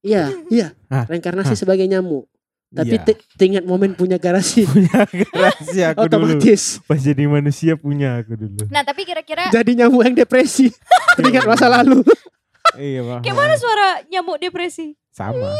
Iya, 0.00 0.32
iya. 0.48 0.72
Hah? 0.88 1.04
Reinkarnasi 1.04 1.52
Hah? 1.52 1.58
sebagai 1.58 1.84
nyamuk. 1.84 2.30
Tapi 2.74 2.96
te- 3.06 3.22
teingat 3.38 3.62
momen 3.62 3.94
punya 3.94 4.18
garasi 4.18 4.66
punya 4.74 5.06
garasi 5.06 5.80
aku 5.86 6.10
dulu. 6.10 6.34
otomatis. 6.34 6.82
Pas 6.82 6.98
jadi 6.98 7.24
manusia 7.30 7.78
punya 7.78 8.18
aku 8.18 8.34
dulu. 8.34 8.66
Nah 8.66 8.82
tapi 8.82 9.06
kira-kira 9.06 9.48
Jadi 9.54 9.78
nyamuk 9.78 10.02
yang 10.02 10.16
depresi. 10.18 10.74
Teringat 11.16 11.46
masa 11.46 11.70
lalu. 11.70 12.02
iya, 12.82 13.06
Pak. 13.06 13.18
kayak 13.22 13.36
mana 13.38 13.54
suara 13.54 14.02
nyamuk 14.10 14.42
depresi? 14.42 14.98
Sama. 15.14 15.54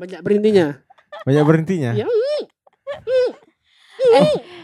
Banyak 0.00 0.20
berhentinya. 0.24 0.80
Banyak 1.28 1.44
berhentinya. 1.44 1.92
Iya. 1.92 2.06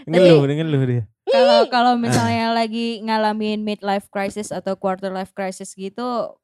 Ngeluh, 0.09 0.45
ngeluh 0.49 0.83
dia. 0.89 1.05
Kalau 1.29 1.69
kalau 1.69 1.95
misalnya 1.97 2.53
lagi 2.53 3.01
ngalamin 3.05 3.63
midlife 3.65 4.09
crisis 4.13 4.51
atau 4.51 4.77
quarter 4.77 5.09
life 5.13 5.33
crisis 5.33 5.73
gitu, 5.73 6.37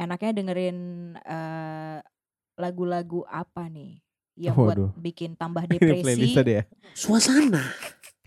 enaknya 0.00 0.30
dengerin 0.32 0.78
eh, 1.20 1.98
lagu-lagu 2.60 3.24
apa 3.26 3.66
nih 3.66 3.98
yang 4.36 4.54
buat 4.54 4.76
Waduh. 4.76 4.92
bikin 4.96 5.34
tambah 5.34 5.64
depresi? 5.70 6.36
ya. 6.36 6.64
Suasana. 6.92 7.60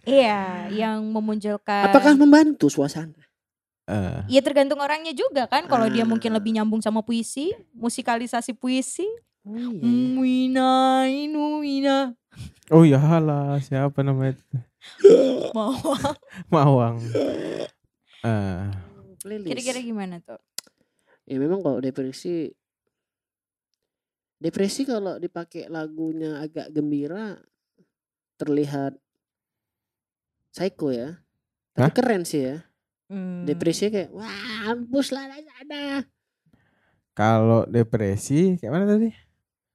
Iya, 0.04 0.68
yang 0.68 1.00
memunculkan. 1.08 1.88
Apakah 1.88 2.18
membantu 2.18 2.68
suasana? 2.68 3.16
Eh, 3.84 4.20
Ya 4.32 4.42
tergantung 4.44 4.80
orangnya 4.80 5.12
juga 5.12 5.44
kan. 5.46 5.64
Kalau 5.66 5.88
dia 5.88 6.04
mungkin 6.04 6.32
Ah. 6.32 6.38
lebih 6.40 6.52
nyambung 6.54 6.80
sama 6.80 7.00
puisi, 7.00 7.52
musikalisasi 7.72 8.52
puisi. 8.54 9.08
Oh 9.44 9.56
iya. 9.60 9.84
Wina. 11.60 12.00
oh 12.72 12.84
ya 12.84 13.00
lah, 13.20 13.60
siapa 13.60 14.00
namanya. 14.02 14.40
Mawang. 16.52 17.00
Eh, 18.24 18.64
Playlist. 19.20 19.48
Kira-kira 19.48 19.80
gimana 19.80 20.20
tuh? 20.20 20.40
Ya 21.24 21.40
memang 21.40 21.64
kalau 21.64 21.80
depresi 21.80 22.52
Depresi 24.44 24.84
kalau 24.84 25.16
dipakai 25.16 25.72
lagunya 25.72 26.44
agak 26.44 26.68
gembira 26.76 27.39
terlihat 28.36 28.91
psycho 30.52 30.91
ya. 30.91 31.16
Tapi 31.72 31.88
Hah? 31.88 31.96
keren 31.96 32.28
sih 32.28 32.52
ya. 32.52 32.60
Hmm. 33.08 33.48
Depresi 33.48 33.88
kayak 33.88 34.12
wah 34.12 34.68
ampus 34.68 35.16
lah 35.16 35.32
ada. 35.32 36.04
kalau 37.14 37.64
depresi 37.72 38.60
kayak 38.60 38.74
mana 38.74 38.86
tadi? 38.89 39.16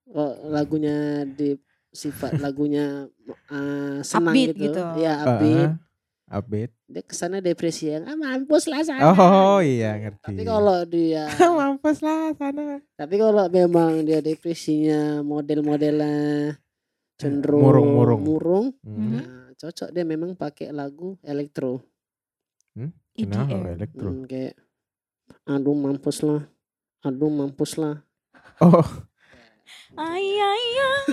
Kok 0.05 0.53
lagunya 0.53 1.25
di 1.25 1.57
sifat 1.89 2.37
lagunya 2.37 3.09
uh, 3.49 4.05
senang 4.05 4.37
Upbeat 4.37 4.53
gitu. 4.53 4.65
gitu. 4.69 4.83
Ya 5.01 5.25
upbeat. 5.25 5.71
Eh, 5.73 5.88
upbeat. 6.29 6.71
Dia 6.85 7.03
ke 7.03 7.13
sana 7.13 7.41
depresi 7.41 7.89
yang 7.89 8.05
ah 8.05 8.15
mampus 8.15 8.65
lah 8.65 8.81
sana. 8.81 9.13
Oh 9.13 9.59
iya 9.59 9.97
ngerti. 9.97 10.25
Tapi 10.33 10.43
kalau 10.45 10.79
dia 10.85 11.25
mampus 11.59 11.99
lah 12.01 12.33
sana. 12.33 12.81
Tapi 12.95 13.15
kalau 13.17 13.45
memang 13.49 14.05
dia 14.05 14.21
depresinya 14.21 15.21
model-modelnya 15.21 16.55
cenderung 17.17 17.65
Murung-murung. 17.65 18.21
murung, 18.23 18.67
Hmm. 18.87 19.11
nah, 19.19 19.27
cocok 19.53 19.91
dia 19.91 20.05
memang 20.05 20.33
pakai 20.33 20.71
lagu 20.71 21.19
elektro. 21.21 21.83
Kenapa 23.19 23.51
EDM. 23.51 23.75
elektro? 23.75 24.09
Hmm, 24.15 24.23
kayak 24.25 24.55
aduh 25.43 25.75
mampus 25.75 26.23
lah. 26.23 26.47
Aduh 27.03 27.27
mampus 27.27 27.75
lah. 27.75 27.99
Oh, 28.63 28.87
Ay, 29.95 30.27
ay, 30.37 30.65
ay. 30.79 31.05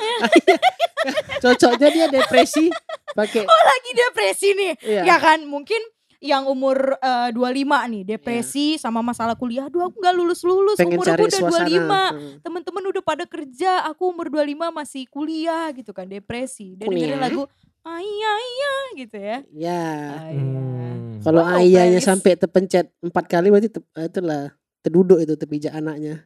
Cocoknya 1.41 1.87
dia 1.91 2.07
depresi 2.09 2.67
pakai 3.13 3.45
Oh 3.45 3.61
lagi 3.65 3.91
depresi 3.93 4.47
nih. 4.53 4.73
iya. 4.83 5.01
Ya 5.05 5.15
kan 5.21 5.45
mungkin 5.45 5.79
yang 6.23 6.49
umur 6.49 6.97
eh, 6.97 7.29
25 7.29 7.91
nih 7.91 8.03
depresi 8.07 8.81
sama 8.81 9.05
masalah 9.05 9.37
kuliah. 9.37 9.69
Aduh 9.69 9.85
aku 9.85 10.01
nggak 10.01 10.15
lulus-lulus 10.17 10.77
pengen 10.79 10.97
umur 10.97 11.05
cari 11.05 11.21
aku 11.21 11.29
udah 11.29 11.41
suasana. 11.45 11.69
25. 11.69 12.17
Hmm. 12.17 12.33
Temen-temen 12.41 12.83
udah 12.89 13.03
pada 13.05 13.25
kerja, 13.29 13.71
aku 13.85 14.09
umur 14.09 14.27
25 14.33 14.73
masih 14.73 15.03
kuliah 15.07 15.69
gitu 15.75 15.93
kan, 15.93 16.09
depresi. 16.09 16.73
Dan 16.79 16.89
dengerin 16.89 17.21
lagu 17.21 17.45
Ayah, 17.85 18.33
ayah 18.41 18.83
gitu 18.97 19.17
ya. 19.21 19.37
Ya. 19.53 19.85
Ayah. 20.25 20.41
Hmm. 20.41 21.21
Kalau 21.21 21.41
Wow, 21.45 21.61
ayahnya 21.61 22.01
sampai 22.01 22.33
terpencet 22.33 22.89
empat 22.97 23.29
kali 23.29 23.53
berarti 23.53 23.69
te- 23.69 23.85
itulah 24.01 24.57
terduduk 24.81 25.21
itu 25.21 25.37
terpijak 25.37 25.69
anaknya. 25.69 26.25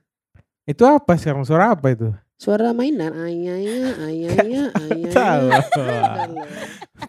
Itu 0.70 0.84
apa 0.86 1.18
sekarang 1.18 1.42
suara 1.42 1.74
apa 1.74 1.90
itu? 1.90 2.14
Suara 2.40 2.72
mainan 2.72 3.12
ayahnya, 3.20 4.00
ayahnya, 4.06 4.64
Tahu. 5.18 5.48
ayahnya. 5.52 6.44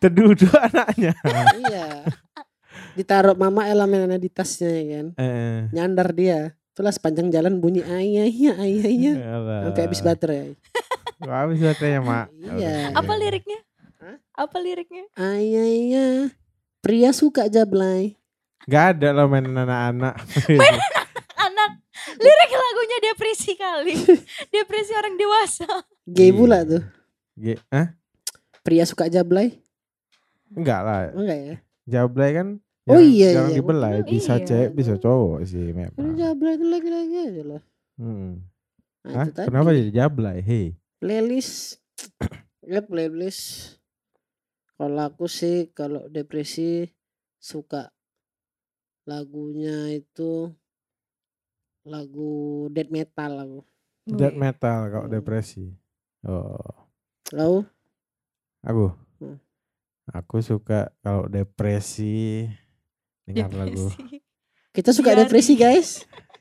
Terduduk 0.03 0.51
anaknya. 0.57 1.13
iya. 1.61 2.03
Ditaruh 2.99 3.39
mama 3.39 3.69
elemen 3.71 4.19
di 4.19 4.27
tasnya 4.27 4.73
ya 4.75 4.85
kan. 4.91 5.07
Eh, 5.15 5.59
Nyandar 5.71 6.11
dia. 6.11 6.57
Itulah 6.75 6.91
sepanjang 6.91 7.31
jalan 7.31 7.63
bunyi 7.63 7.87
ayahnya, 7.87 8.59
ayahnya. 8.59 9.13
Sampai 9.71 9.83
habis 9.87 10.01
baterai. 10.03 10.51
Habis 11.23 11.59
baterainya, 11.63 12.01
Mak. 12.03 12.27
Iya. 12.57 12.75
Apa 12.97 13.13
liriknya? 13.15 13.61
Hah? 14.01 14.17
Apa 14.35 14.57
liriknya? 14.59 15.05
Ayahnya. 15.15 16.35
Pria 16.81 17.13
suka 17.13 17.47
jablay. 17.47 18.17
Gak 18.67 18.97
ada 18.99 19.15
lah 19.15 19.31
main 19.31 19.47
anak-anak. 19.47 20.15
Anak 20.49 21.00
lirik 22.23 22.53
lagunya 22.53 22.99
depresi 23.03 23.53
kali. 23.55 23.95
depresi 24.55 24.93
orang 24.93 25.15
dewasa. 25.15 25.69
Gay 26.05 26.31
pula 26.31 26.63
tuh. 26.63 26.83
G- 27.35 27.61
Hah? 27.69 27.95
Pria 28.61 28.85
suka 28.85 29.07
jablay. 29.07 29.57
Enggak 30.51 30.81
lah. 30.83 31.01
Enggak 31.13 31.39
ya? 31.39 31.57
Jablay 31.87 32.31
kan 32.33 32.49
Oh 32.85 32.99
iya, 32.99 33.31
jarang 33.33 33.51
iya. 33.51 33.59
dibelai. 33.59 33.97
Oh, 33.99 34.09
Bisa 34.09 34.35
iya. 34.35 34.45
cewek, 34.45 34.71
bisa 34.73 34.95
cowok 34.97 35.41
sih 35.45 35.71
Pria 35.71 35.79
memang. 35.95 36.17
jablay 36.17 36.55
itu 36.55 36.67
lagi-lagi 36.67 37.17
aja 37.23 37.43
lah. 37.47 37.63
Hmm. 37.97 38.43
Nah, 39.01 39.15
Hah? 39.17 39.47
Kenapa 39.47 39.71
jadi 39.71 39.91
jablay? 39.95 40.39
Hei. 40.41 40.67
playlist 40.99 41.81
ya 42.61 42.85
playlist 42.85 43.77
kalau 44.75 45.01
aku 45.01 45.25
sih 45.25 45.73
kalau 45.73 46.05
depresi 46.07 46.93
suka 47.37 47.89
lagunya 49.03 49.91
itu 49.91 50.53
lagu 51.91 52.33
death 52.69 52.89
metal 52.89 53.33
aku 53.37 53.61
Death 54.07 54.33
Wih. 54.33 54.41
metal 54.41 54.81
kalau 54.89 55.07
Hmm. 55.07 55.13
depresi. 55.13 55.67
Oh. 56.23 56.57
Tahu? 57.27 57.63
Aku. 58.61 58.87
Hmm. 59.19 59.39
Aku 60.11 60.37
suka 60.41 60.91
kalau 60.99 61.27
depresi 61.27 62.49
dengar 63.23 63.53
lagu. 63.53 63.87
Depresi. 63.87 64.19
kita 64.71 64.91
suka 64.91 65.11
Diari. 65.13 65.21
depresi 65.21 65.53
guys 65.55 65.89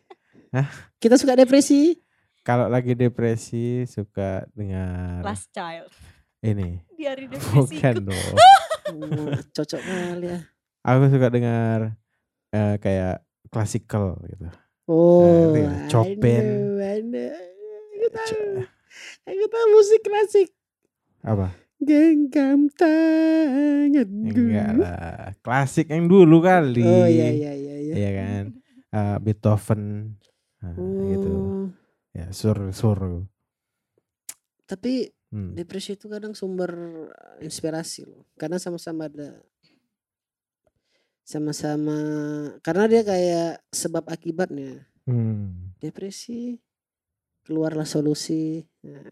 Hah? 0.55 0.65
kita 0.97 1.13
suka 1.15 1.33
depresi 1.33 1.97
Kalau 2.39 2.65
lagi 2.65 2.93
depresi 2.93 3.85
suka 3.85 4.47
dengar 4.51 5.21
Last 5.21 5.49
child. 5.49 5.91
ini. 6.39 6.81
Di 6.91 7.05
hari 7.05 7.27
depresi. 7.27 7.53
Bukan 7.53 7.95
dong. 8.07 8.33
Wah, 8.89 9.37
cocok 9.51 9.81
kali 9.81 10.27
ya 10.27 10.39
Aku 10.81 11.05
suka 11.07 11.27
dengar 11.27 11.93
eh, 12.49 12.75
kayak 12.77 13.21
klasikal 13.47 14.17
gitu. 14.25 14.47
Oh 14.89 15.53
itu 15.53 15.59
ya, 15.61 15.71
Chopin. 15.87 16.47
aku 17.93 18.07
tahu 18.09 18.25
C- 18.25 18.67
aku 19.29 19.45
tahu 19.47 19.65
musik 19.71 20.01
klasik 20.01 20.49
Apa? 21.21 21.51
Genggam 21.79 22.67
tanganku. 22.75 24.35
Enggak 24.35 24.71
lah. 24.75 25.31
Klasik 25.39 25.87
yang 25.87 26.11
dulu 26.11 26.43
kali. 26.43 26.83
Oh 26.83 27.07
iya 27.07 27.31
iya 27.31 27.51
iya 27.55 27.75
iya. 27.79 27.93
Iya 27.95 28.09
kan. 28.19 28.43
Eh, 28.91 29.17
Beethoven. 29.23 29.83
Nah, 30.59 30.75
gitu. 31.07 31.31
Oh, 31.31 31.71
Ya, 32.11 32.27
sur 32.35 32.75
sur. 32.75 32.99
Tapi 34.67 35.07
Hmm. 35.29 35.53
depresi 35.53 35.93
itu 35.93 36.09
kadang 36.09 36.33
sumber 36.33 36.73
inspirasi 37.39 38.01
loh. 38.09 38.25
Karena 38.33 38.57
sama-sama 38.57 39.05
ada 39.05 39.39
sama-sama 41.29 41.97
karena 42.65 42.89
dia 42.89 43.01
kayak 43.05 43.61
sebab 43.69 44.09
akibatnya. 44.09 44.81
Hmm. 45.05 45.77
Depresi 45.77 46.57
keluarlah 47.45 47.85
solusi. 47.85 48.65
Nah, 48.81 49.05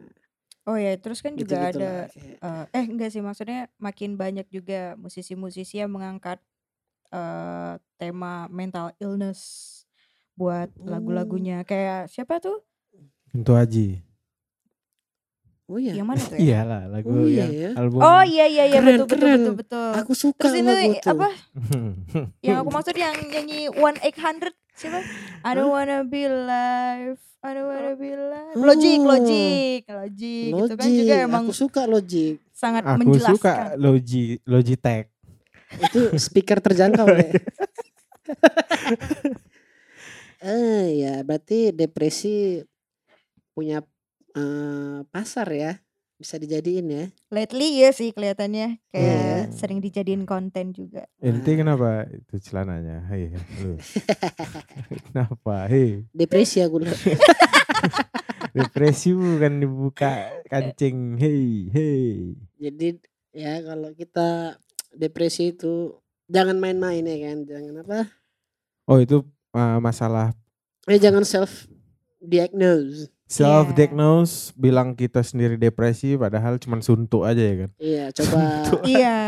Oh 0.67 0.75
ya, 0.75 0.97
terus 0.99 1.23
kan 1.23 1.31
juga 1.31 1.63
gitu-gitu 1.71 1.79
ada 1.79 2.09
lah, 2.11 2.65
eh, 2.67 2.75
eh 2.75 2.85
enggak 2.91 3.07
sih 3.13 3.23
maksudnya 3.23 3.71
makin 3.79 4.19
banyak 4.19 4.49
juga 4.51 4.99
musisi-musisi 4.99 5.79
yang 5.79 5.93
mengangkat 5.93 6.41
eh 7.13 7.73
tema 7.95 8.51
mental 8.51 8.91
illness 8.99 9.39
buat 10.35 10.67
Oh. 10.75 10.91
lagu-lagunya 10.91 11.63
kayak 11.63 12.11
siapa 12.11 12.43
tuh? 12.43 12.59
Kunto 13.31 13.55
Aji. 13.55 14.03
Oh 15.67 15.75
iya. 15.75 15.93
Yang 15.93 16.07
mana 16.07 16.21
tuh 16.21 16.31
ya? 16.31 16.39
Iyalah 16.39 16.81
lagu 16.87 17.07
Oh 17.09 17.23
iya 17.23 17.37
yang 17.37 17.51
ya. 17.51 17.69
album. 17.75 17.99
Oh 17.99 18.23
iya 18.23 18.45
iya 18.47 18.63
iya 18.65 18.77
Keren, 18.77 18.87
betul 18.87 19.03
betul 19.03 19.19
keren. 19.19 19.35
betul 19.37 19.55
betul. 19.59 19.89
Aku 19.99 20.11
suka 20.13 20.41
Terus 20.41 20.55
ini 20.55 20.67
lagu 20.69 20.91
tuh. 20.95 21.11
apa? 21.11 21.27
Yang 22.45 22.55
aku 22.57 22.69
maksud 22.71 22.95
yang 22.95 23.15
nyanyi 23.27 23.59
One 23.69 23.97
Eight 23.99 24.15
Hundred 24.17 24.55
siapa? 24.73 24.99
I 25.41 25.51
don't 25.51 25.67
wanna 25.67 26.01
be 26.01 26.23
alive. 26.23 27.19
I 27.37 27.49
don't 27.51 27.67
wanna 27.67 27.93
be. 27.93 28.09
Logic, 28.55 28.97
Oh. 28.97 29.07
logic, 29.07 29.81
logic. 29.85 30.49
Itu 30.49 30.73
kan 30.73 30.87
juga 30.87 31.13
emang 31.21 31.43
Aku 31.43 31.53
suka 31.53 31.81
Logik. 31.83 32.39
sangat 32.49 32.83
Aku 32.83 32.97
menjelaskan. 32.97 33.35
suka 33.35 33.53
Logi 33.75 34.25
Logitech. 34.43 35.11
Itu 35.83 36.15
speaker 36.15 36.57
terjangkau 36.57 37.05
ya. 37.05 37.27
eh 40.39 40.85
ya 40.95 41.13
berarti 41.21 41.71
depresi 41.71 42.61
punya 43.51 43.81
eh, 44.37 44.97
pasar 45.09 45.49
ya. 45.49 45.73
Bisa 46.17 46.41
dijadiin 46.41 46.89
ya. 46.89 47.05
Lately 47.29 47.77
ya 47.77 47.93
sih 47.93 48.09
kelihatannya 48.09 48.81
kayak 48.89 49.49
Iya. 49.49 49.53
sering 49.53 49.77
dijadiin 49.81 50.25
konten 50.25 50.73
juga. 50.73 51.05
Ente 51.21 51.53
kenapa 51.53 52.09
itu 52.09 52.41
celananya? 52.41 53.05
Hei, 53.09 53.29
lu. 53.61 53.77
kenapa? 55.09 55.69
Hei, 55.69 56.09
Depresi 56.09 56.65
aku 56.65 56.81
lihat. 56.81 56.97
depresi 58.57 59.13
bukan 59.13 59.61
dibuka 59.61 60.41
kancing. 60.49 61.21
Hei, 61.21 61.69
hei. 61.69 62.33
Jadi 62.57 62.97
ya 63.37 63.61
kalau 63.61 63.93
kita 63.93 64.57
depresi 64.97 65.53
itu 65.53 66.01
jangan 66.25 66.57
main-main 66.57 67.05
ya 67.05 67.17
kan. 67.29 67.37
Jangan 67.45 67.85
apa? 67.85 67.99
Oh, 68.89 68.97
itu 68.97 69.21
uh, 69.53 69.77
masalah 69.77 70.33
Eh 70.87 70.97
jangan 70.97 71.27
self 71.27 71.67
diagnose. 72.23 73.11
Self 73.27 73.75
diagnose 73.75 74.55
bilang 74.55 74.95
kita 74.95 75.19
sendiri 75.19 75.55
depresi 75.55 76.15
padahal 76.15 76.55
cuma 76.57 76.79
suntuk 76.79 77.27
aja 77.27 77.43
ya 77.43 77.55
kan. 77.61 77.69
Iya, 77.77 78.03
coba 78.15 78.37
iya. 78.87 79.19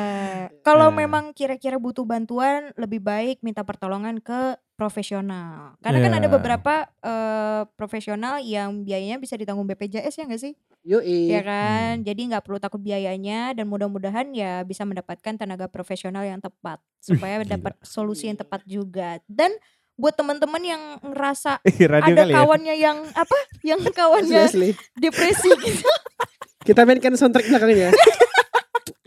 Kalau 0.68 0.92
Nah. 0.92 0.98
memang 0.98 1.32
kira-kira 1.32 1.76
butuh 1.76 2.04
bantuan 2.04 2.72
lebih 2.76 3.00
baik 3.00 3.44
minta 3.44 3.62
pertolongan 3.64 4.20
ke 4.20 4.56
profesional. 4.76 5.76
Karena 5.84 6.00
kan 6.00 6.14
ada 6.16 6.28
Iya. 6.28 6.34
beberapa 6.34 6.74
eh, 7.00 7.64
profesional 7.76 8.40
yang 8.40 8.84
biayanya 8.84 9.20
bisa 9.20 9.36
ditanggung 9.36 9.68
BPJS 9.68 10.16
ya 10.16 10.26
nggak 10.26 10.42
sih? 10.42 10.56
yoi. 10.80 11.28
Ya 11.28 11.44
kan? 11.44 12.08
Jadi 12.08 12.32
nggak 12.32 12.48
perlu 12.48 12.56
takut 12.58 12.80
biayanya 12.80 13.52
dan 13.52 13.68
mudah-mudahan 13.68 14.32
ya 14.32 14.64
bisa 14.64 14.88
mendapatkan 14.88 15.36
tenaga 15.36 15.68
profesional 15.68 16.24
yang 16.24 16.40
tepat 16.40 16.80
supaya 17.04 17.36
dapat 17.60 17.76
solusi 17.84 18.32
yang 18.32 18.40
tepat 18.40 18.64
juga. 18.64 19.20
Dan 19.28 19.52
buat 20.00 20.16
teman-teman 20.16 20.64
yang 20.64 20.82
ngerasa 21.04 21.60
Radio 21.92 22.16
ada 22.16 22.24
ya. 22.24 22.36
kawannya 22.40 22.76
yang 22.80 22.98
apa? 23.12 23.38
Yang 23.60 23.92
kawannya 23.92 24.48
depresi 24.96 25.52
gitu. 25.60 25.84
Kita 26.64 26.88
mainkan 26.88 27.20
soundtrack 27.20 27.52
belakangnya. 27.52 27.92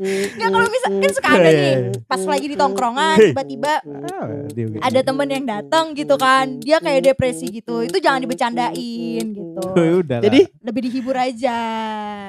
Nggak 0.02 0.50
kalau 0.50 0.68
misalkan 0.68 1.10
suka 1.12 1.28
ada 1.30 1.40
Iya, 1.42 1.52
nih 1.52 1.72
iya. 1.72 2.02
pas 2.02 2.22
lagi 2.22 2.46
di 2.46 2.56
tongkrongan 2.56 3.16
tiba-tiba 3.22 3.72
gitu. 4.48 4.78
ada 4.78 5.00
temen 5.00 5.28
yang 5.28 5.44
datang 5.44 5.84
gitu 5.92 6.14
kan 6.14 6.58
dia 6.58 6.78
kayak 6.78 7.02
depresi 7.04 7.46
gitu 7.48 7.80
itu 7.80 7.96
jangan 7.96 8.20
dibecandain 8.20 9.26
gitu 9.28 9.60
udah 10.02 10.18
lah. 10.18 10.24
Jadi 10.24 10.40
lebih 10.60 10.80
dihibur 10.82 11.16
aja 11.16 11.58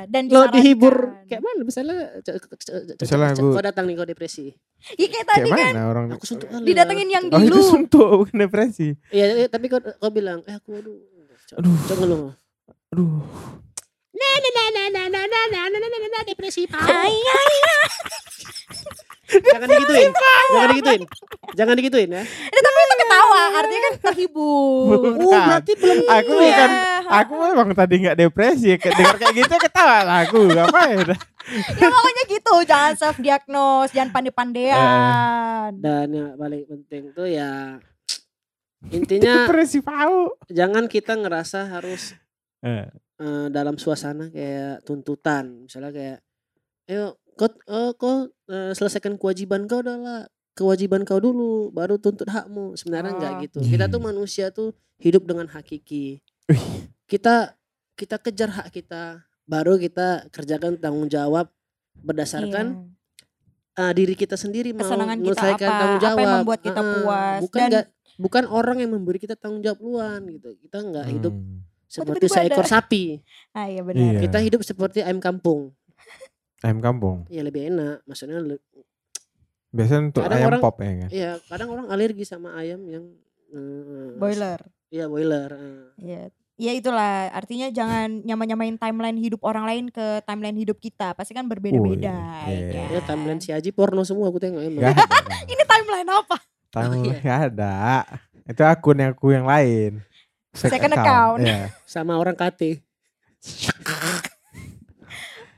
dan 0.06 0.24
lo 0.28 0.46
dihibur 0.48 0.96
kayak 1.26 1.42
mana 1.42 1.62
misalnya 1.62 2.00
Misalnya 2.96 3.34
aku- 3.34 3.52
kau 3.52 3.64
datang 3.64 3.86
nih 3.86 3.96
kau 3.96 4.06
depresi. 4.06 4.54
Iya 4.94 5.08
kayak 5.10 5.28
tadi 5.28 5.50
kan 5.50 5.74
orang 5.80 6.06
Aku 6.12 6.26
suntuk 6.26 6.48
kali. 6.48 6.66
didatengin 6.66 7.10
yang 7.10 7.26
Oh, 7.28 7.40
itu 7.40 7.50
dulu 7.50 7.64
suntuk 7.64 8.10
bukan 8.20 8.38
depresi. 8.38 8.94
Iya, 9.10 9.26
iya, 9.34 9.48
tapi 9.48 9.66
kau 9.66 9.80
kau 9.80 10.12
bilang, 10.12 10.44
"Eh 10.44 10.54
aku 10.54 10.76
aduh." 10.76 11.00
Aduh. 11.54 11.76
Coba 11.86 12.04
lu. 12.04 12.20
Aduh. 12.92 13.24
Depresi. 16.26 16.66
Pak. 16.66 16.82
Ay, 16.84 17.14
ay, 17.14 17.56
Jangan 19.34 19.66
digituin. 19.68 20.12
Jangan 20.14 20.70
digituin. 20.70 21.02
Jangan 21.54 21.76
digituin 21.78 22.10
ya. 22.10 22.24
eh, 22.26 22.62
tapi 22.62 22.80
itu 22.80 22.96
ketawa 22.98 23.42
artinya 23.56 23.82
kan 23.84 23.94
terhibur 24.04 24.98
Oh, 25.14 25.30
berarti 25.30 25.72
belum 25.74 25.98
Aku 26.06 26.34
ya. 26.34 26.42
bukan 26.44 26.70
aku 27.04 27.34
memang 27.44 27.70
tadi 27.74 27.96
nggak 28.00 28.18
depresi 28.20 28.74
ya. 28.74 28.78
dengar 28.80 29.16
kayak 29.16 29.34
gitu 29.38 29.54
ketawa 29.60 29.98
lah 30.02 30.18
aku 30.24 30.50
ngapain 30.50 30.98
ya 31.06 31.18
pokoknya 31.88 32.24
gitu 32.28 32.54
jangan 32.64 32.94
self 32.96 33.18
diagnose 33.18 33.92
jangan 33.92 34.10
pandai-pandean 34.12 35.78
Dan 35.78 36.08
yang 36.10 36.34
paling 36.34 36.66
penting 36.66 37.04
tuh 37.12 37.28
ya 37.28 37.78
intinya 38.88 39.46
depresi 39.46 39.78
pau 39.80 40.34
jangan 40.50 40.86
kita 40.86 41.14
ngerasa 41.14 41.70
harus 41.70 42.18
Eh, 43.14 43.24
eh, 43.24 43.48
dalam 43.50 43.76
suasana 43.78 44.30
kayak 44.30 44.82
tuntutan. 44.84 45.66
Misalnya 45.66 45.92
kayak 45.92 46.20
ayo 46.90 47.06
kau 47.34 47.50
eh, 47.50 47.92
kau 47.96 48.14
eh, 48.48 48.72
selesaikan 48.74 49.16
kewajiban 49.16 49.66
kau 49.66 49.82
adalah 49.82 50.26
kewajiban 50.54 51.02
kau 51.02 51.18
dulu 51.18 51.70
baru 51.70 51.98
tuntut 51.98 52.28
hakmu. 52.28 52.74
Sebenarnya 52.74 53.14
enggak 53.14 53.34
Oh. 53.34 53.40
gitu. 53.42 53.58
Kita 53.64 53.86
tuh 53.88 54.02
Hmm. 54.02 54.10
manusia 54.10 54.50
tuh 54.50 54.74
hidup 54.98 55.26
dengan 55.26 55.46
hakiki. 55.48 56.22
Kita 57.06 57.54
kita 57.94 58.18
kejar 58.18 58.50
hak 58.52 58.68
kita 58.74 59.22
baru 59.46 59.78
kita 59.78 60.32
kerjakan 60.32 60.80
tanggung 60.80 61.06
jawab 61.06 61.52
berdasarkan 61.94 62.90
Iya. 63.76 63.84
eh, 63.84 63.94
diri 63.94 64.16
kita 64.16 64.34
sendiri 64.34 64.74
mau 64.74 64.82
kesenangan 64.82 65.18
kita 65.18 65.22
menyelesaikan 65.22 65.70
apa? 65.70 65.78
tanggung 65.78 66.00
apa 66.00 66.06
jawab. 66.06 66.20
yang 66.20 66.34
membuat 66.42 66.60
kita 66.62 66.82
Heeh. 66.82 66.94
puas? 66.98 67.40
Bukan 67.44 67.60
dan 67.60 67.70
nggak 67.70 67.86
bukan 68.16 68.44
orang 68.46 68.78
yang 68.82 68.92
memberi 68.94 69.20
kita 69.20 69.36
tanggung 69.36 69.62
jawab 69.62 69.80
luan 69.82 70.22
gitu. 70.30 70.58
Kita 70.60 70.78
nggak 70.82 71.06
hidup 71.12 71.34
seperti 71.94 72.26
ada- 72.26 72.36
seekor 72.40 72.66
sapi 72.66 73.22
ah 73.52 73.66
iya 73.66 73.82
benar 73.82 74.02
Iya. 74.12 74.20
kita 74.20 74.38
hidup 74.40 74.62
seperti 74.62 75.00
ayam 75.00 75.20
kampung 75.20 75.70
ayam 76.60 76.80
kampung. 76.80 77.28
ya 77.28 77.42
lebih 77.42 77.70
enak 77.70 78.02
maksudnya 78.04 78.40
le- 78.40 78.64
Biasanya 79.70 80.02
untuk 80.08 80.22
Kadang 80.22 80.38
ayam 80.38 80.50
orang- 80.50 80.64
pop 80.64 80.76
ya 80.78 80.92
kan. 80.96 81.10
ya 81.12 81.32
kadang 81.44 81.70
orang 81.72 81.88
alergi 81.88 82.24
sama 82.24 82.54
ayam 82.54 82.82
yang 82.86 83.06
eh, 83.50 84.14
boiler 84.16 84.60
iya 84.88 85.06
boiler 85.06 85.50
eh. 85.50 85.86
ya 86.00 86.22
ya 86.56 86.72
itulah 86.72 87.30
artinya 87.30 87.68
jangan 87.68 88.22
nyama-nyamain 88.22 88.78
timeline 88.78 89.18
hidup 89.18 89.42
orang 89.42 89.66
lain 89.66 89.86
ke 89.88 90.22
timeline 90.24 90.54
hidup 90.56 90.78
kita 90.78 91.12
pasti 91.12 91.34
kan 91.34 91.46
berbeda-beda 91.46 92.14
Oh, 92.40 92.48
iya. 92.48 92.70
ya 92.72 92.84
ya 92.92 93.02
timeline 93.04 93.38
si 93.38 93.50
Aji 93.50 93.70
porno 93.70 94.02
semua 94.02 94.28
aku 94.28 94.38
tengok 94.38 94.62
emang 94.62 94.94
ini 95.50 95.64
timeline 95.64 96.10
apa 96.12 96.38
Tahu 96.70 96.90
Oh, 96.90 97.06
iya. 97.06 97.46
ada. 97.48 98.02
Itu 98.44 98.62
akun 98.64 98.98
yang 98.98 99.14
aku 99.14 99.30
yang 99.30 99.46
lain. 99.46 100.02
Second 100.54 100.94
account. 100.94 101.42
Iya. 101.42 101.74
sama 101.84 102.14
orang 102.16 102.34
KT 102.34 102.80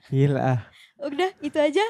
Gila. 0.08 0.64
udah 0.98 1.30
itu 1.39 1.58
aja 1.58 1.86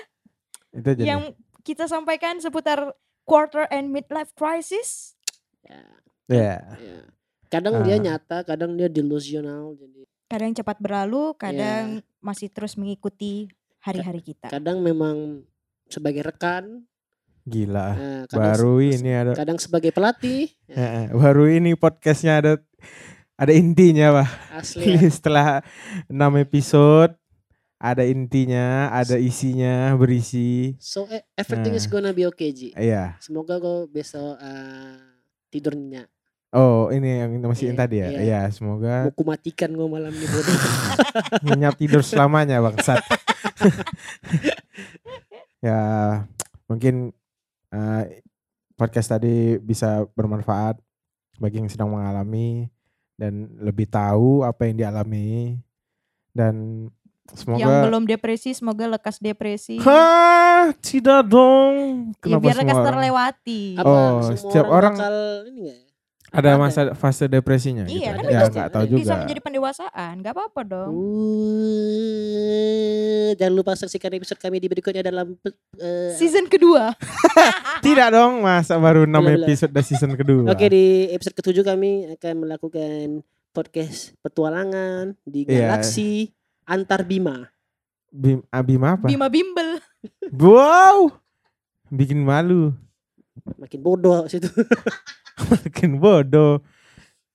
Itu 0.71 0.87
aja. 0.89 1.03
yang 1.05 1.21
kita 1.61 1.85
sampaikan 1.85 2.37
seputar 2.37 2.91
quarter 3.23 3.65
and 3.69 3.89
midlife 3.89 4.33
crisis 4.33 5.15
ya. 5.61 5.81
Iya. 6.27 6.55
ya. 6.75 6.99
kadang 7.47 7.79
dia 7.81 7.95
Ah. 7.95 8.01
nyata 8.03 8.37
kadang 8.41 8.73
dia 8.73 8.87
delusional 8.87 9.73
jadi 9.75 10.01
kadang 10.25 10.51
cepat 10.51 10.77
berlalu 10.79 11.31
kadang 11.35 12.01
masih 12.19 12.49
terus 12.49 12.75
mengikuti 12.75 13.47
hari-hari 13.79 14.19
kita 14.19 14.49
kadang 14.49 14.81
memang 14.81 15.45
sebagai 15.85 16.25
rekan 16.25 16.83
Gila. 17.45 17.87
eh, 17.93 18.21
kadang 18.25 18.41
Baru 18.41 18.73
ini 18.81 19.11
ada. 19.13 19.31
kadang 19.37 19.61
sebagai 19.61 19.93
pelatih. 19.93 20.49
Ya, 20.65 20.75
Eh, 20.75 20.89
eh, 20.97 21.05
baru 21.13 21.45
ini 21.47 21.73
podcastnya 21.73 22.41
ada 22.41 22.53
ada 23.35 23.53
intinya 23.53 24.17
pak. 24.17 24.29
Asli 24.55 24.81
ya. 24.97 25.05
setelah 25.07 25.61
6 26.07 26.17
episode 26.39 27.13
ada 27.75 28.01
intinya 28.01 28.89
ada 28.89 29.15
isinya 29.15 29.93
berisi. 29.93 30.73
So 30.81 31.05
eh, 31.05 31.21
everything 31.33 31.73
is 31.73 31.85
Nah. 31.85 31.91
gonna 31.93 32.11
be 32.11 32.25
okay 32.25 32.49
Ji. 32.49 32.73
Iya. 32.73 33.21
Semoga 33.21 33.61
kau 33.61 33.85
besok 33.85 34.41
eh, 34.41 34.97
tidur 35.47 35.77
nyenyak. 35.77 36.09
Oh 36.49 36.87
ini 36.87 37.19
yang 37.19 37.29
masih 37.43 37.69
yang 37.69 37.75
Iya, 37.75 37.83
tadi 37.83 37.95
ya? 37.99 38.07
iya. 38.07 38.19
iya 38.23 38.41
semoga 38.47 39.05
mau 39.05 39.13
kumatikan 39.13 39.69
kau 39.69 39.85
malam 39.85 40.09
ini 40.09 40.23
bodoh 40.23 40.55
nyenyak 41.45 41.75
tidur 41.75 42.01
selamanya 42.01 42.57
bangsat. 42.57 43.03
Ya 45.61 45.81
mungkin 46.65 47.09
eh, 47.69 48.21
podcast 48.73 49.07
tadi 49.09 49.55
bisa 49.57 50.03
bermanfaat 50.11 50.77
bagi 51.37 51.57
yang 51.57 51.67
sedang 51.67 51.89
mengalami 51.89 52.67
dan 53.15 53.47
lebih 53.57 53.87
tahu 53.87 54.43
apa 54.43 54.67
yang 54.67 54.75
dialami 54.77 55.59
dan 56.31 56.87
Yang 57.25 57.39
semoga 57.41 57.73
belum 57.87 58.03
depresi 58.05 58.53
semoga 58.53 58.85
lekas 58.85 59.17
depresi. 59.17 59.81
Hah, 59.81 60.69
tidak 60.77 61.25
dong. 61.25 61.73
Ya, 62.21 62.37
Kenapa 62.37 62.43
biar 62.43 62.55
lekas 62.61 62.77
terlewati. 62.85 63.63
Apa 63.75 63.89
Oh, 63.89 64.21
semua 64.21 64.37
setiap 64.37 64.65
orang, 64.67 64.93
orang- 64.93 64.95
bakal 64.95 65.15
ini 65.49 65.59
nggak 65.63 65.77
ya? 65.81 65.84
Ada 66.35 66.51
masa 66.55 66.81
fase 66.91 67.25
depresinya 67.25 67.83
Iya 67.83 68.11
gitu. 68.11 68.17
kan 68.17 68.23
ya 68.25 68.39
bisa, 68.45 68.61
tahu 68.67 68.83
bisa 68.85 68.99
juga. 69.07 69.15
menjadi 69.21 69.41
pendewasaan, 69.41 70.13
nggak 70.19 70.33
apa-apa 70.33 70.61
dong. 70.63 70.91
Uh, 71.95 73.29
jangan 73.33 73.53
lupa 73.53 73.71
saksikan 73.73 74.11
episode 74.13 74.37
kami 74.37 74.57
di 74.57 74.67
berikutnya 74.67 75.01
dalam 75.01 75.33
eh, 75.75 76.11
Season 76.13 76.45
kedua. 76.45 76.93
Tidak 77.85 78.07
dong, 78.09 78.41
masa 78.41 78.75
baru 78.75 79.03
6 79.03 79.11
Belum, 79.11 79.27
episode 79.41 79.71
dari 79.71 79.85
season 79.85 80.11
kedua. 80.13 80.49
Oke 80.53 80.65
di 80.67 80.85
episode 81.09 81.35
ketujuh 81.35 81.63
kami 81.63 81.91
akan 82.13 82.33
melakukan 82.37 83.23
podcast 83.49 84.11
petualangan 84.19 85.15
di 85.23 85.45
Iya. 85.45 85.71
galaksi 85.71 86.35
antar 86.63 87.01
bima. 87.01 87.47
Bim, 88.09 88.39
Abima 88.47 88.95
apa? 88.95 89.05
Bima 89.05 89.27
Bimbel. 89.27 89.79
Wow. 90.31 91.11
Bikin 91.87 92.23
malu. 92.23 92.71
Makin 93.59 93.79
bodoh 93.79 94.23
situ. 94.25 94.47
Makin 95.51 95.97
bodoh. 95.97 96.63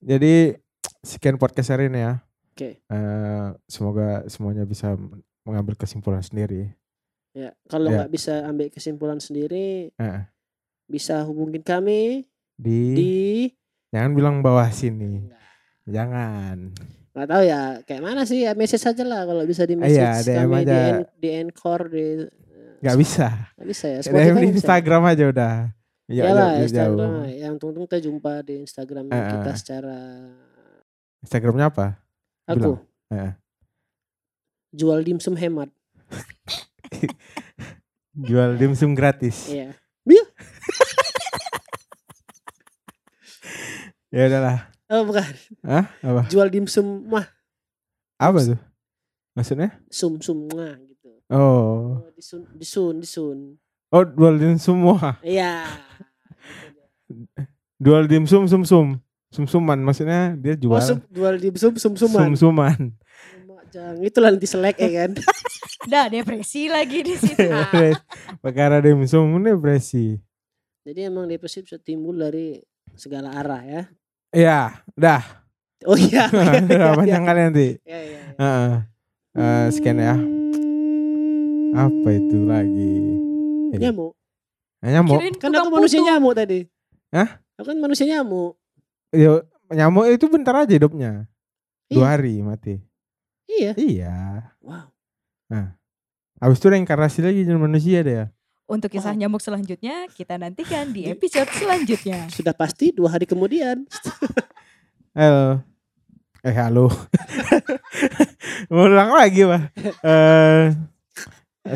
Jadi 0.00 0.56
sekian 1.00 1.36
podcast 1.36 1.70
hari 1.70 1.86
ini 1.86 2.00
ya. 2.00 2.20
Oke. 2.50 2.80
Eh, 2.80 3.48
semoga 3.66 4.24
semuanya 4.26 4.64
bisa 4.64 4.96
mengambil 5.42 5.74
kesimpulan 5.74 6.20
sendiri. 6.20 6.72
Ya, 7.30 7.54
kalau 7.64 7.88
Ya. 7.88 8.02
nggak 8.02 8.10
bisa 8.10 8.42
ambil 8.42 8.68
kesimpulan 8.68 9.16
sendiri, 9.16 9.94
Eh, 9.94 10.20
bisa 10.84 11.22
hubungin 11.22 11.62
kami 11.62 12.26
di, 12.52 12.80
di 12.92 13.14
jangan 13.88 14.12
bilang 14.12 14.36
bawah 14.40 14.66
sini. 14.68 15.30
Jangan. 15.86 16.74
nggak 17.10 17.26
tahu 17.26 17.42
ya 17.42 17.62
kayak 17.82 18.02
mana 18.02 18.22
sih 18.22 18.46
ya 18.46 18.54
message 18.54 18.86
aja 18.86 19.02
lah 19.02 19.26
kalau 19.26 19.42
bisa 19.42 19.66
di 19.66 19.74
message 19.74 19.98
Iya, 19.98 20.22
DM 20.22 20.38
kami 20.40 20.54
di, 20.54 20.62
aja. 20.62 20.78
en- 20.94 21.10
di 21.16 21.28
encore 21.34 21.84
di 21.86 22.06
Nggak 22.80 22.96
bisa. 22.96 23.26
nggak 23.58 23.68
bisa 23.68 23.86
ya 23.86 23.98
DM 24.00 24.14
di 24.32 24.46
bisa. 24.46 24.54
Instagram 24.56 25.02
aja 25.04 25.24
udah. 25.26 25.54
Ya, 26.10 26.26
ya 26.26 26.34
lah 26.34 26.50
Instagram 26.58 27.22
jauh. 27.22 27.30
yang 27.30 27.54
tunggu 27.54 27.86
kita 27.86 28.02
jumpa 28.02 28.42
di 28.42 28.58
Instagram 28.58 29.06
Eh, 29.08 29.24
kita 29.30 29.50
secara 29.54 29.96
Instagramnya 31.22 31.70
apa? 31.70 31.86
aku. 32.44 32.82
Eh. 33.14 33.32
jual 34.70 35.02
dimsum 35.06 35.34
hemat 35.38 35.70
Jual 38.26 38.58
dimsum 38.58 38.98
gratis. 38.98 39.46
Iya. 39.46 39.70
Ya 44.10 44.26
udahlah. 44.26 44.66
Oh 44.90 45.06
bukan, 45.06 45.22
Hah? 45.62 45.86
Apa? 46.02 46.26
jual 46.26 46.50
dimsum 46.50 47.06
mah 47.06 47.30
Apa 48.18 48.42
tuh? 48.42 48.58
Maksudnya? 49.38 49.78
sum 49.86 50.18
sum 50.18 50.50
mah 50.50 50.74
gitu. 50.82 51.14
Oh. 51.30 52.02
Oh, 52.02 52.10
disun 52.18 52.42
disun 52.58 52.98
disun. 52.98 53.38
Oh, 53.90 54.06
jual 54.06 54.38
dimsum 54.38 54.86
semua. 54.86 55.18
Iya. 55.20 55.66
Jual 57.76 58.06
dimsum 58.06 58.46
sum 58.46 58.62
sum. 58.62 58.88
Sum 59.30 59.46
suman 59.46 59.78
maksudnya 59.78 60.34
dia 60.34 60.54
jual 60.54 60.78
Oh, 60.78 60.82
sum, 60.82 60.98
jual 61.10 61.38
dimsum 61.38 61.74
sum 61.74 61.94
sum 61.94 62.10
suman. 62.10 62.34
suman. 62.34 62.78
Jangan 63.70 64.02
itulah 64.02 64.30
nanti 64.34 64.46
selek 64.46 64.78
ya 64.78 64.90
kan. 65.06 65.10
Dah 65.90 66.06
depresi 66.06 66.66
lagi 66.66 67.02
di 67.02 67.14
situ. 67.14 67.46
Perkara 68.42 68.82
dimsum 68.82 69.38
ini 69.38 69.54
depresi. 69.54 70.18
Jadi 70.82 71.06
emang 71.06 71.30
depresi 71.30 71.62
bisa 71.62 71.78
timbul 71.78 72.18
dari 72.18 72.58
segala 72.94 73.30
arah 73.34 73.62
ya. 73.62 73.82
Iya, 74.30 74.60
dah. 74.94 75.22
Oh 75.86 75.94
iya. 75.94 76.26
Udah 76.30 76.94
panjang 76.94 77.22
kali 77.22 77.40
nanti. 77.42 77.68
Ya, 77.82 77.98
ya, 77.98 78.10
ya. 78.10 78.22
Heeh. 78.38 78.72
Eh, 79.30 79.66
sekian 79.70 79.98
ya. 79.98 80.14
Apa 81.74 82.08
itu 82.10 82.38
lagi? 82.46 82.94
Ini. 83.70 83.82
Nyamuk. 83.88 84.12
Eh, 84.80 84.90
nyamuk. 84.90 85.16
Kirain 85.18 85.34
Kan 85.36 85.50
aku 85.54 85.70
manusia 85.70 86.00
putu. 86.00 86.08
nyamuk 86.10 86.32
tadi. 86.34 86.60
Hah? 87.12 87.28
Aku 87.56 87.66
kan 87.68 87.78
manusia 87.78 88.06
nyamuk. 88.06 88.56
Ya, 89.10 89.42
nyamuk 89.70 90.06
itu 90.08 90.26
bentar 90.26 90.54
aja 90.56 90.72
hidupnya. 90.72 91.26
Dua 91.90 91.98
Iya. 91.98 92.06
hari 92.14 92.34
mati. 92.40 92.74
Iya. 93.46 93.72
Iya. 93.74 94.16
Wow. 94.62 94.88
Habis 96.40 96.56
itu 96.56 96.72
reinkarnasi 96.72 97.20
lagi 97.20 97.44
jadi 97.44 97.58
manusia 97.60 98.00
deh 98.00 98.14
ya. 98.16 98.26
Untuk 98.64 98.88
kisah 98.88 99.12
nyamuk 99.12 99.42
selanjutnya 99.42 100.06
kita 100.08 100.38
nantikan 100.38 100.88
di 100.88 101.04
episode 101.04 101.50
selanjutnya. 101.52 102.30
Sudah 102.30 102.54
pasti 102.54 102.94
dua 102.94 103.12
hari 103.12 103.26
kemudian. 103.26 103.84
Halo. 105.18 105.60
Eh 106.40 106.54
halo. 106.56 106.88
Ulang 108.72 109.10
lagi 109.12 109.42
pak. 109.44 109.62
Eh 110.00 110.72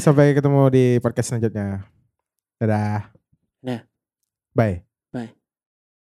sampai 0.01 0.35
ketemu 0.35 0.63
di 0.71 0.85
podcast 1.03 1.35
selanjutnya. 1.35 1.85
Dadah. 2.59 3.11
Nah. 3.65 3.81
Bye. 4.55 4.87
Bye. 5.11 5.44